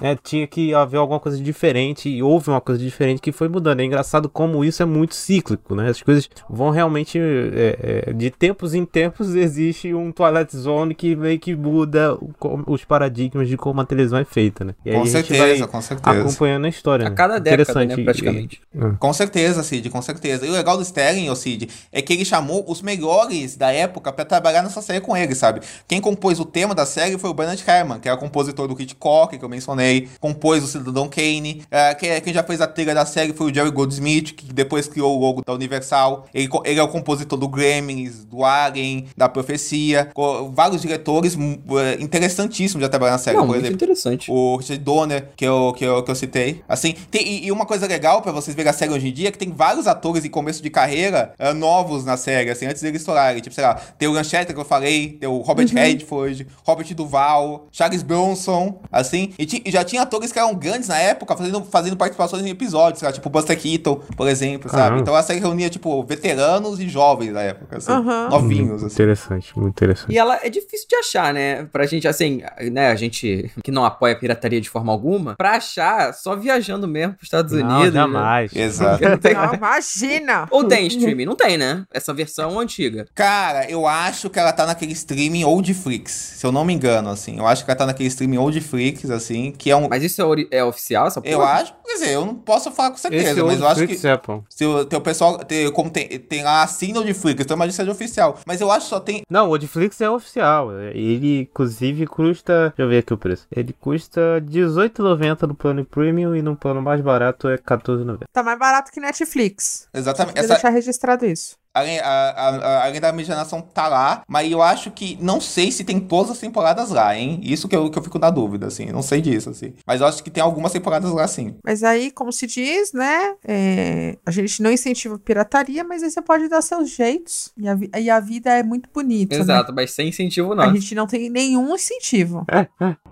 né, 0.00 0.16
tinha 0.22 0.46
que 0.46 0.74
haver 0.74 0.96
alguma 0.98 1.20
coisa 1.20 1.38
diferente 1.40 2.08
e 2.08 2.22
houve 2.22 2.50
uma 2.50 2.60
coisa 2.60 2.80
diferente 2.82 3.20
que 3.20 3.30
foi 3.32 3.48
mudando. 3.48 3.80
É 3.80 3.84
engraçado 3.84 4.28
como 4.28 4.64
isso 4.64 4.82
é 4.82 4.86
muito 4.86 5.14
cíclico, 5.14 5.74
né? 5.74 5.88
As 5.88 6.02
coisas 6.02 6.28
vão 6.50 6.70
realmente 6.70 7.18
é, 7.18 8.04
é, 8.08 8.12
de 8.12 8.30
tempos 8.30 8.74
em 8.74 8.84
tempos 8.84 9.34
existe 9.36 9.94
um 9.94 10.10
Twilight 10.10 10.56
Zone 10.56 10.94
que 10.94 11.14
meio 11.14 11.38
que 11.38 11.54
muda 11.54 12.14
o- 12.14 12.32
os 12.66 12.84
paradigmas 12.84 13.48
de 13.48 13.56
como 13.56 13.80
a 13.80 13.84
televisão 13.84 14.18
é 14.18 14.24
feita, 14.24 14.64
né? 14.64 14.74
E 14.84 14.90
aí 14.90 14.96
Com 14.96 15.02
a 15.02 15.04
gente 15.06 15.12
certeza, 15.28 15.58
vai 15.58 15.68
com 15.68 15.80
certeza. 15.80 16.20
acompanhando 16.20 16.64
a 16.64 16.68
história. 16.68 17.06
A 17.06 17.10
né? 17.10 17.16
cada 17.16 17.38
década, 17.38 17.74
né, 17.74 17.84
Interessante. 17.84 18.04
praticamente. 18.04 18.60
Com 18.98 19.12
certeza, 19.12 19.62
Cid, 19.62 19.90
com 19.90 20.02
certeza. 20.02 20.44
E 20.46 20.50
o 20.50 20.52
legal 20.52 20.76
do 20.76 20.82
Sterling, 20.82 21.30
ô 21.30 21.36
Cid, 21.36 21.68
é 21.92 22.02
que 22.02 22.12
ele 22.12 22.24
chamou 22.24 22.64
os 22.68 22.82
melhores 22.82 23.56
da 23.56 23.72
época 23.72 24.12
pra 24.12 24.24
trabalhar 24.24 24.62
nessa 24.62 24.82
série 24.82 25.00
com 25.00 25.16
ele, 25.16 25.34
sabe? 25.34 25.60
Quem 25.86 26.00
compôs 26.00 26.40
o 26.40 26.44
tema 26.44 26.74
da 26.74 26.84
série 26.84 27.16
foi 27.18 27.30
o 27.30 27.34
Bernard 27.34 27.62
Herrmann, 27.66 28.00
que 28.00 28.08
é 28.08 28.12
o 28.12 28.18
compositor 28.18 28.66
do 28.66 28.80
Hitchcock, 28.80 29.38
que 29.38 29.44
eu 29.44 29.48
mencionei, 29.48 29.83
compôs 30.20 30.62
o 30.62 30.66
Cidadão 30.66 31.08
Kane. 31.08 31.62
É, 31.70 31.94
quem, 31.94 32.20
quem 32.20 32.32
já 32.32 32.42
fez 32.42 32.60
a 32.60 32.66
trilha 32.66 32.94
da 32.94 33.06
série 33.06 33.32
foi 33.32 33.50
o 33.50 33.54
Jerry 33.54 33.70
Goldsmith, 33.70 34.34
que 34.34 34.52
depois 34.52 34.86
criou 34.86 35.16
o 35.16 35.20
logo 35.20 35.42
da 35.44 35.52
Universal. 35.52 36.26
Ele, 36.34 36.48
ele 36.64 36.80
é 36.80 36.82
o 36.82 36.88
compositor 36.88 37.38
do 37.38 37.48
Gremlins, 37.48 38.24
do 38.24 38.44
Alien, 38.44 39.06
da 39.16 39.28
Profecia. 39.28 40.10
Vários 40.52 40.82
diretores 40.82 41.36
hum, 41.36 41.58
é, 41.78 42.02
interessantíssimos 42.02 42.82
já 42.82 42.88
trabalharam 42.88 43.18
na 43.18 43.22
série, 43.22 43.36
Não, 43.36 43.44
por 43.44 43.48
muito 43.52 43.64
exemplo. 43.64 43.76
interessante. 43.76 44.30
O 44.30 44.56
Richard 44.56 44.82
Donner, 44.82 45.28
que 45.36 45.44
eu, 45.44 45.72
que 45.76 45.84
eu, 45.84 46.02
que 46.02 46.10
eu 46.10 46.14
citei. 46.14 46.62
Assim, 46.68 46.94
tem, 47.10 47.26
e, 47.26 47.46
e 47.46 47.52
uma 47.52 47.66
coisa 47.66 47.86
legal 47.86 48.22
pra 48.22 48.32
vocês 48.32 48.54
verem 48.54 48.70
a 48.70 48.72
série 48.72 48.92
hoje 48.92 49.08
em 49.08 49.12
dia 49.12 49.28
é 49.28 49.30
que 49.30 49.38
tem 49.38 49.50
vários 49.50 49.86
atores 49.86 50.24
em 50.24 50.30
começo 50.30 50.62
de 50.62 50.70
carreira 50.70 51.32
eh, 51.38 51.52
novos 51.52 52.04
na 52.04 52.16
série, 52.16 52.50
assim, 52.50 52.66
antes 52.66 52.82
deles 52.82 53.00
estourarem. 53.00 53.40
Tipo, 53.40 53.54
sei 53.54 53.64
lá, 53.64 53.74
tem 53.74 54.08
o 54.08 54.12
Lanchester 54.12 54.54
que 54.54 54.60
eu 54.60 54.64
falei, 54.64 55.16
tem 55.20 55.28
o 55.28 55.38
Robert 55.38 55.68
Redford, 55.72 56.46
Robert 56.64 56.94
Duval, 56.94 57.66
Charles 57.72 58.02
Bronson, 58.02 58.80
assim. 58.90 59.32
E, 59.38 59.62
e 59.66 59.70
já 59.74 59.84
tinha 59.84 60.02
atores 60.02 60.32
que 60.32 60.38
eram 60.38 60.54
grandes 60.54 60.88
na 60.88 60.98
época 60.98 61.36
fazendo, 61.36 61.62
fazendo 61.64 61.96
participações 61.96 62.44
em 62.44 62.48
episódios, 62.50 63.02
lá, 63.02 63.12
tipo 63.12 63.28
Buster 63.28 63.58
Keaton, 63.60 63.96
por 64.16 64.28
exemplo, 64.28 64.68
sabe? 64.70 64.82
Caramba. 64.82 65.00
Então 65.02 65.14
a 65.14 65.22
série 65.22 65.40
reunia, 65.40 65.68
tipo, 65.68 66.02
veteranos 66.04 66.80
e 66.80 66.88
jovens 66.88 67.32
da 67.32 67.42
época, 67.42 67.78
assim, 67.78 67.92
novinhos, 68.30 68.82
assim. 68.84 68.94
interessante, 68.94 69.58
muito 69.58 69.70
interessante. 69.70 70.12
E 70.12 70.18
ela 70.18 70.38
é 70.42 70.48
difícil 70.48 70.86
de 70.88 70.96
achar, 70.96 71.32
né? 71.34 71.64
Pra 71.72 71.86
gente, 71.86 72.06
assim, 72.08 72.42
né? 72.72 72.88
A 72.88 72.94
gente 72.94 73.50
que 73.62 73.70
não 73.70 73.84
apoia 73.84 74.14
a 74.14 74.16
pirataria 74.18 74.60
de 74.60 74.68
forma 74.70 74.92
alguma, 74.92 75.34
pra 75.36 75.52
achar 75.52 76.12
só 76.14 76.34
viajando 76.36 76.86
mesmo 76.88 77.14
pros 77.14 77.26
Estados 77.26 77.52
Não, 77.52 77.60
Unidos. 77.80 77.94
né? 77.94 78.00
jamais. 78.00 78.54
Exato. 78.54 78.90
Porque 78.98 79.08
não 79.08 79.18
tem- 79.18 79.34
Não, 79.34 79.54
imagina! 79.54 80.46
Ou 80.50 80.64
tem 80.68 80.86
streaming? 80.86 81.24
Não 81.26 81.36
tem, 81.36 81.56
né? 81.58 81.84
Essa 81.92 82.12
versão 82.14 82.58
antiga. 82.58 83.06
Cara, 83.14 83.68
eu 83.70 83.86
acho 83.86 84.30
que 84.30 84.38
ela 84.38 84.52
tá 84.52 84.66
naquele 84.66 84.92
streaming 84.92 85.44
Oldflix, 85.44 86.12
se 86.12 86.46
eu 86.46 86.52
não 86.52 86.64
me 86.64 86.72
engano, 86.72 87.08
assim. 87.10 87.38
Eu 87.38 87.46
acho 87.46 87.64
que 87.64 87.70
ela 87.70 87.78
tá 87.78 87.86
naquele 87.86 88.08
streaming 88.08 88.38
Oldflix, 88.38 89.10
assim, 89.10 89.50
que 89.64 89.70
é 89.70 89.76
um... 89.76 89.88
Mas 89.88 90.02
isso 90.02 90.20
é, 90.20 90.58
é 90.58 90.62
oficial, 90.62 91.06
essa 91.06 91.22
Eu 91.24 91.38
porra? 91.38 91.52
acho, 91.52 91.74
quer 91.86 91.94
dizer, 91.94 92.10
eu 92.10 92.26
não 92.26 92.34
posso 92.34 92.70
falar 92.70 92.90
com 92.90 92.98
certeza, 92.98 93.30
Esse 93.30 93.42
mas 93.42 93.58
eu 93.58 93.66
acho 93.66 93.74
que... 93.86 93.86
Netflix 93.86 94.04
é. 94.04 94.20
Se 94.50 94.66
o, 94.66 94.84
tem 94.84 94.98
o 94.98 95.02
pessoal, 95.02 95.38
tem, 95.38 95.72
como 95.72 95.88
tem, 95.90 96.06
tem 96.06 96.42
lá 96.44 96.62
assina 96.62 97.00
o 97.00 97.02
Netflix, 97.02 97.40
então 97.40 97.56
imagina 97.56 97.72
que 97.72 97.76
seja 97.76 97.90
oficial. 97.90 98.38
Mas 98.46 98.60
eu 98.60 98.70
acho 98.70 98.84
que 98.84 98.90
só 98.90 99.00
tem. 99.00 99.22
Não, 99.30 99.48
o 99.48 99.54
Netflix 99.54 99.98
é 100.02 100.10
oficial. 100.10 100.70
Ele, 100.80 101.48
inclusive, 101.50 102.06
custa. 102.06 102.68
Deixa 102.68 102.82
eu 102.82 102.88
ver 102.88 102.98
aqui 102.98 103.14
o 103.14 103.16
preço. 103.16 103.46
Ele 103.50 103.72
custa 103.72 104.20
R$18,90 104.34 105.46
no 105.46 105.54
plano 105.54 105.84
premium 105.84 106.36
e 106.36 106.42
no 106.42 106.54
plano 106.54 106.82
mais 106.82 107.00
barato 107.00 107.48
é 107.48 107.52
R$14,90. 107.52 108.24
Tá 108.30 108.42
mais 108.42 108.58
barato 108.58 108.92
que 108.92 109.00
Netflix. 109.00 109.88
Exatamente. 109.94 110.38
Essa, 110.38 110.48
deixar 110.48 110.68
registrado 110.68 111.24
isso. 111.24 111.56
Além, 111.74 111.98
a, 112.00 112.06
a, 112.08 112.48
a- 112.48 112.84
além 112.86 113.00
da 113.00 113.08
imaginação 113.08 113.60
tá 113.60 113.88
lá, 113.88 114.22
mas 114.28 114.50
eu 114.50 114.62
acho 114.62 114.90
que. 114.90 115.18
Não 115.20 115.40
sei 115.40 115.70
se 115.72 115.84
tem 115.84 115.98
todas 116.00 116.30
as 116.32 116.38
temporadas 116.38 116.90
lá, 116.90 117.16
hein? 117.16 117.40
Isso 117.42 117.68
que 117.68 117.74
eu, 117.76 117.90
que 117.90 117.98
eu 117.98 118.02
fico 118.02 118.18
na 118.18 118.30
dúvida, 118.30 118.66
assim. 118.66 118.86
Não 118.86 119.02
sei 119.02 119.20
disso, 119.20 119.50
assim. 119.50 119.74
Mas 119.86 120.00
eu 120.00 120.06
acho 120.06 120.22
que 120.22 120.30
tem 120.30 120.42
algumas 120.42 120.72
temporadas 120.72 121.10
lá, 121.10 121.26
sim. 121.26 121.56
Mas 121.64 121.82
aí, 121.82 122.10
como 122.10 122.32
se 122.32 122.46
diz, 122.46 122.92
né? 122.92 123.34
é, 123.46 124.16
a 124.24 124.30
gente 124.30 124.62
não 124.62 124.70
incentiva 124.72 125.16
a 125.16 125.18
pirataria, 125.18 125.82
mas 125.84 126.02
aí 126.02 126.10
você 126.10 126.22
pode 126.22 126.48
dar 126.48 126.62
seus 126.62 126.90
jeitos. 126.90 127.52
E 127.56 127.68
a, 127.68 127.76
e 128.00 128.10
a 128.10 128.20
vida 128.20 128.50
é 128.50 128.62
muito 128.62 128.88
bonita. 128.92 129.34
né? 129.36 129.42
Exato, 129.42 129.72
mas 129.74 129.90
sem 129.92 130.08
incentivo 130.08 130.52
A 130.52 130.56
não. 130.56 130.74
gente 130.74 130.94
não 130.94 131.06
tem 131.06 131.28
nenhum 131.30 131.74
incentivo. 131.74 132.44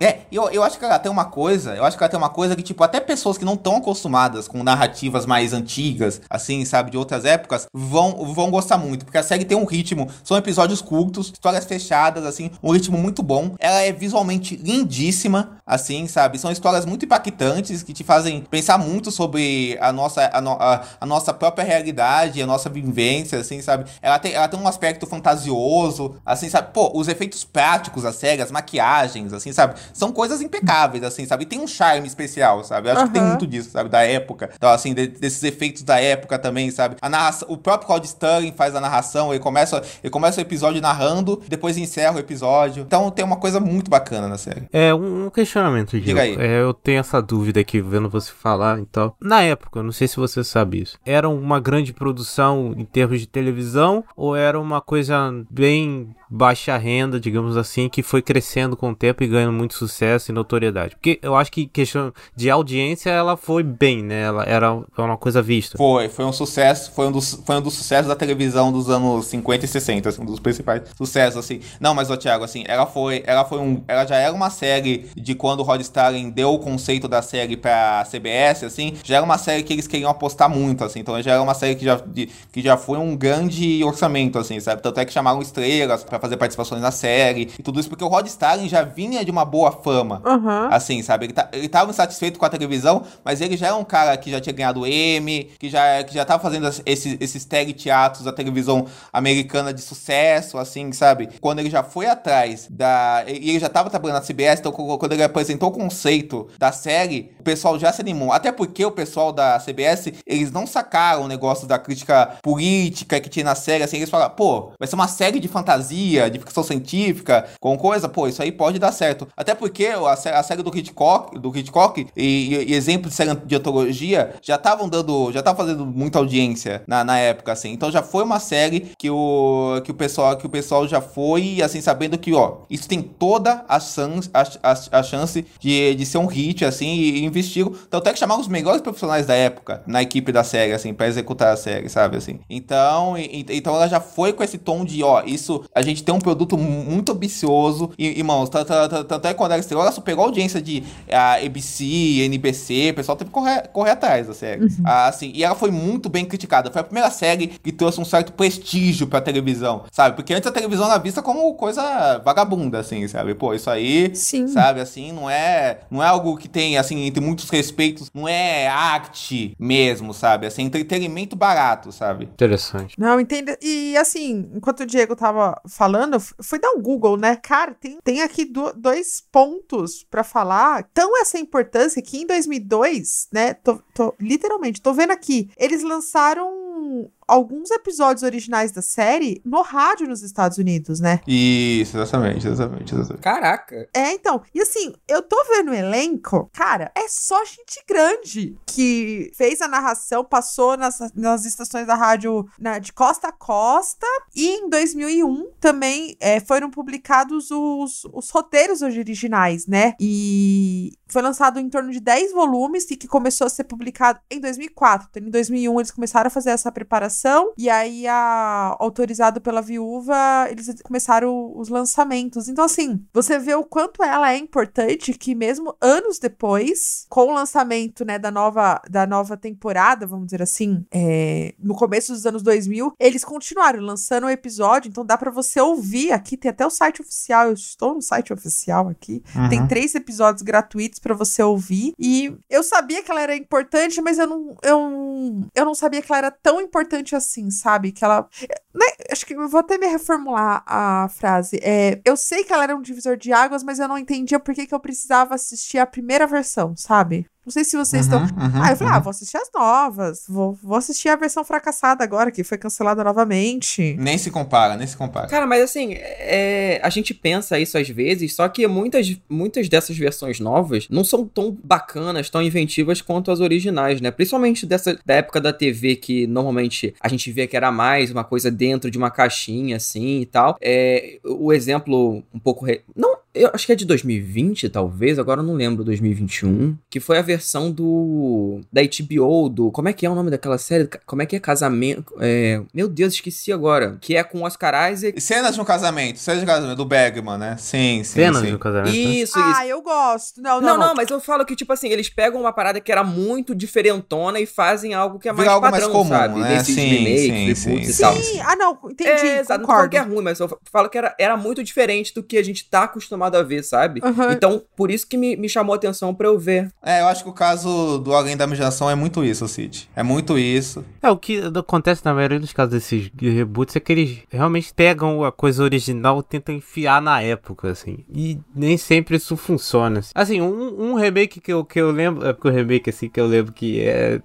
É, 0.00 0.20
eu, 0.30 0.48
eu 0.50 0.62
acho 0.62 0.78
que 0.78 0.84
ela 0.84 0.98
tem 0.98 1.10
uma 1.10 1.24
coisa, 1.24 1.74
eu 1.74 1.84
acho 1.84 1.96
que 1.96 2.02
ela 2.02 2.10
tem 2.10 2.18
uma 2.18 2.28
coisa 2.30 2.54
que, 2.56 2.62
tipo, 2.62 2.82
até 2.84 3.00
pessoas 3.00 3.38
que 3.38 3.44
não 3.44 3.54
estão 3.54 3.76
acostumadas 3.76 4.46
com 4.48 4.62
narrativas 4.62 5.26
mais 5.26 5.52
antigas, 5.52 6.20
assim, 6.28 6.64
sabe, 6.64 6.90
de 6.90 6.96
outras 6.96 7.24
épocas, 7.24 7.66
vão, 7.72 8.32
vão 8.34 8.50
gostar 8.52 8.78
muito, 8.78 9.04
porque 9.04 9.18
a 9.18 9.22
série 9.22 9.44
tem 9.44 9.56
um 9.56 9.64
ritmo, 9.64 10.08
são 10.22 10.36
episódios 10.36 10.80
curtos, 10.80 11.28
histórias 11.32 11.64
fechadas, 11.64 12.24
assim, 12.24 12.50
um 12.62 12.70
ritmo 12.70 12.96
muito 12.98 13.22
bom. 13.22 13.56
Ela 13.58 13.80
é 13.80 13.92
visualmente 13.92 14.54
lindíssima, 14.56 15.58
assim, 15.66 16.06
sabe? 16.06 16.38
São 16.38 16.52
histórias 16.52 16.84
muito 16.84 17.04
impactantes 17.04 17.82
que 17.82 17.92
te 17.92 18.04
fazem 18.04 18.42
pensar 18.42 18.78
muito 18.78 19.10
sobre 19.10 19.76
a 19.80 19.92
nossa, 19.92 20.30
a, 20.32 20.40
no, 20.40 20.52
a, 20.52 20.82
a 21.00 21.06
nossa 21.06 21.32
própria 21.32 21.64
realidade, 21.64 22.42
a 22.42 22.46
nossa 22.46 22.68
vivência, 22.68 23.38
assim, 23.38 23.60
sabe? 23.62 23.90
Ela 24.00 24.18
tem, 24.18 24.32
ela 24.32 24.48
tem 24.48 24.60
um 24.60 24.68
aspecto 24.68 25.06
fantasioso, 25.06 26.16
assim, 26.24 26.48
sabe? 26.48 26.72
Pô, 26.72 26.92
os 26.94 27.08
efeitos 27.08 27.44
práticos 27.44 28.02
da 28.02 28.12
série, 28.12 28.42
as 28.42 28.50
maquiagens, 28.50 29.32
assim, 29.32 29.52
sabe? 29.52 29.74
São 29.92 30.12
coisas 30.12 30.40
impecáveis, 30.40 31.02
assim, 31.02 31.26
sabe? 31.26 31.44
E 31.44 31.46
tem 31.46 31.60
um 31.60 31.66
charme 31.66 32.06
especial, 32.06 32.62
sabe? 32.64 32.88
Eu 32.88 32.92
acho 32.92 33.06
que 33.06 33.12
tem 33.12 33.22
muito 33.22 33.46
disso, 33.46 33.70
sabe? 33.70 33.88
Da 33.88 34.02
época. 34.02 34.50
Então, 34.54 34.70
assim, 34.70 34.92
de, 34.92 35.06
desses 35.06 35.42
efeitos 35.42 35.82
da 35.82 35.98
época 36.00 36.38
também, 36.38 36.70
sabe? 36.70 36.96
A 37.00 37.08
narração, 37.08 37.48
o 37.50 37.56
próprio 37.56 37.88
Rod 37.88 38.04
Sterling 38.42 38.52
faz 38.52 38.74
a 38.74 38.80
narração, 38.80 39.32
ele 39.32 39.40
começa, 39.40 39.82
ele 40.02 40.10
começa 40.10 40.40
o 40.40 40.42
episódio 40.42 40.82
narrando, 40.82 41.40
depois 41.48 41.78
encerra 41.78 42.16
o 42.16 42.18
episódio. 42.18 42.82
Então 42.82 43.10
tem 43.10 43.24
uma 43.24 43.36
coisa 43.36 43.60
muito 43.60 43.90
bacana 43.90 44.28
na 44.28 44.36
série. 44.36 44.68
É, 44.72 44.92
um, 44.92 45.26
um 45.26 45.30
questionamento, 45.30 45.90
Diego. 45.90 46.06
Diga 46.06 46.22
aí. 46.22 46.36
É, 46.38 46.60
eu 46.60 46.74
tenho 46.74 47.00
essa 47.00 47.22
dúvida 47.22 47.60
aqui, 47.60 47.80
vendo 47.80 48.08
você 48.08 48.32
falar 48.32 48.80
e 48.80 48.86
tal. 48.86 49.16
Na 49.20 49.42
época, 49.42 49.78
eu 49.78 49.82
não 49.82 49.92
sei 49.92 50.08
se 50.08 50.16
você 50.16 50.42
sabe 50.42 50.82
isso, 50.82 50.98
era 51.04 51.28
uma 51.28 51.60
grande 51.60 51.92
produção 51.92 52.74
em 52.76 52.84
termos 52.84 53.20
de 53.20 53.26
televisão 53.26 54.04
ou 54.16 54.34
era 54.34 54.58
uma 54.58 54.80
coisa 54.80 55.32
bem 55.50 56.14
baixa 56.32 56.76
renda, 56.78 57.20
digamos 57.20 57.58
assim, 57.58 57.90
que 57.90 58.02
foi 58.02 58.22
crescendo 58.22 58.74
com 58.74 58.90
o 58.90 58.94
tempo 58.94 59.22
e 59.22 59.26
ganhando 59.26 59.52
muito 59.52 59.74
sucesso 59.74 60.30
e 60.30 60.34
notoriedade? 60.34 60.96
Porque 60.96 61.18
eu 61.20 61.36
acho 61.36 61.52
que 61.52 61.66
questão 61.66 62.12
de 62.34 62.50
audiência, 62.50 63.10
ela 63.10 63.36
foi 63.36 63.62
bem, 63.62 64.02
né? 64.02 64.22
Ela 64.22 64.44
era 64.44 64.72
uma 64.72 65.18
coisa 65.18 65.42
vista. 65.42 65.76
Foi, 65.76 66.08
foi 66.08 66.24
um 66.24 66.32
sucesso, 66.32 66.90
foi 66.92 67.06
um 67.06 67.12
dos, 67.12 67.42
foi 67.44 67.56
um 67.56 67.60
dos 67.60 67.74
sucessos 67.74 68.08
da 68.08 68.16
televisão 68.16 68.72
dos 68.72 68.88
anos 68.88 69.26
50 69.26 69.66
e 69.66 69.68
60, 69.68 70.08
assim, 70.08 70.22
um 70.22 70.24
dos 70.24 70.40
principais 70.40 70.82
sucessos, 70.96 71.36
assim. 71.36 71.60
Não, 71.78 71.94
mas, 71.94 72.10
ô 72.10 72.16
Thiago, 72.16 72.44
assim, 72.44 72.64
ela 72.66 72.86
foi, 72.86 73.22
ela 73.26 73.44
foi 73.44 73.58
um, 73.58 73.82
ela 73.86 74.06
já 74.06 74.16
era 74.16 74.32
uma 74.32 74.48
série 74.48 75.10
de 75.14 75.34
quando 75.34 75.60
o 75.60 75.62
Rod 75.62 75.82
Starling 75.82 76.30
deu 76.30 76.54
o 76.54 76.58
conceito 76.58 77.06
da 77.06 77.20
série 77.20 77.58
pra 77.58 78.04
CBS, 78.10 78.64
assim, 78.64 78.94
já 79.04 79.16
era 79.16 79.24
uma 79.24 79.36
série 79.36 79.62
que 79.62 79.72
eles 79.74 79.86
queriam 79.86 80.10
apostar 80.10 80.48
muito, 80.48 80.82
assim, 80.82 81.00
então 81.00 81.20
já 81.20 81.32
era 81.32 81.42
uma 81.42 81.54
série 81.54 81.74
que 81.74 81.84
já, 81.84 81.96
de, 81.96 82.30
que 82.50 82.62
já 82.62 82.78
foi 82.78 82.96
um 82.96 83.14
grande 83.14 83.84
orçamento, 83.84 84.38
assim, 84.38 84.58
sabe? 84.60 84.80
Tanto 84.80 84.98
é 84.98 85.04
que 85.04 85.12
chamaram 85.12 85.42
estrelas 85.42 86.04
pra 86.04 86.21
fazer 86.22 86.36
participações 86.36 86.80
na 86.80 86.92
série 86.92 87.50
e 87.58 87.62
tudo 87.62 87.80
isso, 87.80 87.88
porque 87.88 88.04
o 88.04 88.06
Rod 88.06 88.26
Starling 88.28 88.68
já 88.68 88.82
vinha 88.82 89.24
de 89.24 89.30
uma 89.30 89.44
boa 89.44 89.72
fama, 89.72 90.22
Aham. 90.24 90.68
assim, 90.70 91.02
sabe? 91.02 91.26
Ele, 91.26 91.32
tá, 91.32 91.48
ele 91.52 91.68
tava 91.68 91.90
insatisfeito 91.90 92.38
com 92.38 92.44
a 92.44 92.48
televisão, 92.48 93.02
mas 93.24 93.40
ele 93.40 93.56
já 93.56 93.66
era 93.66 93.76
um 93.76 93.82
cara 93.82 94.16
que 94.16 94.30
já 94.30 94.40
tinha 94.40 94.52
ganhado 94.52 94.86
Emmy, 94.86 95.50
que 95.58 95.68
já, 95.68 96.04
que 96.04 96.14
já 96.14 96.24
tava 96.24 96.40
fazendo 96.40 96.68
esses, 96.86 97.16
esses 97.20 97.44
teatros 97.76 98.24
da 98.24 98.32
televisão 98.32 98.86
americana 99.12 99.74
de 99.74 99.82
sucesso, 99.82 100.58
assim, 100.58 100.92
sabe? 100.92 101.28
Quando 101.40 101.58
ele 101.58 101.68
já 101.68 101.82
foi 101.82 102.06
atrás 102.06 102.68
da. 102.70 103.24
E 103.26 103.50
ele 103.50 103.58
já 103.58 103.68
tava 103.68 103.90
trabalhando 103.90 104.20
na 104.20 104.26
CBS, 104.26 104.60
então 104.60 104.70
quando 104.70 105.12
ele 105.12 105.24
apresentou 105.24 105.70
o 105.70 105.72
conceito 105.72 106.48
da 106.56 106.70
série, 106.70 107.32
o 107.40 107.42
pessoal 107.42 107.76
já 107.80 107.92
se 107.92 108.00
animou. 108.00 108.30
Até 108.30 108.52
porque 108.52 108.84
o 108.84 108.92
pessoal 108.92 109.32
da 109.32 109.58
CBS, 109.58 110.12
eles 110.24 110.52
não 110.52 110.68
sacaram 110.68 111.24
o 111.24 111.28
negócio 111.28 111.66
da 111.66 111.78
crítica 111.78 112.36
política 112.42 113.20
que 113.20 113.28
tinha 113.28 113.44
na 113.44 113.56
série, 113.56 113.82
assim, 113.82 113.96
eles 113.96 114.10
falaram, 114.10 114.34
pô, 114.34 114.72
vai 114.78 114.86
ser 114.86 114.94
uma 114.94 115.08
série 115.08 115.40
de 115.40 115.48
fantasia, 115.48 116.11
de 116.30 116.38
ficção 116.38 116.62
científica, 116.62 117.46
com 117.60 117.76
coisa, 117.76 118.08
pô, 118.08 118.26
isso 118.28 118.42
aí 118.42 118.52
pode 118.52 118.78
dar 118.78 118.92
certo. 118.92 119.26
Até 119.36 119.54
porque 119.54 119.86
a, 119.86 120.12
a 120.12 120.42
série 120.42 120.62
do 120.62 120.76
Hitchcock, 120.76 121.38
do 121.38 121.56
Hitchcock 121.56 122.06
e, 122.16 122.22
e, 122.24 122.70
e 122.70 122.74
exemplo 122.74 123.08
de 123.08 123.14
série 123.14 123.34
de 123.34 123.56
antologia 123.56 124.34
já 124.42 124.56
estavam 124.56 124.88
dando, 124.88 125.30
já 125.32 125.40
estavam 125.40 125.64
fazendo 125.64 125.86
muita 125.86 126.18
audiência 126.18 126.82
na, 126.86 127.04
na 127.04 127.18
época, 127.18 127.52
assim. 127.52 127.70
Então 127.72 127.90
já 127.90 128.02
foi 128.02 128.22
uma 128.24 128.38
série 128.40 128.92
que 128.98 129.10
o, 129.10 129.80
que 129.84 129.90
o 129.90 129.94
pessoal, 129.94 130.36
que 130.36 130.46
o 130.46 130.50
pessoal 130.50 130.86
já 130.86 131.00
foi, 131.00 131.60
assim, 131.62 131.80
sabendo 131.80 132.18
que, 132.18 132.32
ó, 132.34 132.58
isso 132.70 132.88
tem 132.88 133.02
toda 133.02 133.64
a 133.68 133.78
chance, 133.80 134.28
a, 134.32 134.42
a, 134.62 134.98
a 135.00 135.02
chance 135.02 135.44
de, 135.60 135.94
de 135.94 136.06
ser 136.06 136.18
um 136.18 136.26
hit, 136.26 136.64
assim, 136.64 136.86
e 136.88 137.24
investiram. 137.24 137.72
Tanto 137.90 138.08
é 138.08 138.12
que 138.12 138.18
chamaram 138.18 138.40
os 138.40 138.48
melhores 138.48 138.80
profissionais 138.80 139.26
da 139.26 139.34
época 139.34 139.82
na 139.86 140.02
equipe 140.02 140.32
da 140.32 140.44
série, 140.44 140.72
assim, 140.72 140.92
pra 140.94 141.06
executar 141.06 141.52
a 141.52 141.56
série, 141.56 141.88
sabe, 141.88 142.16
assim. 142.16 142.40
Então, 142.48 143.16
e- 143.16 143.44
e- 143.48 143.56
então 143.56 143.74
ela 143.74 143.88
já 143.88 144.00
foi 144.00 144.32
com 144.32 144.42
esse 144.42 144.58
tom 144.58 144.84
de, 144.84 145.02
ó, 145.02 145.22
isso, 145.24 145.64
a 145.74 145.82
gente 145.82 146.01
tem 146.02 146.14
um 146.14 146.18
produto 146.18 146.56
mu- 146.56 146.84
muito 146.84 147.12
ambicioso. 147.12 147.90
E, 147.98 148.06
irmãos, 148.18 148.48
tanto, 148.48 148.66
tanto, 148.68 149.04
tanto 149.04 149.26
é 149.28 149.32
que 149.32 149.38
quando 149.38 149.52
ela 149.52 149.60
estreou, 149.60 149.82
ela 149.82 149.92
só 149.92 150.00
pegou 150.00 150.24
a 150.24 150.26
audiência 150.28 150.60
de 150.60 150.82
a 151.10 151.34
ABC, 151.34 151.84
NBC, 152.24 152.90
o 152.90 152.94
pessoal 152.94 153.16
teve 153.16 153.28
que 153.30 153.34
correr, 153.34 153.68
correr 153.68 153.90
atrás 153.90 154.26
da 154.26 154.34
série. 154.34 154.66
Ah, 154.84 155.06
assim, 155.06 155.30
e 155.34 155.44
ela 155.44 155.54
foi 155.54 155.70
muito 155.70 156.08
bem 156.08 156.24
criticada. 156.24 156.70
Foi 156.70 156.80
a 156.80 156.84
primeira 156.84 157.10
série 157.10 157.48
que 157.48 157.72
trouxe 157.72 158.00
um 158.00 158.04
certo 158.04 158.32
prestígio 158.32 159.06
pra 159.06 159.20
televisão, 159.20 159.84
sabe? 159.90 160.16
Porque 160.16 160.34
antes 160.34 160.46
a 160.48 160.52
televisão 160.52 160.86
era 160.86 160.98
vista 160.98 161.22
como 161.22 161.54
coisa 161.54 162.18
vagabunda, 162.24 162.78
assim, 162.80 163.06
sabe? 163.08 163.34
Pô, 163.34 163.54
isso 163.54 163.70
aí, 163.70 164.14
Sim. 164.14 164.48
sabe, 164.48 164.80
assim, 164.80 165.12
não 165.12 165.28
é, 165.28 165.80
não 165.90 166.02
é 166.02 166.06
algo 166.06 166.36
que 166.36 166.48
tem, 166.48 166.76
assim, 166.78 167.04
entre 167.06 167.22
muitos 167.22 167.48
respeitos, 167.50 168.10
não 168.14 168.26
é 168.28 168.68
arte 168.68 169.54
mesmo, 169.58 170.12
sabe? 170.14 170.46
Assim, 170.46 170.62
entretenimento 170.62 171.36
barato, 171.36 171.92
sabe? 171.92 172.24
Interessante. 172.24 172.94
Não, 172.98 173.20
entenda. 173.20 173.56
E 173.62 173.96
assim, 173.96 174.48
enquanto 174.54 174.80
o 174.80 174.86
Diego 174.86 175.14
tava 175.16 175.60
falando, 175.68 175.81
eu 176.14 176.20
f- 176.20 176.34
fui 176.42 176.58
dar 176.58 176.70
um 176.72 176.80
Google, 176.80 177.16
né? 177.16 177.36
Cara, 177.36 177.74
tem, 177.74 177.98
tem 178.02 178.22
aqui 178.22 178.44
do- 178.44 178.72
dois 178.74 179.20
pontos 179.32 180.04
pra 180.10 180.22
falar. 180.24 180.88
Tão 180.94 181.20
essa 181.20 181.38
importância 181.38 182.00
que 182.02 182.18
em 182.18 182.26
2002, 182.26 183.28
né? 183.32 183.54
Tô, 183.54 183.78
tô- 183.94 184.14
literalmente, 184.20 184.80
tô 184.82 184.92
vendo 184.92 185.10
aqui. 185.12 185.50
Eles 185.56 185.82
lançaram 185.82 187.10
alguns 187.32 187.70
episódios 187.70 188.22
originais 188.22 188.70
da 188.72 188.82
série 188.82 189.40
no 189.44 189.62
rádio 189.62 190.06
nos 190.08 190.22
Estados 190.22 190.58
Unidos, 190.58 191.00
né? 191.00 191.20
Isso, 191.26 191.96
exatamente, 191.96 192.46
exatamente, 192.46 192.94
exatamente. 192.94 193.22
Caraca. 193.22 193.88
É, 193.94 194.12
então. 194.12 194.42
E 194.54 194.60
assim, 194.60 194.92
eu 195.08 195.22
tô 195.22 195.36
vendo 195.48 195.70
o 195.70 195.74
elenco, 195.74 196.50
cara, 196.52 196.90
é 196.94 197.08
só 197.08 197.42
gente 197.44 197.82
grande 197.88 198.56
que 198.66 199.30
fez 199.34 199.60
a 199.60 199.68
narração, 199.68 200.24
passou 200.24 200.76
nas, 200.76 200.98
nas 201.14 201.44
estações 201.44 201.86
da 201.86 201.94
rádio 201.94 202.46
na- 202.58 202.78
de 202.78 202.92
costa 202.92 203.28
a 203.28 203.32
costa. 203.32 204.06
E 204.34 204.46
em 204.48 204.68
2001 204.68 205.50
também 205.60 206.16
é, 206.20 206.40
foram 206.40 206.70
publicados 206.70 207.50
os, 207.50 208.04
os 208.12 208.30
roteiros 208.30 208.82
originais, 208.82 209.66
né? 209.66 209.94
E 210.00 210.92
foi 211.12 211.22
lançado 211.22 211.60
em 211.60 211.68
torno 211.68 211.90
de 211.90 212.00
10 212.00 212.32
volumes 212.32 212.90
e 212.90 212.96
que 212.96 213.06
começou 213.06 213.46
a 213.46 213.50
ser 213.50 213.64
publicado 213.64 214.18
em 214.30 214.40
2004. 214.40 215.08
Então, 215.10 215.28
em 215.28 215.30
2001 215.30 215.80
eles 215.80 215.90
começaram 215.90 216.28
a 216.28 216.30
fazer 216.30 216.50
essa 216.50 216.72
preparação 216.72 217.52
e 217.56 217.68
aí 217.68 218.06
a, 218.06 218.76
autorizado 218.78 219.40
pela 219.40 219.60
viúva, 219.60 220.14
eles 220.50 220.74
começaram 220.82 221.52
os 221.56 221.68
lançamentos. 221.68 222.48
Então 222.48 222.64
assim, 222.64 223.04
você 223.12 223.38
vê 223.38 223.54
o 223.54 223.64
quanto 223.64 224.02
ela 224.02 224.32
é 224.32 224.36
importante 224.38 225.12
que 225.12 225.34
mesmo 225.34 225.76
anos 225.80 226.18
depois, 226.18 227.06
com 227.08 227.28
o 227.28 227.34
lançamento, 227.34 228.04
né, 228.04 228.18
da 228.18 228.30
nova 228.30 228.80
da 228.88 229.06
nova 229.06 229.36
temporada, 229.36 230.06
vamos 230.06 230.26
dizer 230.26 230.42
assim, 230.42 230.84
é, 230.90 231.54
no 231.58 231.74
começo 231.74 232.12
dos 232.12 232.24
anos 232.24 232.42
2000, 232.42 232.94
eles 232.98 233.24
continuaram 233.24 233.80
lançando 233.80 234.24
o 234.24 234.30
episódio, 234.30 234.88
então 234.88 235.04
dá 235.04 235.18
pra 235.18 235.30
você 235.30 235.60
ouvir 235.60 236.12
aqui, 236.12 236.36
tem 236.36 236.50
até 236.50 236.66
o 236.66 236.70
site 236.70 237.02
oficial, 237.02 237.46
eu 237.46 237.52
estou 237.52 237.94
no 237.94 238.02
site 238.02 238.32
oficial 238.32 238.88
aqui. 238.88 239.22
Tem 239.48 239.66
três 239.66 239.94
episódios 239.94 240.42
gratuitos 240.42 240.98
pra 241.02 241.14
você 241.14 241.42
ouvir. 241.42 241.92
E 241.98 242.32
eu 242.48 242.62
sabia 242.62 243.02
que 243.02 243.10
ela 243.10 243.20
era 243.20 243.36
importante, 243.36 244.00
mas 244.00 244.18
eu 244.18 244.26
não, 244.26 244.56
eu, 244.62 245.48
eu 245.54 245.64
não 245.64 245.74
sabia 245.74 246.00
que 246.00 246.10
ela 246.10 246.18
era 246.18 246.30
tão 246.30 246.60
importante 246.60 247.14
assim, 247.14 247.50
sabe? 247.50 247.92
Que 247.92 248.04
ela. 248.04 248.26
né, 248.74 248.86
Acho 249.10 249.26
que 249.26 249.34
eu 249.34 249.48
vou 249.48 249.60
até 249.60 249.76
me 249.76 249.86
reformular 249.86 250.62
a 250.66 251.08
frase. 251.08 251.58
É, 251.62 252.00
eu 252.04 252.16
sei 252.16 252.44
que 252.44 252.52
ela 252.52 252.62
era 252.64 252.76
um 252.76 252.80
divisor 252.80 253.16
de 253.16 253.32
águas, 253.32 253.62
mas 253.62 253.78
eu 253.78 253.88
não 253.88 253.98
entendia 253.98 254.38
por 254.38 254.54
que, 254.54 254.66
que 254.66 254.74
eu 254.74 254.80
precisava 254.80 255.34
assistir 255.34 255.78
a 255.78 255.86
primeira 255.86 256.26
versão, 256.26 256.74
sabe? 256.76 257.26
Não 257.44 257.50
sei 257.52 257.64
se 257.64 257.76
vocês 257.76 258.04
estão. 258.06 258.20
Uhum, 258.22 258.62
Ah, 258.62 258.70
eu 258.70 258.76
falei, 258.76 258.92
ah, 258.94 258.98
vou 259.00 259.10
assistir 259.10 259.36
as 259.36 259.50
novas. 259.52 260.24
Vou, 260.28 260.56
vou 260.62 260.76
assistir 260.76 261.08
a 261.08 261.16
versão 261.16 261.42
fracassada 261.44 262.04
agora, 262.04 262.30
que 262.30 262.44
foi 262.44 262.56
cancelada 262.56 263.02
novamente. 263.02 263.96
Nem 263.98 264.16
se 264.16 264.30
compara, 264.30 264.76
nem 264.76 264.86
se 264.86 264.96
compara. 264.96 265.26
Cara, 265.26 265.46
mas 265.46 265.62
assim, 265.62 265.94
é, 265.94 266.80
a 266.82 266.88
gente 266.90 267.12
pensa 267.12 267.58
isso 267.58 267.76
às 267.76 267.88
vezes, 267.88 268.34
só 268.36 268.48
que 268.48 268.66
muitas, 268.66 269.16
muitas 269.28 269.68
dessas 269.68 269.96
versões 269.98 270.38
novas 270.38 270.86
não 270.88 271.02
são 271.04 271.26
tão 271.26 271.56
bacanas, 271.64 272.30
tão 272.30 272.40
inventivas 272.42 273.00
quanto 273.02 273.30
as 273.30 273.40
originais, 273.40 274.00
né? 274.00 274.10
Principalmente 274.10 274.64
dessa 274.64 274.96
da 275.04 275.14
época 275.14 275.40
da 275.40 275.52
TV, 275.52 275.96
que 275.96 276.26
normalmente 276.26 276.94
a 277.00 277.08
gente 277.08 277.30
vê 277.32 277.46
que 277.46 277.56
era 277.56 277.72
mais 277.72 278.10
uma 278.10 278.22
coisa 278.24 278.50
dentro 278.50 278.90
de 278.90 278.98
uma 278.98 279.10
caixinha, 279.10 279.76
assim 279.76 280.20
e 280.20 280.26
tal. 280.26 280.56
É, 280.60 281.18
o 281.24 281.52
exemplo 281.52 282.22
um 282.32 282.38
pouco. 282.38 282.64
re- 282.64 282.82
Não 282.94 283.16
eu 283.34 283.50
acho 283.52 283.66
que 283.66 283.72
é 283.72 283.74
de 283.74 283.84
2020, 283.84 284.68
talvez, 284.68 285.18
agora 285.18 285.40
eu 285.40 285.44
não 285.44 285.54
lembro, 285.54 285.84
2021, 285.84 286.76
que 286.90 287.00
foi 287.00 287.18
a 287.18 287.22
versão 287.22 287.70
do 287.70 288.60
da 288.72 288.82
HBO, 288.82 289.48
do, 289.48 289.70
como 289.70 289.88
é 289.88 289.92
que 289.92 290.04
é 290.04 290.10
o 290.10 290.14
nome 290.14 290.30
daquela 290.30 290.58
série? 290.58 290.88
Como 291.06 291.22
é 291.22 291.26
que 291.26 291.36
é 291.36 291.40
casamento? 291.40 292.14
É, 292.20 292.60
meu 292.74 292.88
Deus, 292.88 293.14
esqueci 293.14 293.52
agora. 293.52 293.96
Que 294.00 294.16
é 294.16 294.22
com 294.24 294.42
Oscar 294.42 294.92
Isaac. 294.92 295.20
Cenas 295.20 295.54
de 295.54 295.60
um 295.60 295.64
casamento, 295.64 296.18
cenas 296.18 296.40
de 296.40 296.44
um 296.44 296.48
casamento, 296.48 296.76
do 296.76 296.84
Bergman, 296.84 297.38
né? 297.38 297.56
Sim, 297.58 298.02
sim, 298.04 298.14
Cenas 298.14 298.42
sim. 298.42 298.50
do 298.52 298.58
casamento. 298.58 298.92
né? 298.92 298.98
Isso, 298.98 299.38
isso. 299.38 299.54
Ah, 299.56 299.66
eu 299.66 299.80
gosto. 299.82 300.40
Não, 300.40 300.60
Não, 300.60 300.76
não, 300.76 300.88
não, 300.88 300.94
mas 300.94 301.08
eu 301.10 301.20
falo 301.20 301.44
que, 301.44 301.56
tipo 301.56 301.72
assim, 301.72 301.88
eles 301.88 302.08
pegam 302.08 302.40
uma 302.40 302.52
parada 302.52 302.80
que 302.80 302.90
era 302.92 303.02
muito 303.02 303.54
diferentona 303.54 304.40
e 304.40 304.46
fazem 304.46 304.94
algo 304.94 305.18
que 305.18 305.28
é 305.28 305.32
mais 305.32 305.42
Vira 305.42 305.52
algo 305.52 305.62
mais 305.70 305.74
padrão, 305.82 305.92
comum, 305.92 306.08
sabe? 306.10 306.38
né? 306.40 306.48
Desses 306.56 306.74
Sim, 306.74 306.88
remakes, 306.88 307.58
sim, 307.58 307.84
sim, 307.84 307.90
e 307.90 307.96
tal. 307.98 308.16
Sim, 308.16 308.40
ah, 308.40 308.56
não, 308.56 308.78
entendi. 308.90 309.10
É, 309.10 309.38
exato, 309.40 309.60
não 309.60 309.66
concordo. 309.66 309.90
que 309.90 309.96
é 309.96 310.00
ruim, 310.00 310.22
mas 310.22 310.38
eu 310.38 310.58
falo 310.70 310.88
que 310.88 310.98
era, 310.98 311.14
era 311.18 311.36
muito 311.36 311.62
diferente 311.64 312.12
do 312.14 312.22
que 312.22 312.36
a 312.36 312.42
gente 312.42 312.68
tá 312.68 312.84
acostumado 312.84 313.21
a 313.38 313.42
ver, 313.42 313.62
sabe? 313.62 314.00
Aham. 314.02 314.32
Então, 314.32 314.62
por 314.76 314.90
isso 314.90 315.06
que 315.06 315.16
me, 315.16 315.36
me 315.36 315.48
chamou 315.48 315.72
a 315.72 315.76
atenção 315.76 316.14
pra 316.14 316.28
eu 316.28 316.38
ver. 316.38 316.68
É, 316.82 317.00
eu 317.00 317.06
acho 317.06 317.22
que 317.24 317.30
o 317.30 317.32
caso 317.32 317.98
do 317.98 318.14
Além 318.14 318.36
da 318.36 318.44
Imaginação 318.44 318.90
é 318.90 318.94
muito 318.94 319.24
isso, 319.24 319.46
Cid. 319.46 319.88
É 319.94 320.02
muito 320.02 320.38
isso. 320.38 320.84
É, 321.02 321.10
o 321.10 321.16
que 321.16 321.40
acontece 321.56 322.04
na 322.04 322.12
maioria 322.14 322.40
dos 322.40 322.52
casos 322.52 322.72
desses 322.72 323.10
reboots 323.20 323.76
é 323.76 323.80
que 323.80 323.92
eles 323.92 324.18
realmente 324.30 324.72
pegam 324.74 325.24
a 325.24 325.30
coisa 325.32 325.62
original 325.62 326.20
e 326.20 326.22
tentam 326.22 326.54
enfiar 326.54 327.00
na 327.02 327.20
época, 327.20 327.70
assim. 327.70 328.04
E 328.12 328.38
nem 328.54 328.76
sempre 328.76 329.16
isso 329.16 329.36
funciona. 329.36 330.00
Assim, 330.00 330.32
Assim, 330.32 330.40
um, 330.40 330.92
um 330.92 330.94
remake 330.94 331.40
que 331.40 331.52
eu, 331.52 331.64
que 331.64 331.78
eu 331.80 331.90
lembro. 331.90 332.26
É 332.26 332.32
porque 332.32 332.48
o 332.48 332.50
remake, 332.50 332.88
assim, 332.88 333.08
que 333.08 333.20
eu 333.20 333.26
lembro 333.26 333.52
que 333.52 333.80
é 333.80 334.20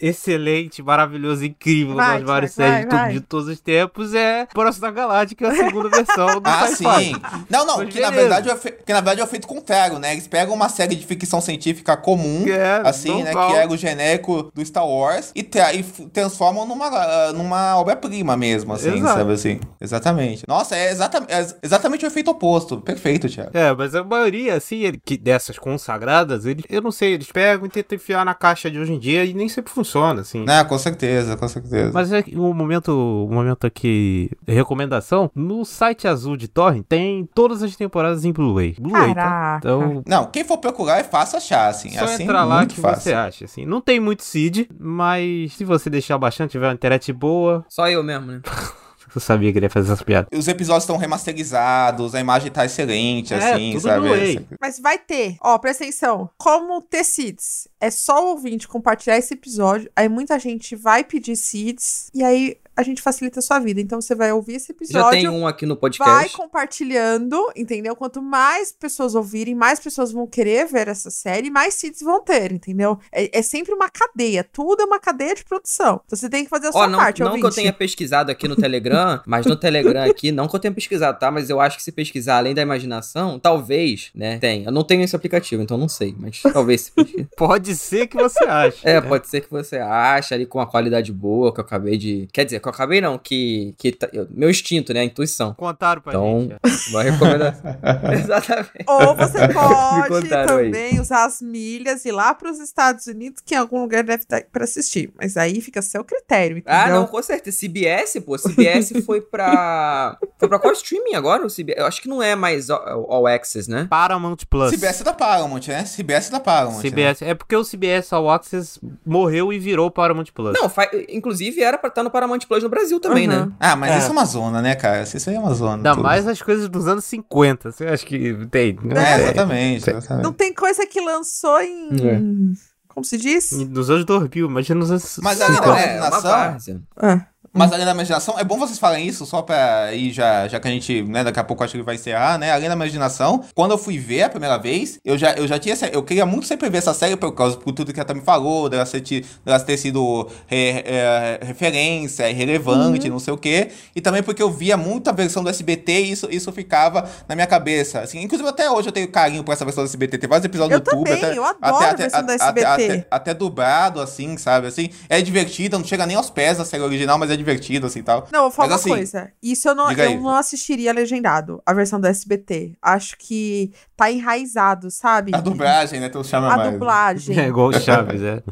excelente, 0.00 0.82
maravilhoso, 0.82 1.44
incrível, 1.44 1.94
Vai, 1.94 2.18
das 2.18 2.26
várias 2.26 2.52
séries 2.52 2.80
de, 2.80 2.86
vai, 2.86 2.90
to- 2.90 2.96
vai. 3.04 3.12
de 3.14 3.20
todos 3.20 3.48
os 3.48 3.60
tempos 3.60 4.14
é 4.14 4.46
Próxima 4.46 4.90
Galáctica, 4.90 5.48
a 5.48 5.54
segunda 5.54 5.88
versão 5.88 6.40
do 6.40 6.42
Ah, 6.48 6.66
sim. 6.68 7.12
Não, 7.50 7.66
não, 7.66 7.78
Mas 7.78 7.88
que 7.88 8.00
na, 8.00 8.10
beleza. 8.10 8.35
Verdade 8.40 8.50
é, 8.50 8.56
fe- 8.56 8.78
que 8.84 8.92
na 8.92 9.00
verdade 9.00 9.20
é 9.20 9.24
o 9.24 9.26
feito 9.26 9.46
contrário, 9.46 9.98
né? 9.98 10.12
Eles 10.12 10.26
pegam 10.26 10.54
uma 10.54 10.68
série 10.68 10.94
de 10.94 11.04
ficção 11.06 11.40
científica 11.40 11.96
comum, 11.96 12.44
É, 12.46 12.82
assim, 12.84 13.22
né? 13.22 13.32
Que 13.32 13.38
era 13.54 13.68
o 13.70 13.76
genérico 13.76 14.50
do 14.54 14.64
Star 14.64 14.86
Wars, 14.86 15.32
e, 15.34 15.42
tra- 15.42 15.72
e 15.74 15.82
transformam 16.12 16.66
numa, 16.66 16.86
ah, 16.88 17.32
numa 17.32 17.76
obra-prima 17.76 18.36
mesmo, 18.36 18.72
assim, 18.72 18.98
Exato. 18.98 19.18
sabe 19.18 19.32
assim? 19.32 19.60
Exatamente. 19.80 20.44
Nossa, 20.48 20.76
é, 20.76 20.90
exata, 20.90 21.24
é 21.28 21.46
exatamente 21.62 22.04
o 22.04 22.08
efeito 22.08 22.30
oposto. 22.30 22.80
Perfeito, 22.80 23.28
Thiago. 23.28 23.50
É, 23.54 23.74
mas 23.74 23.94
a 23.94 24.02
maioria, 24.04 24.54
assim, 24.54 24.80
ele- 24.82 25.00
que 25.04 25.16
dessas 25.16 25.58
consagradas, 25.58 26.44
eles, 26.46 26.64
eu 26.68 26.82
não 26.82 26.90
sei, 26.92 27.14
eles 27.14 27.30
pegam 27.30 27.66
e 27.66 27.68
tentam 27.68 27.96
enfiar 27.96 28.24
na 28.24 28.34
caixa 28.34 28.70
de 28.70 28.78
hoje 28.78 28.92
em 28.92 28.98
dia 28.98 29.24
e 29.24 29.32
nem 29.34 29.48
sempre 29.48 29.72
funciona, 29.72 30.20
assim. 30.20 30.44
Ah, 30.48 30.64
com 30.64 30.78
certeza, 30.78 31.36
com 31.36 31.48
certeza. 31.48 31.90
Mas 31.92 32.12
é 32.12 32.24
o 32.34 32.52
momento, 32.52 32.88
o 33.28 33.32
momento 33.32 33.66
aqui, 33.66 34.30
recomendação, 34.46 35.30
no 35.34 35.64
site 35.64 36.06
azul 36.08 36.36
de 36.36 36.48
Torrent 36.48 36.84
tem 36.88 37.28
todas 37.34 37.62
as 37.62 37.74
temporadas 37.76 38.24
em 38.26 38.32
Blu-ray. 38.32 38.76
Blu-ray, 38.78 39.14
tá? 39.14 39.14
Caraca. 39.14 39.58
Então, 39.58 40.02
Não, 40.06 40.26
quem 40.26 40.44
for 40.44 40.58
procurar 40.58 40.98
é 40.98 41.04
fácil 41.04 41.38
achar, 41.38 41.68
assim. 41.68 41.90
só 41.90 42.04
assim, 42.04 42.24
entrar 42.24 42.44
lá 42.44 42.58
muito 42.58 42.74
que 42.74 42.80
fácil. 42.80 43.02
você 43.02 43.12
acha, 43.14 43.44
assim. 43.44 43.64
Não 43.66 43.80
tem 43.80 43.98
muito 44.00 44.22
seed, 44.22 44.68
mas 44.78 45.52
se 45.54 45.64
você 45.64 45.88
deixar 45.90 46.18
bastante, 46.18 46.52
tiver 46.52 46.66
uma 46.68 46.74
internet 46.74 47.12
boa, 47.12 47.64
Só 47.68 47.88
eu 47.88 48.02
mesmo, 48.02 48.26
né? 48.26 48.40
eu 49.14 49.20
sabia 49.20 49.50
que 49.52 49.58
ele 49.58 49.66
ia 49.66 49.70
fazer 49.70 49.88
essas 49.92 50.02
piadas. 50.02 50.28
Os 50.38 50.46
episódios 50.48 50.84
estão 50.84 50.96
remasterizados, 50.96 52.14
a 52.14 52.20
imagem 52.20 52.50
tá 52.50 52.64
excelente, 52.64 53.32
É, 53.32 53.36
assim, 53.52 53.72
tudo 53.72 53.82
sabe? 53.82 54.00
Blu-ray. 54.08 54.46
Mas 54.60 54.78
vai 54.80 54.98
ter. 54.98 55.36
Ó, 55.40 55.56
presta 55.58 55.84
atenção. 55.84 56.28
Como 56.36 56.82
ter 56.82 57.04
seeds? 57.04 57.68
É 57.80 57.90
só 57.90 58.24
o 58.24 58.30
ouvinte 58.30 58.68
compartilhar 58.68 59.16
esse 59.16 59.34
episódio. 59.34 59.90
Aí 59.96 60.08
muita 60.08 60.38
gente 60.38 60.74
vai 60.76 61.04
pedir 61.04 61.36
seeds. 61.36 62.10
E 62.14 62.22
aí 62.22 62.56
a 62.76 62.82
gente 62.82 63.00
facilita 63.00 63.38
a 63.40 63.42
sua 63.42 63.58
vida. 63.58 63.80
Então 63.80 64.00
você 64.00 64.14
vai 64.14 64.30
ouvir 64.32 64.54
esse 64.56 64.68
Já 64.68 64.74
episódio. 64.74 65.10
tem 65.10 65.28
um 65.28 65.46
aqui 65.46 65.64
no 65.64 65.74
Vai 65.74 65.80
podcast. 65.80 66.36
compartilhando, 66.36 67.50
entendeu? 67.56 67.96
Quanto 67.96 68.20
mais 68.22 68.72
pessoas 68.72 69.14
ouvirem, 69.14 69.54
mais 69.54 69.80
pessoas 69.80 70.12
vão 70.12 70.26
querer 70.26 70.66
ver 70.66 70.88
essa 70.88 71.10
série, 71.10 71.50
mais 71.50 71.74
seeds 71.74 72.02
vão 72.02 72.22
ter, 72.22 72.52
entendeu? 72.52 72.98
É, 73.10 73.38
é 73.38 73.42
sempre 73.42 73.72
uma 73.72 73.88
cadeia, 73.88 74.44
tudo 74.44 74.82
é 74.82 74.84
uma 74.84 75.00
cadeia 75.00 75.34
de 75.34 75.44
produção. 75.44 76.00
Então 76.04 76.16
você 76.18 76.28
tem 76.28 76.44
que 76.44 76.50
fazer 76.50 76.68
a 76.68 76.72
sua 76.72 76.82
Ó, 76.82 76.86
não, 76.88 76.98
parte, 76.98 77.20
não 77.22 77.32
que 77.32 77.38
eu 77.38 77.44
ouvinte. 77.44 77.56
tenha 77.56 77.72
pesquisado 77.72 78.30
aqui 78.30 78.46
no 78.46 78.56
Telegram, 78.56 79.20
mas 79.26 79.46
no 79.46 79.56
Telegram 79.56 80.04
aqui, 80.04 80.30
não 80.30 80.46
que 80.46 80.54
eu 80.54 80.60
tenha 80.60 80.74
pesquisado, 80.74 81.18
tá? 81.18 81.30
Mas 81.30 81.48
eu 81.48 81.60
acho 81.60 81.76
que 81.78 81.82
se 81.82 81.92
pesquisar 81.92 82.36
além 82.38 82.54
da 82.54 82.62
imaginação, 82.62 83.38
talvez, 83.38 84.10
né, 84.14 84.38
tem. 84.38 84.64
Eu 84.64 84.72
não 84.72 84.84
tenho 84.84 85.02
esse 85.02 85.16
aplicativo, 85.16 85.62
então 85.62 85.78
não 85.78 85.88
sei, 85.88 86.14
mas 86.18 86.42
talvez 86.52 86.82
se. 86.82 86.92
Pode 87.36 87.74
ser 87.74 88.06
que 88.06 88.16
você 88.16 88.44
ache. 88.44 88.80
É, 88.82 89.00
pode 89.00 89.28
ser 89.28 89.40
que 89.40 89.50
você 89.50 89.78
ache 89.78 90.34
ali 90.34 90.44
com 90.46 90.58
uma 90.58 90.66
qualidade 90.66 91.12
boa, 91.12 91.52
que 91.52 91.60
eu 91.60 91.64
acabei 91.64 91.96
de... 91.96 92.28
Quer 92.32 92.44
dizer, 92.44 92.60
que 92.66 92.70
eu 92.70 92.74
acabei 92.74 93.00
não, 93.00 93.18
que... 93.18 93.74
que 93.78 93.92
tá- 93.92 94.08
eu- 94.12 94.26
Meu 94.30 94.50
instinto, 94.50 94.92
né, 94.92 95.00
a 95.00 95.04
intuição. 95.04 95.54
Contaram 95.54 96.00
pra 96.02 96.12
Então, 96.12 96.48
gente. 96.62 96.90
uma 96.90 97.02
recomendação. 97.02 97.76
Exatamente. 98.12 98.84
Ou 98.86 99.14
você 99.16 99.48
pode 99.52 100.08
contaram 100.08 100.56
aí. 100.58 100.64
também 100.66 101.00
usar 101.00 101.24
as 101.24 101.40
milhas 101.40 102.04
e 102.04 102.08
ir 102.08 102.12
lá 102.12 102.34
para 102.34 102.50
os 102.50 102.58
Estados 102.58 103.06
Unidos, 103.06 103.42
que 103.44 103.54
em 103.54 103.58
algum 103.58 103.80
lugar 103.80 104.02
deve 104.04 104.22
estar 104.22 104.42
para 104.50 104.64
assistir. 104.64 105.12
Mas 105.18 105.36
aí 105.36 105.60
fica 105.60 105.80
seu 105.82 106.04
critério, 106.04 106.58
entendeu? 106.58 106.78
Ah, 106.80 106.88
não, 106.90 107.06
com 107.06 107.22
certeza. 107.22 107.56
CBS, 107.58 108.20
pô, 108.24 108.36
CBS 108.36 108.92
foi 109.04 109.20
pra... 109.20 110.18
Foi 110.38 110.48
pra 110.48 110.58
qual 110.58 110.72
streaming 110.72 111.14
agora? 111.14 111.44
O 111.46 111.50
CBS? 111.50 111.78
Eu 111.78 111.86
acho 111.86 112.00
que 112.02 112.08
não 112.08 112.22
é 112.22 112.34
mais 112.34 112.68
All, 112.70 113.06
All 113.10 113.26
Access, 113.26 113.70
né? 113.70 113.86
Paramount 113.88 114.36
Plus. 114.50 114.70
CBS 114.72 115.02
da 115.02 115.12
Paramount, 115.12 115.66
né? 115.68 115.84
CBS 115.84 116.30
da 116.30 116.40
Paramount. 116.40 116.76
né? 116.82 116.90
CBS. 116.90 117.22
É 117.22 117.34
porque 117.34 117.56
o 117.56 117.64
CBS 117.64 118.12
All 118.12 118.30
Access 118.30 118.78
morreu 119.04 119.52
e 119.52 119.58
virou 119.58 119.90
Paramount 119.90 120.26
Plus. 120.34 120.52
Não, 120.60 120.68
fa- 120.68 120.90
inclusive 121.08 121.62
era 121.62 121.78
pra 121.78 121.88
estar 121.88 122.02
no 122.02 122.10
Paramount 122.10 122.40
Plus 122.48 122.55
no 122.62 122.68
Brasil 122.68 122.98
também, 123.00 123.28
Uhum. 123.28 123.46
né? 123.46 123.52
Ah, 123.60 123.76
mas 123.76 123.90
É. 123.92 123.98
isso 123.98 124.08
é 124.08 124.12
uma 124.12 124.24
zona, 124.24 124.62
né, 124.62 124.74
cara? 124.74 125.02
Isso 125.02 125.28
aí 125.30 125.36
é 125.36 125.38
uma 125.38 125.54
zona. 125.54 125.76
Ainda 125.76 125.90
tudo. 125.92 126.02
mais 126.02 126.26
as 126.26 126.40
coisas 126.42 126.68
dos 126.68 126.86
anos 126.88 127.04
50. 127.04 127.72
Você 127.72 127.86
acha 127.86 128.04
que 128.04 128.46
tem? 128.50 128.78
É, 128.94 129.22
exatamente, 129.22 129.90
exatamente. 129.90 130.24
Não 130.24 130.32
tem 130.32 130.52
coisa 130.54 130.86
que 130.86 131.00
lançou 131.00 131.60
em. 131.60 132.54
Como 132.88 133.04
se 133.04 133.18
diz? 133.18 133.52
Nos 133.52 133.90
anos 133.90 134.06
2000, 134.06 134.46
imagina 134.48 134.80
nos 134.80 134.90
anos 134.90 135.18
Mas 135.22 135.38
50. 135.38 135.62
além 135.70 135.84
da 136.00 136.06
é, 136.06 136.10
várzea. 136.10 136.80
Ah, 136.96 137.26
Mas 137.56 137.72
além 137.72 137.84
da 137.84 137.92
imaginação, 137.92 138.38
é 138.38 138.44
bom 138.44 138.58
vocês 138.58 138.78
falarem 138.78 139.06
isso, 139.06 139.24
só 139.26 139.42
pra 139.42 139.92
ir 139.94 140.12
já, 140.12 140.46
já 140.48 140.60
que 140.60 140.68
a 140.68 140.70
gente, 140.70 141.02
né, 141.02 141.24
daqui 141.24 141.40
a 141.40 141.44
pouco 141.44 141.64
acho 141.64 141.76
que 141.76 141.82
vai 141.82 141.94
encerrar, 141.94 142.38
né? 142.38 142.52
Além 142.52 142.68
da 142.68 142.74
imaginação, 142.74 143.44
quando 143.54 143.70
eu 143.72 143.78
fui 143.78 143.98
ver 143.98 144.24
a 144.24 144.28
primeira 144.28 144.56
vez, 144.58 144.98
eu 145.04 145.16
já, 145.18 145.32
eu 145.32 145.46
já 145.46 145.58
tinha. 145.58 145.74
Eu 145.92 146.02
queria 146.02 146.26
muito 146.26 146.46
sempre 146.46 146.68
ver 146.68 146.78
essa 146.78 146.92
série 146.94 147.16
por 147.16 147.32
causa 147.32 147.56
por 147.56 147.72
tudo 147.72 147.92
que 147.92 148.00
a 148.00 148.04
Tami 148.04 148.20
falou, 148.20 148.68
dela, 148.68 148.84
ser, 148.86 149.00
dela 149.44 149.58
ter 149.60 149.76
sido 149.76 150.28
re- 150.46 150.82
é, 150.86 151.40
referência, 151.42 152.32
relevante, 152.32 153.08
não 153.08 153.18
sei 153.18 153.32
o 153.34 153.36
quê. 153.38 153.68
E 153.94 154.00
também 154.00 154.22
porque 154.22 154.42
eu 154.42 154.50
via 154.50 154.76
muita 154.76 155.12
versão 155.12 155.42
do 155.42 155.50
SBT 155.50 155.92
e 156.02 156.12
isso, 156.12 156.28
isso 156.30 156.52
ficava 156.52 157.08
na 157.28 157.34
minha 157.34 157.46
cabeça. 157.46 158.00
Assim, 158.00 158.20
inclusive 158.22 158.48
até 158.48 158.70
hoje 158.70 158.88
eu 158.88 158.92
tenho 158.92 159.08
carinho 159.08 159.42
por 159.44 159.52
essa 159.52 159.64
versão 159.64 159.82
do 159.84 159.86
SBT. 159.88 160.18
Tem 160.18 160.28
vários 160.28 160.44
episódios 160.44 160.78
Eu 160.80 160.84
no 160.84 160.98
YouTube. 161.00 161.08
também, 161.10 161.24
até, 161.24 161.38
eu 161.38 161.44
adoro 161.44 161.84
até, 161.84 161.86
a 161.86 161.96
versão 161.96 162.20
até, 162.20 162.36
do 162.36 162.42
até, 162.42 162.62
SBT. 162.62 162.92
até, 163.00 163.06
até 163.10 163.34
dublado, 163.34 164.00
assim, 164.00 164.36
sabe? 164.36 164.66
Assim, 164.66 164.90
é 165.08 165.20
divertido, 165.22 165.78
não 165.78 165.84
chega 165.84 166.06
nem 166.06 166.16
aos 166.16 166.30
pés 166.30 166.58
da 166.58 166.64
série 166.64 166.82
original, 166.82 167.18
mas 167.18 167.30
é 167.30 167.36
divertido, 167.46 167.86
assim, 167.86 168.02
tal. 168.02 168.26
Não, 168.32 168.40
eu 168.40 168.42
vou 168.44 168.50
falar 168.50 168.70
Mas 168.70 168.80
uma 168.80 168.80
assim, 168.80 168.88
coisa. 168.90 169.32
Isso 169.42 169.68
eu 169.68 169.74
não, 169.74 169.90
eu 169.90 170.02
aí. 170.02 170.18
não 170.18 170.36
assistiria 170.36 170.92
legendado, 170.92 171.62
a 171.64 171.72
versão 171.72 172.00
do 172.00 172.06
SBT. 172.06 172.72
Acho 172.82 173.16
que 173.16 173.72
tá 173.96 174.10
enraizado, 174.10 174.90
sabe? 174.90 175.32
A 175.34 175.40
dublagem, 175.40 176.00
né? 176.00 176.08
Tu 176.08 176.22
chama 176.24 176.52
A 176.52 176.56
mais. 176.56 176.72
dublagem. 176.72 177.36
É 177.46 177.48
igual 177.48 177.68
o 177.68 177.78
Chaves, 177.78 178.22
é. 178.22 178.42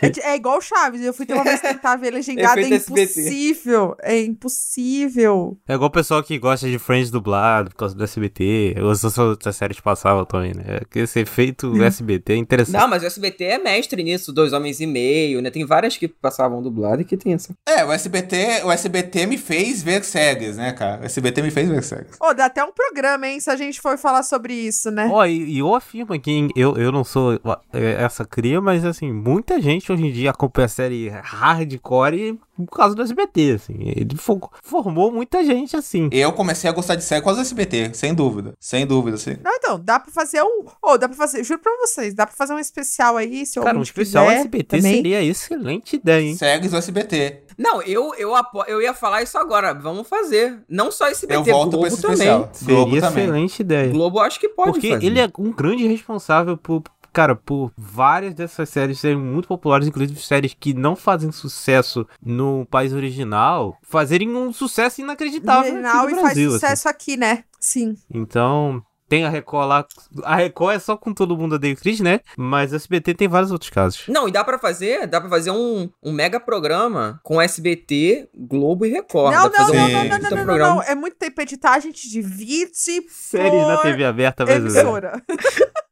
É, 0.00 0.30
é 0.30 0.36
igual 0.36 0.58
o 0.58 0.60
Chaves. 0.60 1.00
Eu 1.00 1.12
fui 1.12 1.26
ter 1.26 1.34
uma 1.34 1.42
vez 1.42 1.60
tentar 1.60 1.96
ver 1.96 2.12
legendado. 2.12 2.60
É 2.60 2.68
impossível. 2.68 3.96
É 4.02 4.22
impossível. 4.22 5.58
É 5.66 5.74
igual 5.74 5.88
o 5.88 5.92
pessoal 5.92 6.22
que 6.22 6.38
gosta 6.38 6.68
de 6.68 6.78
Friends 6.78 7.10
dublado 7.10 7.70
por 7.70 7.76
causa 7.76 7.94
do 7.94 8.04
SBT. 8.04 8.76
Ou 8.80 8.90
as 8.90 9.18
outras 9.18 9.56
séries 9.56 9.80
passavam 9.80 10.24
também, 10.24 10.54
né? 10.54 10.80
Porque 10.80 11.00
Esse 11.00 11.20
efeito 11.20 11.82
SBT 11.82 12.34
é 12.34 12.36
interessante. 12.36 12.80
Não, 12.80 12.88
mas 12.88 13.02
o 13.02 13.06
SBT 13.06 13.44
é 13.44 13.58
mestre 13.58 14.02
nisso, 14.02 14.32
Dois 14.32 14.52
Homens 14.52 14.80
e 14.80 14.86
Meio, 14.86 15.42
né? 15.42 15.50
Tem 15.50 15.64
várias 15.64 15.96
que 15.96 16.06
passavam 16.06 16.62
dublado 16.62 17.02
e 17.02 17.04
que 17.04 17.16
tem 17.16 17.32
essa. 17.32 17.52
É, 17.68 17.84
o 17.84 17.92
SBT, 17.92 18.35
o 18.64 18.70
SBT 18.70 19.26
me 19.26 19.38
fez 19.38 19.82
ver 19.82 20.04
séries, 20.04 20.56
né, 20.56 20.72
cara? 20.72 21.02
O 21.02 21.04
SBT 21.04 21.42
me 21.42 21.50
fez 21.50 21.68
ver 21.68 21.82
séries. 21.82 22.16
Ô, 22.20 22.32
dá 22.34 22.46
até 22.46 22.64
um 22.64 22.72
programa, 22.72 23.26
hein, 23.26 23.40
se 23.40 23.50
a 23.50 23.56
gente 23.56 23.80
for 23.80 23.98
falar 23.98 24.22
sobre 24.22 24.54
isso, 24.54 24.90
né? 24.90 25.08
Ó, 25.10 25.24
e, 25.24 25.54
e 25.54 25.58
eu 25.58 25.74
afirmo 25.74 26.12
aqui, 26.12 26.48
eu, 26.54 26.76
eu 26.76 26.92
não 26.92 27.04
sou 27.04 27.40
é, 27.72 28.02
essa 28.02 28.24
cria, 28.24 28.60
mas 28.60 28.84
assim, 28.84 29.12
muita 29.12 29.60
gente 29.60 29.90
hoje 29.90 30.06
em 30.06 30.12
dia 30.12 30.30
acompanha 30.30 30.66
a 30.66 30.68
série 30.68 31.08
hardcore 31.08 32.38
por 32.64 32.76
causa 32.76 32.94
do 32.94 33.02
SBT, 33.02 33.52
assim. 33.56 33.74
Ele 33.80 34.16
fo- 34.16 34.50
formou 34.62 35.10
muita 35.12 35.44
gente 35.44 35.76
assim. 35.76 36.08
Eu 36.12 36.32
comecei 36.32 36.70
a 36.70 36.72
gostar 36.72 36.94
de 36.94 37.04
série 37.04 37.20
por 37.20 37.26
causa 37.26 37.40
do 37.40 37.44
SBT, 37.44 37.90
sem 37.94 38.14
dúvida. 38.14 38.54
Sem 38.58 38.86
dúvida, 38.86 39.16
assim. 39.16 39.36
Não, 39.44 39.52
então, 39.54 39.80
dá 39.80 39.98
pra 40.00 40.10
fazer 40.12 40.42
um. 40.42 40.64
Ô, 40.82 40.96
dá 40.96 41.08
pra 41.08 41.16
fazer. 41.16 41.42
Juro 41.44 41.60
pra 41.60 41.72
vocês, 41.80 42.14
dá 42.14 42.26
pra 42.26 42.34
fazer 42.36 42.54
um 42.54 42.58
especial 42.58 43.16
aí, 43.16 43.44
se 43.44 43.60
Cara, 43.60 43.76
um 43.78 43.82
especial 43.82 44.24
quiser 44.26 44.38
SBT 44.40 44.76
também. 44.78 44.94
seria 44.94 45.22
excelente 45.22 45.96
ideia, 45.96 46.22
hein? 46.22 46.36
Séries 46.36 46.70
do 46.70 46.76
SBT. 46.76 47.42
Não, 47.58 47.80
eu, 47.82 48.14
eu, 48.16 48.34
apo... 48.34 48.62
eu 48.68 48.82
ia 48.82 48.92
falar 48.92 49.22
isso 49.22 49.38
agora. 49.38 49.72
Vamos 49.72 50.06
fazer. 50.06 50.60
Não 50.68 50.90
só 50.92 51.06
SBT, 51.08 51.38
Eu 51.50 51.54
volto 51.54 51.70
pra 51.70 51.78
Globo 51.78 51.86
esse 51.86 52.02
também. 52.02 52.14
especial. 52.16 52.50
Globo 52.64 52.84
Seria 52.90 53.00
também. 53.00 53.24
excelente 53.24 53.60
ideia. 53.60 53.88
Globo 53.92 54.20
acho 54.20 54.38
que 54.38 54.48
pode 54.50 54.72
Porque 54.72 54.90
fazer. 54.90 55.06
ele 55.06 55.18
é 55.20 55.30
um 55.38 55.50
grande 55.52 55.86
responsável 55.86 56.56
por, 56.58 56.82
cara, 57.16 57.34
por 57.34 57.72
várias 57.78 58.34
dessas 58.34 58.68
séries 58.68 59.00
serem 59.00 59.16
muito 59.16 59.48
populares, 59.48 59.88
inclusive 59.88 60.20
séries 60.20 60.54
que 60.58 60.74
não 60.74 60.94
fazem 60.94 61.32
sucesso 61.32 62.06
no 62.22 62.66
país 62.66 62.92
original, 62.92 63.78
fazerem 63.82 64.36
um 64.36 64.52
sucesso 64.52 65.00
inacreditável 65.00 65.62
aqui 65.62 65.72
Original 65.72 66.02
no 66.02 66.10
e 66.10 66.12
faz 66.12 66.22
Brasil. 66.24 66.48
assim. 66.50 66.58
sucesso 66.58 66.88
aqui, 66.90 67.16
né? 67.16 67.44
Sim. 67.58 67.94
Então, 68.12 68.82
Tem 69.08 69.24
a 69.24 69.30
Record 69.30 69.68
lá. 69.68 69.86
A 70.24 70.36
Record 70.36 70.74
é 70.76 70.78
só 70.78 70.94
com 70.96 71.14
todo 71.14 71.38
mundo 71.38 71.54
odeia 71.54 71.72
o 71.72 71.76
Chris, 71.76 72.00
né? 72.00 72.20
Mas 72.36 72.72
o 72.72 72.76
SBT 72.76 73.14
tem 73.14 73.28
vários 73.28 73.50
outros 73.50 73.70
casos. 73.70 74.02
Não, 74.08 74.28
e 74.28 74.32
dá 74.32 74.44
pra 74.44 74.58
fazer, 74.58 75.06
dá 75.06 75.18
para 75.18 75.30
fazer 75.30 75.52
um, 75.52 75.88
um 76.02 76.12
mega 76.12 76.38
programa 76.38 77.18
com 77.22 77.40
SBT, 77.40 78.28
Globo 78.34 78.84
e 78.84 78.90
Record. 78.90 79.32
Não, 79.32 79.44
não, 79.44 79.50
não, 79.50 79.66
um 79.68 79.88
não, 79.88 79.88
não, 79.88 80.18
não, 80.18 80.44
não, 80.44 80.58
não. 80.58 80.82
É 80.82 80.94
muito 80.94 81.16
tempo 81.16 81.36
pra 81.36 81.44
editar, 81.44 81.74
a 81.74 81.78
gente 81.78 82.10
divide 82.10 82.72
Séries 82.74 83.66
na 83.66 83.78
TV 83.78 84.04
aberta 84.04 84.44
brasileira. 84.44 84.80
emissora. 84.80 85.22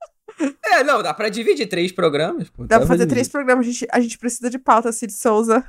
É, 0.67 0.83
não, 0.83 1.03
dá 1.03 1.15
pra 1.15 1.29
dividir 1.29 1.67
três 1.69 1.93
programas. 1.93 2.49
pô, 2.51 2.65
Dá 2.67 2.79
pra 2.79 2.87
fazer 2.87 2.99
dividir. 3.01 3.15
três 3.15 3.29
programas, 3.29 3.67
a 3.67 3.71
gente, 3.71 3.87
a 3.93 4.01
gente 4.01 4.19
precisa 4.19 4.51
de 4.51 4.59
pauta, 4.59 4.91
Cid 4.93 5.13
Souza. 5.13 5.65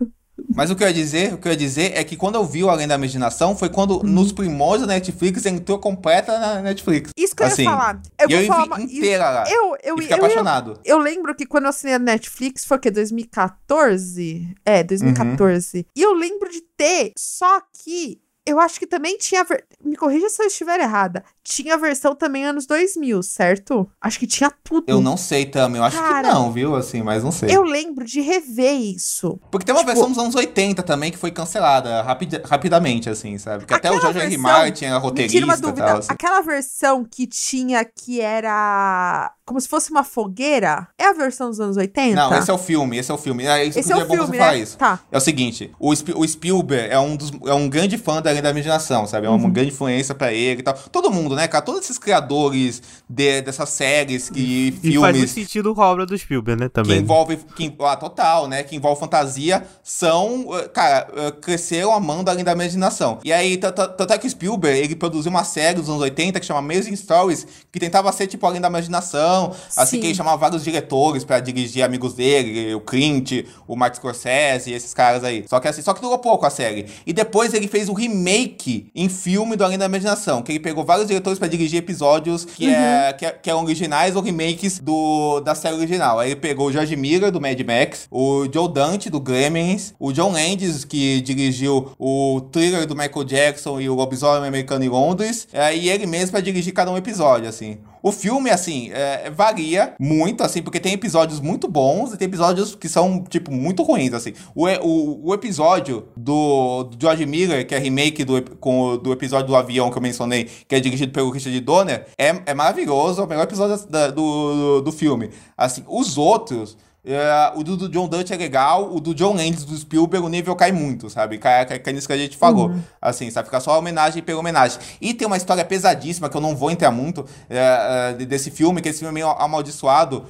Mas 0.53 0.69
o 0.69 0.75
que 0.75 0.83
eu 0.83 0.87
ia 0.87 0.93
dizer, 0.93 1.33
o 1.33 1.37
que 1.37 1.47
eu 1.47 1.51
ia 1.53 1.57
dizer 1.57 1.93
é 1.95 2.03
que 2.03 2.17
quando 2.17 2.35
eu 2.35 2.43
vi 2.43 2.61
o 2.61 2.69
Além 2.69 2.85
da 2.87 2.95
Imaginação 2.95 3.55
foi 3.55 3.69
quando 3.69 4.03
nos 4.03 4.33
primórdios 4.33 4.85
da 4.87 4.93
Netflix 4.95 5.45
entrou 5.45 5.79
completa 5.79 6.37
na 6.37 6.61
Netflix. 6.61 7.11
Isso 7.15 7.33
que 7.33 7.41
eu 7.41 7.47
Assim, 7.47 7.63
ia 7.63 7.69
falar. 7.69 8.01
Eu 8.19 8.29
e 8.29 8.33
eu 8.33 8.45
falar 8.47 8.63
vi 8.63 8.67
uma... 8.69 8.79
isso- 8.81 8.95
inteira 8.97 9.29
lá. 9.29 9.43
Eu, 9.49 9.77
eu, 9.81 9.95
e 9.95 10.01
fiquei 10.01 10.13
eu, 10.13 10.17
apaixonado. 10.25 10.79
eu 10.83 10.97
lembro 10.97 11.33
que 11.35 11.45
quando 11.45 11.63
eu 11.65 11.69
assinei 11.69 11.95
a 11.95 11.99
Netflix 11.99 12.65
foi 12.65 12.75
o 12.75 12.79
quê? 12.81 12.91
2014? 12.91 14.55
É, 14.65 14.83
2014. 14.83 15.77
Uhum. 15.77 15.83
E 15.95 16.01
eu 16.01 16.13
lembro 16.13 16.49
de 16.49 16.61
ter, 16.75 17.11
só 17.17 17.61
que 17.83 18.19
eu 18.45 18.59
acho 18.59 18.77
que 18.79 18.87
também 18.87 19.17
tinha. 19.17 19.45
Me 19.83 19.95
corrija 19.95 20.29
se 20.29 20.41
eu 20.41 20.47
estiver 20.47 20.79
errada. 20.79 21.23
Tinha 21.47 21.75
a 21.75 21.77
versão 21.77 22.15
também 22.15 22.43
anos 22.43 22.65
2000, 22.65 23.21
certo? 23.21 23.87
Acho 24.01 24.17
que 24.19 24.25
tinha 24.25 24.51
tudo. 24.63 24.85
Eu 24.87 24.99
não 24.99 25.15
sei 25.15 25.45
também, 25.45 25.77
eu 25.79 25.85
acho 25.85 25.95
Cara, 25.97 26.27
que 26.27 26.33
não, 26.33 26.51
viu? 26.51 26.75
Assim, 26.75 27.03
mas 27.03 27.23
não 27.23 27.31
sei. 27.31 27.55
Eu 27.55 27.61
lembro 27.61 28.03
de 28.03 28.19
rever 28.19 28.73
isso. 28.73 29.39
Porque 29.51 29.63
tem 29.65 29.73
uma 29.75 29.81
tipo- 29.81 29.91
versão 29.93 30.09
dos 30.09 30.17
anos 30.17 30.33
80 30.33 30.81
também 30.81 31.11
que 31.11 31.17
foi 31.17 31.29
cancelada 31.29 32.01
rapid, 32.01 32.33
rapidamente, 32.45 33.09
assim, 33.09 33.37
sabe? 33.37 33.65
Que 33.65 33.73
até 33.75 33.91
o 33.91 34.01
George 34.01 34.19
R. 34.19 34.37
Martin 34.37 34.55
era 34.55 34.65
Me 34.65 34.71
tira 34.73 34.95
uma 34.95 34.99
roteirista 34.99 35.57
dúvida. 35.57 35.85
tal. 35.85 35.97
assim. 35.99 36.07
Aquela 36.11 36.41
versão 36.41 37.05
que 37.05 37.27
tinha 37.27 37.85
que 37.85 38.19
era 38.21 39.31
como 39.45 39.61
se 39.61 39.67
fosse 39.67 39.91
uma 39.91 40.03
fogueira, 40.03 40.87
é 40.97 41.05
a 41.05 41.13
versão 41.13 41.49
dos 41.51 41.59
anos 41.59 41.77
80? 41.77 42.15
Não, 42.15 42.35
esse 42.35 42.49
é 42.49 42.53
o 42.53 42.57
filme, 42.57 42.97
esse 42.97 43.11
é 43.11 43.13
o 43.13 43.17
filme. 43.17 43.45
É, 43.45 43.63
Esse 43.67 43.91
é 43.91 43.95
o 43.95 44.01
é 44.01 44.05
bom 44.05 44.15
filme, 44.15 44.27
você 44.31 44.37
falar 44.39 44.51
né? 44.53 44.57
isso. 44.59 44.77
Tá. 44.77 44.99
É 45.11 45.17
o 45.17 45.21
seguinte, 45.21 45.71
o, 45.79 45.91
o 45.91 46.27
Spielberg 46.27 46.89
é 46.91 46.99
um, 46.99 47.15
dos, 47.15 47.31
é 47.45 47.53
um 47.53 47.69
grande 47.69 47.95
fã 47.95 48.19
da 48.23 48.31
Além 48.31 48.41
da 48.41 48.49
Imaginação, 48.49 49.05
sabe? 49.05 49.27
É 49.27 49.29
uma 49.29 49.37
Uhum. 49.45 49.51
grande 49.53 49.69
influência 49.71 50.15
pra 50.15 50.33
ele 50.33 50.61
e 50.61 50.63
tal. 50.63 50.73
Todo 50.91 51.11
mundo, 51.11 51.34
né, 51.35 51.47
cara? 51.47 51.63
Todos 51.63 51.81
esses 51.81 51.97
criadores 51.97 52.81
de- 53.09 53.41
dessas 53.41 53.69
séries 53.69 54.31
e, 54.35 54.67
E 54.67 54.71
faz 54.71 54.83
muito 54.83 55.13
filmes 55.13 55.31
sentido 55.31 55.75
com 55.75 55.81
a 55.81 55.87
obra 55.91 56.05
do 56.05 56.17
Spielberg, 56.17 56.59
né? 56.61 56.67
que 56.67 56.73
Também. 56.73 56.99
envolve 56.99 57.37
que, 57.55 57.73
ah, 57.81 57.95
total, 57.95 58.47
né? 58.47 58.63
Que 58.63 58.75
envolve 58.75 58.99
fantasia, 58.99 59.65
são, 59.83 60.47
eh, 60.57 60.67
cara, 60.69 61.07
eh, 61.15 61.31
cresceram 61.41 61.93
amando 61.93 62.29
além 62.31 62.43
da 62.43 62.51
imaginação. 62.51 63.19
E 63.23 63.31
aí, 63.31 63.57
tanto 63.57 64.11
é 64.13 64.17
que 64.17 64.27
o 64.27 64.29
Spielberg, 64.29 64.79
ele 64.79 64.95
produziu 64.95 65.29
uma 65.29 65.43
série 65.43 65.79
dos 65.79 65.89
anos 65.89 66.01
80 66.01 66.39
que 66.39 66.45
chama 66.45 66.59
Amazing 66.59 66.95
Stories, 66.95 67.45
que 67.71 67.79
tentava 67.79 68.11
ser, 68.11 68.27
tipo, 68.27 68.45
além 68.45 68.61
da 68.61 68.67
imaginação, 68.67 69.53
assim, 69.75 69.97
Sim. 69.97 69.99
que 70.01 70.07
ele 70.07 70.15
chamava 70.15 70.37
vários 70.37 70.63
diretores 70.63 71.23
pra 71.23 71.39
dirigir 71.39 71.83
amigos 71.83 72.13
dele, 72.13 72.73
o 72.73 72.79
Clint, 72.81 73.45
o 73.67 73.75
Martin 73.75 73.97
Scorsese, 73.97 74.71
esses 74.71 74.93
caras 74.93 75.23
aí. 75.23 75.45
Só 75.47 75.59
que 75.59 75.67
assim, 75.67 75.81
só 75.81 75.93
que 75.93 76.01
durou 76.01 76.17
pouco 76.17 76.45
a 76.45 76.49
série. 76.49 76.85
E 77.05 77.13
depois 77.13 77.53
ele 77.53 77.67
fez 77.67 77.89
o 77.89 77.93
remake 77.93 78.89
em 78.95 79.09
filme 79.09 79.55
do 79.55 79.63
Além 79.63 79.77
da 79.77 79.85
Imaginação, 79.85 80.41
que 80.41 80.51
ele 80.51 80.59
pegou 80.59 80.83
vários 80.83 81.07
diretores 81.07 81.24
pra 81.33 81.47
dirigir 81.47 81.79
episódios 81.79 82.45
que, 82.45 82.69
é, 82.69 83.13
que, 83.13 83.25
é- 83.25 83.31
que 83.31 83.49
eram 83.49 83.63
originais 83.63 84.15
ou 84.15 84.21
remakes 84.21 84.79
do, 84.79 85.39
da 85.41 85.55
série 85.55 85.75
original. 85.75 86.19
Aí 86.19 86.31
ele 86.31 86.39
pegou 86.39 86.67
o 86.67 86.71
George 86.71 86.95
Miller, 86.95 87.31
do 87.31 87.41
Mad 87.41 87.59
Max, 87.61 88.07
o 88.11 88.45
Joe 88.53 88.71
Dante, 88.71 89.09
do 89.09 89.19
Gremlins, 89.19 89.93
o 89.99 90.11
John 90.11 90.31
Landis, 90.31 90.83
que 90.85 91.21
dirigiu 91.21 91.91
o 91.99 92.41
thriller 92.51 92.85
do 92.85 92.95
Michael 92.95 93.23
Jackson 93.25 93.79
e 93.81 93.89
o 93.89 93.95
Lobisomem 93.95 94.47
Americano 94.47 94.83
em 94.85 94.89
Londres, 94.89 95.47
é, 95.51 95.75
e 95.75 95.89
ele 95.89 96.05
mesmo 96.05 96.31
pra 96.31 96.39
dirigir 96.39 96.73
cada 96.73 96.91
um 96.91 96.97
episódio, 96.97 97.47
assim. 97.49 97.77
O 98.05 98.11
filme, 98.11 98.51
assim, 98.51 98.91
é, 98.93 99.31
varia 99.31 99.95
muito, 99.99 100.43
assim, 100.43 100.61
porque 100.61 100.79
tem 100.79 100.93
episódios 100.93 101.39
muito 101.39 101.67
bons 101.67 102.13
e 102.13 102.17
tem 102.17 102.27
episódios 102.27 102.75
que 102.75 102.87
são, 102.87 103.23
tipo, 103.27 103.51
muito 103.51 103.81
ruins, 103.81 104.13
assim. 104.13 104.31
O, 104.53 104.67
o, 104.67 105.29
o 105.29 105.33
episódio 105.33 106.05
do, 106.15 106.83
do 106.83 106.97
George 107.01 107.25
Miller, 107.25 107.65
que 107.65 107.73
é 107.73 107.79
remake 107.79 108.23
do, 108.23 108.39
com, 108.59 108.95
do 108.95 109.11
episódio 109.11 109.47
do 109.47 109.55
avião 109.55 109.89
que 109.89 109.97
eu 109.97 110.01
mencionei, 110.03 110.43
que 110.67 110.75
é 110.75 110.79
dirigido 110.79 111.11
pelo 111.11 111.31
Richard 111.31 111.59
Donner, 111.61 112.05
é, 112.15 112.43
é 112.45 112.53
maravilhoso, 112.53 113.21
é 113.21 113.23
o 113.25 113.27
melhor 113.27 113.43
episódio 113.45 113.83
da- 113.89 114.11
do, 114.11 114.53
do, 114.53 114.81
do 114.83 114.91
filme. 114.91 115.31
Assim, 115.57 115.83
os 115.87 116.15
outros... 116.15 116.77
é, 117.05 117.51
o 117.55 117.63
do, 117.63 117.87
John 117.89 118.07
Dutch 118.07 118.31
é 118.31 118.35
legal, 118.35 118.93
o 118.93 118.99
do 118.99 119.13
John 119.13 119.33
Landis, 119.35 119.63
do 119.63 119.75
Spielberg, 119.77 120.25
o 120.25 120.29
nível 120.29 120.55
cai 120.55 120.71
muito, 120.71 121.09
sabe? 121.09 121.37
Cai, 121.37 121.65
cai, 121.65 121.79
cai 121.79 121.93
nisso 121.93 122.07
que 122.07 122.13
a 122.13 122.17
gente 122.17 122.35
falou. 122.37 122.69
Assim, 123.01 123.29
sabe? 123.29 123.45
Fica 123.47 123.59
só 123.59 123.77
homenagem 123.77 124.23
pela 124.23 124.39
homenagem. 124.39 124.79
E 124.99 125.13
tem 125.13 125.27
uma 125.27 125.37
história 125.37 125.63
pesadíssima, 125.63 126.29
que 126.29 126.35
eu 126.37 126.41
não 126.41 126.55
vou 126.55 126.71
entrar 126.71 126.91
muito, 126.91 127.25
é, 127.49 128.13
de- 128.17 128.25
desse 128.25 128.49
filme, 128.49 128.81
que 128.81 128.89
esse 128.89 128.99
filme 128.99 129.11
é 129.11 129.13
meio 129.25 129.29
amaldiçoado, 129.29 130.25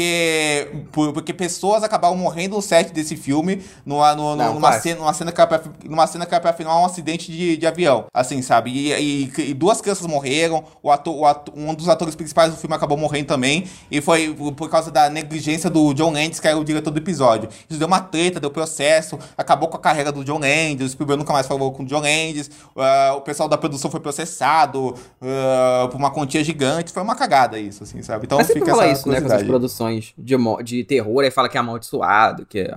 porque, 0.00 0.68
por- 0.92 1.12
porque 1.12 1.32
pessoas 1.32 1.82
acabaram 1.82 2.16
morrendo 2.16 2.56
no 2.56 2.62
set 2.62 2.92
desse 2.92 3.16
filme, 3.16 3.62
numa, 3.84 4.14
no- 4.14 4.36
Não, 4.36 4.54
numa, 4.54 4.68
cena, 4.80 5.00
numa, 5.00 5.12
cena 5.12 5.32
que 5.32 5.40
era 5.40 5.48
pra, 5.48 5.60
numa 5.84 6.06
cena 6.06 6.26
que 6.26 6.34
era 6.34 6.40
pra 6.40 6.52
final 6.52 6.82
um 6.82 6.84
acidente 6.84 7.30
de, 7.30 7.56
de 7.56 7.66
avião, 7.66 8.04
assim, 8.14 8.40
sabe? 8.42 8.70
E, 8.70 8.92
e- 8.92 9.32
e 9.50 9.54
duas 9.54 9.80
crianças 9.80 10.06
morreram, 10.06 10.64
o 10.82 10.90
ator, 10.90 11.14
o 11.16 11.26
ato- 11.26 11.52
um 11.56 11.74
dos 11.74 11.88
atores 11.88 12.14
principais 12.14 12.50
do 12.52 12.56
filme 12.58 12.74
acabou 12.74 12.96
morrendo 12.96 13.26
também, 13.26 13.66
e 13.90 14.00
foi 14.00 14.32
por- 14.34 14.52
por 14.52 14.70
causa 14.70 14.90
da 14.90 15.08
negligência 15.10 15.68
do 15.70 15.92
John 15.94 16.12
Landis, 16.12 16.19
que 16.28 16.46
era 16.46 16.58
o 16.58 16.64
diretor 16.64 16.90
do 16.90 16.98
episódio. 16.98 17.48
Isso 17.68 17.78
deu 17.78 17.88
uma 17.88 18.00
treta, 18.00 18.40
deu 18.40 18.50
processo, 18.50 19.18
acabou 19.36 19.68
com 19.68 19.76
a 19.76 19.80
carreira 19.80 20.10
do 20.12 20.24
John 20.24 20.38
Landis, 20.38 20.86
o 20.86 20.88
Spielberg 20.90 21.18
nunca 21.20 21.32
mais 21.32 21.46
falou 21.46 21.72
com 21.72 21.82
o 21.82 21.86
John 21.86 22.00
Landis, 22.00 22.50
ah, 22.76 23.14
o 23.16 23.20
pessoal 23.20 23.48
da 23.48 23.56
produção 23.56 23.90
foi 23.90 24.00
processado 24.00 24.94
ah, 25.22 25.88
por 25.90 25.96
uma 25.96 26.10
quantia 26.10 26.42
gigante, 26.42 26.92
foi 26.92 27.02
uma 27.02 27.14
cagada 27.14 27.58
isso, 27.58 27.84
assim, 27.84 28.02
sabe? 28.02 28.26
Então 28.26 28.38
Mas 28.38 28.48
fica 28.48 28.66
fala 28.66 28.84
essa 28.86 29.00
isso, 29.00 29.08
né, 29.08 29.20
com 29.20 29.26
essas 29.26 29.42
produções 29.42 30.12
de, 30.18 30.36
de 30.64 30.84
terror, 30.84 31.22
aí 31.22 31.30
fala 31.30 31.48
que 31.48 31.56
é 31.56 31.60
amaldiçoado, 31.60 32.44
que 32.44 32.60
é, 32.60 32.74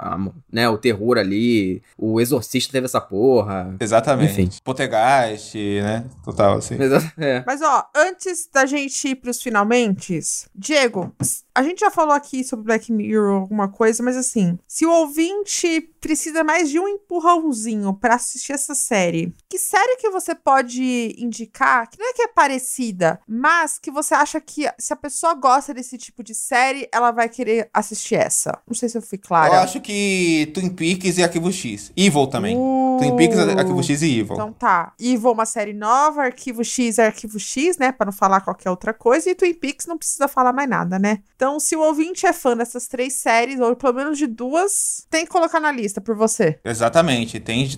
né, 0.51 0.69
o 0.69 0.77
terror 0.77 1.17
ali, 1.17 1.82
o 1.97 2.21
exorcista 2.21 2.71
teve 2.71 2.86
essa 2.86 3.01
porra. 3.01 3.75
Exatamente. 3.79 4.41
Enfim. 4.41 4.49
Poltergeist, 4.63 5.56
né? 5.56 6.06
Total, 6.23 6.58
assim. 6.58 6.77
Mas, 6.77 6.91
é. 7.17 7.43
Mas, 7.45 7.62
ó, 7.62 7.86
antes 7.95 8.49
da 8.51 8.65
gente 8.65 9.08
ir 9.08 9.15
pros 9.15 9.41
finalmente, 9.41 10.19
Diego, 10.56 11.13
a 11.56 11.63
gente 11.63 11.79
já 11.79 11.91
falou 11.91 12.13
aqui 12.13 12.43
sobre 12.43 12.65
Black 12.65 12.91
Mirror, 12.91 13.33
alguma 13.34 13.67
coisa, 13.67 14.04
mas 14.04 14.17
assim, 14.17 14.58
se 14.67 14.86
o 14.86 14.91
ouvinte 14.91 15.89
precisa 16.00 16.43
mais 16.43 16.69
de 16.69 16.80
um 16.80 16.88
empurrãozinho 16.88 17.93
pra 17.93 18.15
assistir 18.15 18.52
essa 18.52 18.76
série, 18.76 19.34
que 19.50 19.58
série 19.58 19.96
que 19.98 20.10
você 20.10 20.36
pode 20.36 21.15
indicar, 21.17 21.89
que 21.89 21.98
não 21.98 22.10
é 22.10 22.13
que 22.13 22.24
é 22.24 22.28
parecida, 22.28 23.19
mas 23.28 23.80
que 23.80 23.89
você 23.89 24.13
acha 24.13 24.41
que 24.41 24.69
se 24.78 24.91
a 24.91 24.98
pessoa 24.98 25.34
gosta 25.34 25.74
desse 25.74 25.98
tipo 25.98 26.22
de 26.22 26.36
série, 26.36 26.89
ela 26.91 27.12
vai 27.12 27.30
querer 27.30 27.69
assistir 27.74 28.15
essa? 28.15 28.60
Não 28.67 28.76
sei 28.76 28.89
se 28.89 28.98
eu 28.98 29.02
fui 29.02 29.17
clara. 29.17 29.56
Eu 29.56 29.60
acho 29.62 29.80
que 29.80 30.52
Twin 30.54 30.69
Peaks 30.69 31.17
e 31.17 31.24
Arquivo 31.24 31.52
X. 31.52 31.91
Evil 31.96 32.28
também. 32.28 32.58
Uh, 32.58 32.98
Twin 33.00 33.15
Peaks, 33.15 33.38
Arquivo 33.38 33.84
X 33.84 34.02
e 34.02 34.19
Evil. 34.19 34.36
Então 34.36 34.52
tá. 34.52 34.93
Evil, 35.00 35.32
uma 35.32 35.46
série 35.46 35.74
nova, 35.74 36.24
Arquivo 36.24 36.63
X 36.63 37.00
é 37.00 37.06
Arquivo 37.06 37.39
X, 37.39 37.78
né? 37.78 37.91
Pra 37.91 38.06
não 38.06 38.13
falar 38.13 38.41
qualquer 38.41 38.69
outra 38.69 38.93
coisa. 38.93 39.30
E 39.30 39.36
Twin 39.36 39.54
Peaks 39.54 39.86
não 39.86 39.98
precisa 39.98 40.28
falar 40.28 40.52
mais 40.52 40.69
nada, 40.69 41.00
né? 41.00 41.19
Então, 41.36 41.60
se 41.60 41.76
o 41.76 41.82
ouvinte 41.82 42.26
é 42.26 42.34
fã 42.34 42.56
dessas 42.56 42.88
três 42.88 43.13
séries, 43.24 43.60
ou 43.60 43.76
pelo 43.76 43.94
menos 43.94 44.18
de 44.18 44.28
duas, 44.28 45.08
tem 45.10 45.26
que 45.26 45.32
colocar 45.32 45.60
na 45.60 45.72
lista 45.72 46.00
por 46.00 46.16
você. 46.16 46.60
Exatamente. 46.64 47.40
Tem, 47.40 47.70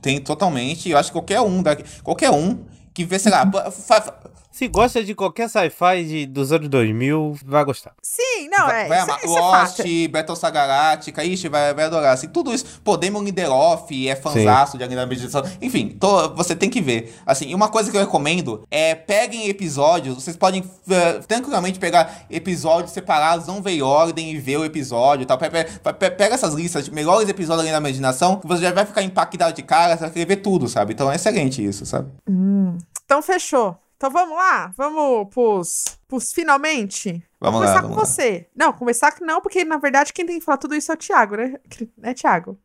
tem 0.00 0.20
totalmente. 0.20 0.88
Eu 0.88 0.98
acho 0.98 1.08
que 1.08 1.14
qualquer 1.14 1.40
um 1.40 1.62
daqui, 1.62 1.84
qualquer 2.02 2.30
um 2.30 2.64
que 2.92 3.04
vê, 3.04 3.18
sei 3.18 3.32
lá, 3.32 3.50
Se 4.60 4.68
gosta 4.68 5.02
de 5.02 5.14
qualquer 5.14 5.48
sci-fi 5.48 6.04
de- 6.04 6.26
dos 6.26 6.52
anos 6.52 6.68
2000, 6.68 7.34
vai 7.46 7.64
gostar. 7.64 7.94
Sim, 8.02 8.46
não, 8.50 8.66
vai, 8.66 8.84
é. 8.84 8.88
vai 8.88 8.98
isso, 8.98 9.06
amar. 9.10 9.18
isso 9.24 9.36
é. 9.38 9.40
Lost, 9.40 10.10
Battlestar 10.10 10.52
Galactica, 10.52 11.24
ixi, 11.24 11.48
vai, 11.48 11.72
vai 11.72 11.86
adorar. 11.86 12.12
Assim, 12.12 12.28
tudo 12.28 12.52
isso. 12.52 12.78
Pô, 12.84 12.94
Damon 12.98 13.22
Lindelof 13.22 13.90
é 14.06 14.14
fanzaço 14.14 14.76
de 14.76 14.84
Além 14.84 14.96
da 14.96 15.06
Meditação. 15.06 15.42
Enfim, 15.62 15.96
tô- 15.98 16.34
você 16.34 16.54
tem 16.54 16.68
que 16.68 16.78
ver. 16.82 17.14
Assim, 17.24 17.46
e 17.48 17.54
uma 17.54 17.70
coisa 17.70 17.90
que 17.90 17.96
eu 17.96 18.02
recomendo 18.02 18.62
é 18.70 18.94
peguem 18.94 19.48
episódios. 19.48 20.16
Vocês 20.16 20.36
podem 20.36 20.62
eh, 20.90 21.20
tranquilamente 21.26 21.78
pegar 21.78 22.26
episódios 22.28 22.92
separados, 22.92 23.46
não 23.46 23.62
ver 23.62 23.70
em 23.72 23.80
ordem 23.82 24.30
e 24.32 24.38
ver 24.38 24.58
o 24.58 24.64
episódio 24.66 25.22
e 25.22 25.26
tal. 25.26 25.38
Pe- 25.38 25.48
pe- 25.48 25.64
pe- 25.94 26.10
Pega 26.10 26.34
essas 26.34 26.52
listas 26.52 26.84
de 26.84 26.90
melhores 26.92 27.26
episódios 27.30 27.66
da 27.66 27.78
Imaginação, 27.78 28.36
que 28.36 28.46
você 28.46 28.64
já 28.64 28.72
vai 28.72 28.84
ficar 28.84 29.00
impactado 29.00 29.54
de 29.54 29.62
cara, 29.62 29.94
você 29.96 30.00
vai 30.02 30.10
querer 30.10 30.26
ver 30.26 30.36
tudo, 30.36 30.68
sabe? 30.68 30.92
Então 30.92 31.10
é 31.10 31.14
excelente 31.14 31.64
isso, 31.64 31.86
sabe? 31.86 32.10
Hum, 32.28 32.76
então, 33.06 33.22
fechou. 33.22 33.74
Então 34.00 34.10
vamos 34.10 34.34
lá? 34.34 34.72
Vamos 34.78 35.28
pros, 35.28 35.84
pros 36.08 36.32
finalmente? 36.32 37.22
Vamos 37.38 37.58
começar 37.60 37.74
lá, 37.74 37.82
com 37.82 37.88
vamos 37.88 37.98
lá. 37.98 38.06
você. 38.06 38.48
Não, 38.56 38.72
começar 38.72 39.12
que 39.12 39.22
não, 39.22 39.42
porque 39.42 39.62
na 39.62 39.76
verdade 39.76 40.10
quem 40.10 40.24
tem 40.24 40.38
que 40.38 40.44
falar 40.46 40.56
tudo 40.56 40.74
isso 40.74 40.90
é 40.90 40.94
o 40.94 40.96
Thiago, 40.96 41.36
né? 41.36 41.60
Né, 41.98 42.14
Thiago? 42.14 42.58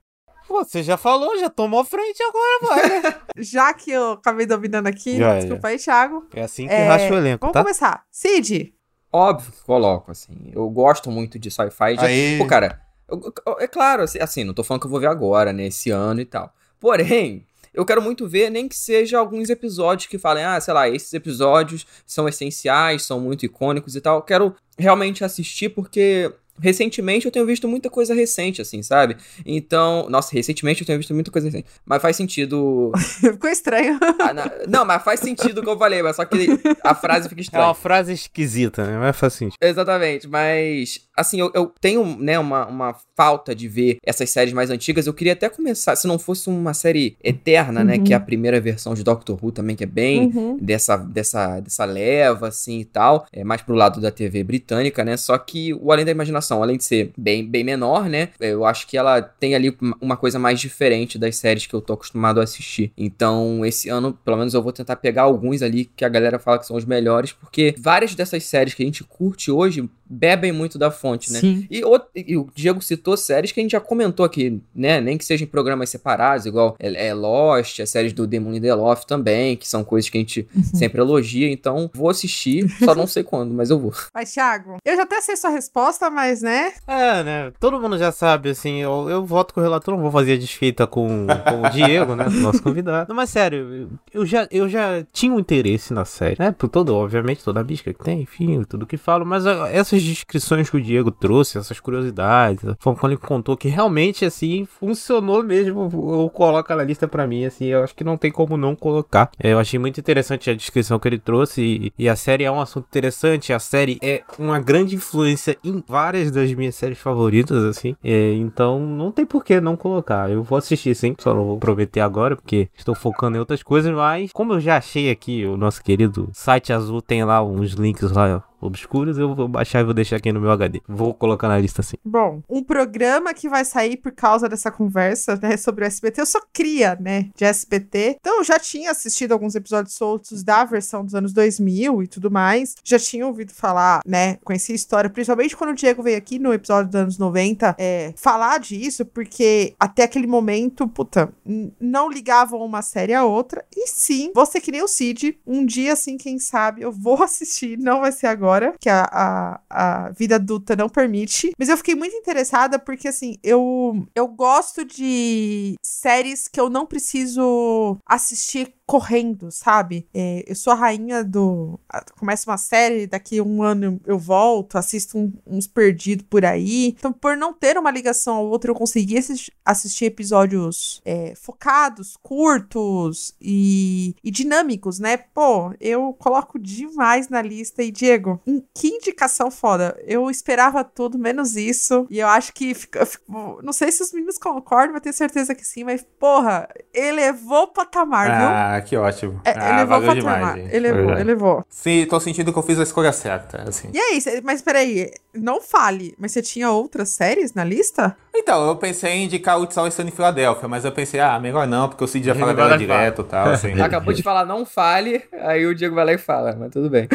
Você 0.48 0.82
já 0.82 0.96
falou, 0.96 1.38
já 1.38 1.50
tomou 1.50 1.84
frente, 1.84 2.24
agora 2.24 2.60
vai, 2.70 2.90
né? 3.02 3.16
Já 3.38 3.74
que 3.74 3.92
eu 3.92 4.12
acabei 4.12 4.46
dominando 4.46 4.88
aqui, 4.88 5.18
Já, 5.18 5.36
desculpa 5.40 5.68
aí, 5.68 5.78
Thiago. 5.78 6.26
É 6.34 6.44
assim 6.44 6.68
que 6.68 6.74
É, 6.74 6.88
racha 6.88 7.14
o 7.14 7.18
elenco, 7.18 7.42
Vamos 7.42 7.54
tá? 7.54 7.64
começar. 7.64 8.06
Cid, 8.10 8.74
Óbvio 9.12 9.52
que 9.52 9.62
coloco, 9.64 10.12
assim. 10.12 10.52
Eu 10.54 10.70
gosto 10.70 11.12
muito 11.12 11.38
de 11.38 11.52
sci-fi. 11.52 11.96
já- 11.96 12.04
Aí. 12.04 12.38
Pô, 12.38 12.48
cara, 12.48 12.80
eu- 13.10 13.34
eu- 13.46 13.58
é 13.60 13.68
claro, 13.68 14.04
assim, 14.04 14.20
assim, 14.20 14.44
não 14.46 14.54
tô 14.54 14.64
falando 14.64 14.80
que 14.82 14.88
eu 14.88 14.92
vou 14.92 15.00
ver 15.02 15.08
agora, 15.08 15.52
né, 15.52 15.66
esse 15.68 15.90
ano 15.92 16.22
e 16.22 16.26
tal. 16.26 16.54
Porém, 16.80 17.46
eu 17.76 17.86
quero 17.86 18.02
muito 18.02 18.28
ver, 18.28 18.50
nem 18.50 18.68
que 18.68 18.76
seja 18.76 19.18
alguns 19.20 19.50
episódios 19.50 20.08
que 20.08 20.18
falem, 20.18 20.44
ah, 20.44 20.60
sei 20.60 20.74
lá, 20.74 20.90
esses 20.90 21.14
episódios 21.14 21.86
são 22.06 22.28
essenciais, 22.28 23.04
são 23.04 23.20
muito 23.20 23.46
icônicos 23.46 23.96
e 23.96 24.02
tal. 24.02 24.18
Eu 24.18 24.22
quero 24.24 24.56
realmente 24.78 25.24
assistir 25.24 25.70
porque 25.70 26.32
Recentemente 26.58 27.26
eu 27.26 27.32
tenho 27.32 27.46
visto 27.46 27.68
muita 27.68 27.90
coisa 27.90 28.14
recente, 28.14 28.62
assim, 28.62 28.82
sabe? 28.82 29.18
Então. 29.46 30.08
Nossa, 30.10 30.32
recentemente 30.34 30.82
eu 30.82 30.88
tenho 30.88 30.98
visto 30.98 31.14
muita 31.14 31.30
coisa 31.30 31.48
recente. 31.50 31.68
Mas 31.86 32.02
faz 32.02 32.16
sentido. 32.16 32.94
Ficou 33.20 33.50
estranho. 33.50 34.00
Ah, 34.22 34.34
não, 34.34 34.44
não, 34.68 34.86
mas 34.86 35.04
faz 35.04 35.20
sentido 35.20 35.60
o 35.60 35.64
que 35.64 35.70
eu 35.70 35.78
falei, 35.78 36.02
mas 36.02 36.16
só 36.16 36.24
que 36.24 36.48
a 36.82 36.96
frase 36.96 37.28
fica 37.28 37.42
É 37.42 37.44
estranha. 37.44 37.66
uma 37.66 37.74
frase 37.74 38.14
esquisita, 38.14 38.86
né? 38.86 38.98
Mas 38.98 39.18
faz 39.18 39.34
sentido. 39.34 39.58
Exatamente, 39.62 40.30
mas 40.30 41.02
assim, 41.16 41.40
eu, 41.40 41.52
eu 41.54 41.72
tenho, 41.80 42.18
né, 42.20 42.38
uma, 42.40 42.66
uma 42.68 42.96
falta 43.16 43.56
de 43.56 43.68
ver 43.68 43.98
essas 44.06 44.30
séries 44.30 44.54
mais 44.54 44.70
antigas. 44.70 45.08
Eu 45.08 45.14
queria 45.14 45.34
até 45.34 45.50
começar, 45.50 45.96
se 45.96 46.08
não 46.08 46.20
fosse 46.20 46.50
uma 46.50 46.74
série 46.74 47.16
eterna, 47.24 47.84
né, 47.84 47.96
Uhum. 47.96 48.04
que 48.04 48.14
é 48.14 48.16
a 48.16 48.20
primeira 48.20 48.60
versão 48.60 48.94
de 48.94 49.04
Doctor 49.04 49.38
Who 49.42 49.52
também, 49.52 49.76
que 49.76 49.84
é 49.84 49.88
bem 49.88 50.28
Uhum. 50.36 50.58
dessa, 50.62 50.98
dessa, 50.98 51.60
dessa 51.60 51.86
leva, 51.86 52.48
assim, 52.50 52.80
e 52.80 52.86
tal. 52.86 53.26
É 53.32 53.44
mais 53.44 53.62
pro 53.62 53.76
lado 53.76 54.02
da 54.02 54.12
TV 54.12 54.44
britânica, 54.44 55.04
né, 55.04 55.16
só 55.18 55.38
que 55.38 55.74
o 55.74 55.92
Além 55.92 56.06
da 56.06 56.12
Imaginação, 56.12 56.62
além 56.62 56.78
de 56.78 56.84
ser 56.84 57.12
bem, 57.18 57.46
bem 57.46 57.64
menor, 57.64 58.10
né, 58.10 58.30
eu 58.40 58.66
acho 58.66 58.88
que 58.88 58.98
ela 58.98 59.22
tem 59.22 59.56
ali 59.56 59.76
uma 60.02 60.18
coisa 60.18 60.38
mais 60.38 60.60
diferente 60.60 61.18
das 61.18 61.38
séries 61.38 61.66
que 61.66 61.74
eu 61.74 61.82
tô 61.82 61.94
acostumado 61.94 62.40
a 62.40 62.44
assistir. 62.44 62.92
Então, 62.98 63.66
esse 63.66 63.90
ano, 63.90 64.14
pelo 64.26 64.38
menos 64.38 64.54
eu 64.54 64.62
vou 64.62 64.72
tentar 64.74 64.96
pegar 64.98 65.24
alguns 65.24 65.62
ali 65.62 65.86
que 65.96 66.04
a 66.04 66.10
galera 66.10 66.38
fala 66.40 66.60
que 66.60 66.66
são 66.66 66.76
os 66.76 66.86
melhores, 66.86 67.32
porque 67.32 67.74
várias 67.78 68.14
dessas 68.16 68.44
séries 68.44 68.74
que 68.74 68.84
a 68.84 68.86
gente 68.86 69.04
curte 69.04 69.52
hoje 69.52 69.90
bebem 70.08 70.52
muito 70.52 70.78
da 70.78 70.92
fonte, 70.92 71.32
né? 71.32 71.40
Sim. 71.40 71.68
E, 71.70 71.84
o, 71.84 72.00
e 72.16 72.38
o 72.38 72.48
Diego 72.54 72.82
citou 72.82 73.18
séries 73.18 73.52
que 73.52 73.60
a 73.60 73.64
gente 73.64 73.72
já 73.72 73.80
comentou 73.80 74.26
aqui, 74.26 74.62
né? 74.74 75.02
Nem 75.02 75.18
que 75.18 75.26
sejam 75.26 75.46
em 75.46 75.50
programas 75.50 75.90
separados, 75.90 76.46
igual 76.46 76.76
é, 76.80 77.08
é 77.08 77.14
Lost, 77.14 77.80
as 77.80 77.90
séries 77.90 78.14
do 78.14 78.28
Demon 78.28 78.52
Lindelof 78.52 79.06
também, 79.06 79.56
que 79.56 79.68
são 79.68 79.84
coisas 79.84 80.10
que 80.10 80.18
a 80.18 80.22
gente 80.22 80.48
sempre 80.74 81.02
elogia. 81.02 81.52
Então, 81.52 81.90
vou 81.94 82.10
assistir, 82.10 82.70
só 82.84 82.94
não 82.94 83.08
sei 83.08 83.24
quando, 83.24 83.54
mas 83.54 83.70
eu 83.70 83.80
vou. 83.80 83.94
Mas, 84.14 84.34
Thiago, 84.34 84.78
eu 84.86 84.96
já 84.96 85.04
até 85.04 85.20
sei 85.22 85.36
sua 85.36 85.50
resposta, 85.50 86.10
mas, 86.10 86.42
né? 86.42 86.74
É, 86.88 87.24
né? 87.24 87.52
Todo 87.60 87.80
mundo 87.80 87.98
já 87.98 88.12
sabe, 88.12 88.50
assim, 88.50 88.82
eu, 88.82 89.10
eu 89.10 89.26
voto 89.26 89.54
com 89.54 89.60
o 89.60 89.64
relator, 89.64 89.94
não 89.94 90.02
vou 90.02 90.12
fazer 90.12 90.34
a 90.34 90.38
desfeita 90.38 90.88
com, 90.88 91.28
com 91.28 91.68
o 91.68 91.70
Diego, 91.70 92.16
né? 92.16 92.28
Nosso 92.30 92.62
convidado. 92.62 93.10
Não, 93.10 93.16
mas 93.16 93.30
sério, 93.30 93.90
eu 94.14 94.26
já, 94.26 94.48
eu 94.52 94.70
já 94.70 95.04
tinha 95.12 95.34
um 95.34 95.40
interesse 95.40 95.94
na 95.94 96.06
série, 96.06 96.38
né? 96.40 96.52
Por 96.52 96.70
todo, 96.70 96.96
obviamente, 96.96 97.44
toda 97.44 97.60
a 97.60 97.64
mística 97.64 97.94
que 97.94 98.04
tem, 98.04 98.22
enfim, 98.22 98.64
tudo 98.64 98.86
que 98.86 98.98
falo, 98.98 99.26
mas 99.26 99.46
ó, 99.46 99.68
essas 99.96 100.04
descrições 100.04 100.70
que 100.70 100.78
o 100.78 100.82
Diego 100.82 101.12
trouxe, 101.12 101.58
essas 101.58 101.80
curiosidades, 101.80 102.68
a 102.68 102.76
forma 102.80 103.00
como 103.00 103.14
ele 103.14 103.20
contou 103.20 103.56
que 103.56 103.68
realmente, 103.68 104.26
assim, 104.26 104.66
funcionou 104.66 105.44
mesmo, 105.44 105.90
ou 105.94 106.30
coloca 106.30 106.76
na 106.76 106.84
lista 106.84 107.08
pra 107.08 107.28
mim, 107.28 107.46
assim, 107.46 107.66
eu 107.66 107.84
acho 107.84 107.96
que 107.96 108.04
não 108.04 108.18
tem 108.18 108.32
como 108.32 108.58
não 108.58 108.76
colocar. 108.76 109.32
É, 109.40 109.54
eu 109.54 109.60
achei 109.60 109.80
muito 109.80 110.00
interessante 110.00 110.50
a 110.50 110.56
descrição 110.56 111.00
que 111.00 111.08
ele 111.08 111.20
trouxe 111.20 111.62
e, 111.62 111.94
e 111.98 112.10
a 112.10 112.16
série 112.16 112.44
é 112.44 112.52
um 112.52 112.60
assunto 112.60 112.86
interessante, 112.88 113.54
a 113.54 113.60
série 113.60 113.98
é 114.02 114.24
uma 114.38 114.60
grande 114.60 114.96
influência 114.96 115.58
em 115.64 115.84
várias 115.88 116.32
das 116.32 116.54
minhas 116.54 116.76
séries 116.76 117.00
favoritas, 117.00 117.64
assim, 117.64 117.96
é, 118.04 118.34
então 118.34 118.80
não 118.80 119.12
tem 119.12 119.26
por 119.26 119.44
que 119.44 119.60
não 119.62 119.76
colocar. 119.76 120.30
Eu 120.30 120.44
vou 120.44 120.58
assistir 120.58 120.96
sim, 120.96 121.16
só 121.20 121.34
não 121.34 121.46
vou 121.46 121.58
prometer 121.58 122.02
agora, 122.02 122.36
porque 122.36 122.70
estou 122.76 122.96
focando 122.96 123.38
em 123.38 123.40
outras 123.40 123.64
coisas, 123.64 123.94
mas 123.94 124.32
como 124.32 124.54
eu 124.54 124.60
já 124.60 124.78
achei 124.78 125.10
aqui, 125.10 125.46
o 125.46 125.58
nosso 125.58 125.84
querido 125.84 126.30
site 126.34 126.74
azul 126.74 127.02
tem 127.02 127.24
lá 127.24 127.44
uns 127.44 127.72
links 127.74 128.12
lá 128.12 128.44
obscuros, 128.60 129.18
eu 129.18 129.34
vou 129.36 129.48
baixar 129.48 129.82
e 129.82 129.84
vou 129.84 129.94
deixar 129.94 130.18
aqui 130.18 130.32
no 130.32 130.42
meu 130.42 130.52
HD. 130.52 130.82
Vou 130.88 131.14
colocar 131.14 131.48
na 131.48 131.58
lista 131.58 131.82
sim. 131.82 131.98
Bom, 132.04 132.42
um 132.50 132.64
programa 132.64 133.34
que 133.34 133.50
vai 133.50 133.66
sair 133.66 133.98
por 133.98 134.12
causa 134.12 134.48
dessa 134.48 134.72
conversa, 134.72 135.38
né, 135.42 135.58
sobre 135.58 135.84
o 135.84 135.88
SBT. 135.88 136.22
Eu 136.22 136.26
sou 136.26 136.42
cria, 136.54 136.98
né, 137.00 137.30
de 137.36 137.46
SBT. 137.46 138.18
Então, 138.20 138.38
eu 138.38 138.44
já 138.44 138.60
tinha 138.60 138.92
assistido 138.92 139.32
alguns 139.32 139.56
episódios 139.56 139.96
soltos 139.96 140.44
da 140.44 140.64
versão 140.64 141.04
dos 141.04 141.16
anos 141.16 141.34
2000 141.34 142.04
e 142.04 142.08
tudo 142.08 142.32
mais. 142.32 142.76
Já 142.84 143.00
tinha 143.00 143.26
ouvido 143.26 143.52
falar, 143.54 144.02
né, 144.06 144.38
conheci 144.44 144.72
a 144.72 144.76
história, 144.76 145.10
principalmente 145.10 145.56
quando 145.56 145.72
o 145.72 145.76
Diego 145.76 146.04
veio 146.04 146.18
aqui 146.18 146.40
no 146.40 146.54
episódio 146.54 146.92
dos 146.92 147.02
anos 147.02 147.18
90, 147.18 147.76
é, 147.78 148.14
falar 148.16 148.60
disso, 148.60 149.06
porque 149.06 149.74
até 149.80 150.04
aquele 150.04 150.28
momento, 150.28 150.88
puta, 150.88 151.32
não 151.80 152.10
ligavam 152.10 152.60
uma 152.60 152.82
série 152.82 153.14
a 153.14 153.24
outra. 153.24 153.64
E 153.76 153.88
sim, 153.88 154.32
você 154.34 154.60
que 154.60 154.72
nem 154.72 154.84
o 154.84 154.88
Cid, 154.88 155.38
um 155.46 155.66
dia, 155.66 155.94
assim, 155.94 156.18
quem 156.18 156.40
sabe, 156.40 156.82
eu 156.82 156.92
vou 156.92 157.22
assistir, 157.24 157.78
não 157.78 158.02
vai 158.02 158.12
ser 158.12 158.28
agora, 158.28 158.45
que 158.80 158.90
a, 158.90 159.08
a, 159.12 159.62
a 159.70 160.12
vida 160.12 160.36
adulta 160.36 160.76
não 160.76 160.90
permite. 160.90 161.52
Mas 161.58 161.70
eu 161.70 161.78
fiquei 161.78 161.96
muito 161.96 162.16
interessada 162.16 162.80
porque, 162.80 163.08
assim, 163.08 163.38
eu, 163.44 164.06
eu 164.16 164.28
gosto 164.28 164.86
de 164.86 165.76
séries 165.84 166.48
que 166.48 166.60
eu 166.60 166.70
não 166.70 166.86
preciso 166.86 167.98
assistir 168.06 168.74
correndo, 168.86 169.50
sabe? 169.52 170.08
É, 170.14 170.44
eu 170.48 170.56
sou 170.56 170.72
a 170.72 170.76
rainha 170.76 171.24
do. 171.24 171.80
Começa 172.20 172.50
uma 172.50 172.58
série, 172.58 173.08
daqui 173.08 173.42
um 173.42 173.64
ano 173.64 174.00
eu 174.06 174.18
volto, 174.20 174.78
assisto 174.78 175.18
um- 175.18 175.34
uns 175.46 175.66
perdidos 175.68 176.26
por 176.30 176.46
aí. 176.46 176.90
Então, 176.90 177.12
por 177.12 177.36
não 177.36 177.52
ter 177.52 177.78
uma 177.78 177.90
ligação 177.92 178.36
ao 178.36 178.46
outro, 178.48 178.72
eu 178.72 178.76
consegui 178.76 179.18
assis- 179.18 179.50
assistir 179.66 180.06
episódios 180.06 181.02
é, 181.04 181.34
focados, 181.36 182.16
curtos 182.22 183.34
e, 183.42 184.16
e 184.24 184.30
dinâmicos, 184.32 185.00
né? 185.00 185.18
Pô, 185.18 185.74
eu 185.80 186.14
coloco 186.14 186.60
demais 186.60 187.28
na 187.30 187.42
lista. 187.42 187.82
E, 187.84 187.92
Diego, 187.92 188.40
em 188.46 188.64
que 188.74 188.88
indicação 188.88 189.50
foda. 189.50 189.98
Eu 190.06 190.30
esperava 190.30 190.84
tudo, 190.84 191.18
menos 191.18 191.56
isso. 191.56 192.06
E 192.10 192.20
eu 192.20 192.28
acho 192.28 192.54
que. 192.54 192.74
fica- 192.74 193.06
fico- 193.06 193.60
não 193.64 193.74
sei 193.74 193.92
se 193.92 194.04
os 194.04 194.12
meninos 194.14 194.38
concordam, 194.38 194.94
mas 194.94 195.02
tenho 195.02 195.14
certeza 195.16 195.56
que 195.56 195.66
sim. 195.66 195.84
Mas, 195.84 196.06
porra, 196.20 196.68
elevou 196.94 197.64
o 197.64 197.68
patamar, 197.68 198.28
viu? 198.38 198.75
Ah, 198.76 198.82
que 198.82 198.96
ótimo. 198.98 199.42
É, 199.46 199.54
ah, 199.58 199.70
elevou 199.80 200.00
valeu 200.02 200.14
demais, 200.16 200.56
gente. 200.62 200.76
elevou, 200.76 200.98
Verdade. 201.06 201.22
elevou. 201.22 201.66
Sim, 201.70 202.06
tô 202.08 202.20
sentindo 202.20 202.52
que 202.52 202.60
eu 202.60 202.64
fiz 202.64 202.80
a 202.80 202.84
escolha 202.84 203.12
certa, 203.12 203.64
assim. 203.68 203.90
E 203.94 203.98
aí, 204.00 204.20
cê- 204.22 204.42
mas 204.44 204.62
peraí, 204.62 205.12
não 205.34 205.62
fale, 205.62 206.16
mas 206.18 206.32
você 206.32 206.42
tinha 206.42 206.70
outras 206.72 207.10
séries 207.10 207.54
na 207.54 207.64
lista? 207.64 208.16
Então, 208.34 208.68
eu 208.68 208.76
pensei 208.76 209.12
em 209.12 209.26
indicar 209.26 209.60
o 209.60 209.68
Always 209.76 209.94
Sunny 209.94 210.10
em 210.10 210.12
Filadélfia, 210.12 210.68
mas 210.68 210.86
eu 210.86 210.92
pensei, 210.92 211.20
ah, 211.20 211.40
melhor 211.40 211.68
não, 211.68 211.88
porque 211.90 212.04
o 212.04 212.08
Cid 212.08 212.26
já 212.26 212.34
fala 212.36 212.54
Melhor 212.54 212.66
dela 212.68 212.78
direto 212.78 213.22
e 213.22 213.26
tal, 213.26 213.50
assim. 213.50 213.74
Acabou 213.82 214.14
de 214.14 214.24
falar, 214.24 214.46
não 214.46 214.66
fale, 214.66 215.24
aí 215.42 215.66
o 215.66 215.76
Diego 215.76 215.96
vai 215.96 216.06
lá 216.06 216.14
e 216.14 216.18
fala, 216.18 216.56
mas 216.60 216.72
tudo 216.72 216.90
bem. 216.90 217.08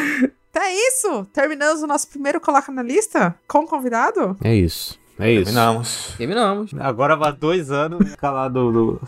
Então 0.50 0.62
é 0.62 0.74
isso! 0.74 1.24
Terminamos 1.32 1.82
o 1.82 1.86
nosso 1.86 2.08
primeiro 2.08 2.40
Coloca 2.40 2.72
na 2.72 2.82
Lista 2.82 3.34
com 3.46 3.60
o 3.60 3.66
convidado? 3.66 4.36
É 4.42 4.54
isso. 4.54 4.99
É 5.20 5.32
isso. 5.32 5.44
Terminamos. 5.44 6.14
Terminamos. 6.18 6.70
Agora 6.78 7.16
vai 7.16 7.32
dois 7.32 7.70
anos 7.70 8.10
ficar 8.10 8.30
lá 8.30 8.48
do, 8.48 8.70
do, 8.72 9.00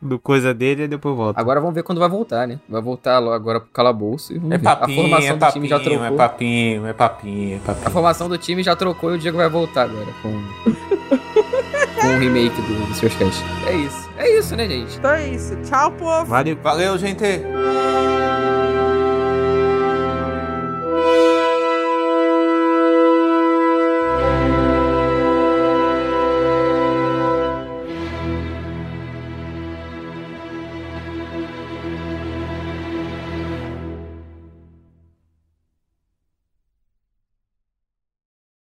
do 0.00 0.18
coisa 0.18 0.52
dele 0.54 0.84
e 0.84 0.88
depois 0.88 1.16
volta. 1.16 1.40
Agora 1.40 1.60
vamos 1.60 1.74
ver 1.74 1.82
quando 1.82 1.98
vai 1.98 2.08
voltar, 2.08 2.46
né? 2.48 2.58
Vai 2.68 2.80
voltar 2.82 3.16
agora 3.18 3.60
pro 3.60 3.70
calabouço 3.70 4.32
e 4.32 4.38
vamos 4.38 4.52
É 4.54 4.58
ver. 4.58 4.68
A 4.68 4.76
papinho, 4.76 5.00
formação 5.02 5.36
é 5.36 5.38
do 5.38 5.52
time 5.52 5.68
já 5.68 5.78
papinho, 5.78 5.98
trocou. 5.98 6.14
é 6.14 6.18
papinho, 6.18 6.86
é 6.86 6.92
papinho, 6.92 7.52
é 7.52 7.56
A 7.56 7.60
papinho. 7.60 7.90
formação 7.90 8.28
do 8.28 8.38
time 8.38 8.62
já 8.62 8.74
trocou 8.76 9.12
e 9.12 9.16
o 9.16 9.18
Diego 9.18 9.36
vai 9.36 9.48
voltar 9.48 9.82
agora 9.84 10.06
com, 10.22 10.30
com 12.00 12.06
o 12.08 12.18
remake 12.18 12.60
do, 12.62 12.86
do 12.86 12.94
seus 12.94 13.14
cast. 13.16 13.42
É 13.66 13.74
isso. 13.76 14.04
É 14.16 14.38
isso, 14.38 14.54
né, 14.56 14.68
gente? 14.68 14.96
Então 14.96 15.10
é 15.10 15.26
isso. 15.28 15.56
Tchau, 15.64 15.90
povo! 15.92 16.26
Vale 16.26 16.54
Valeu, 16.54 16.96
gente! 16.96 17.24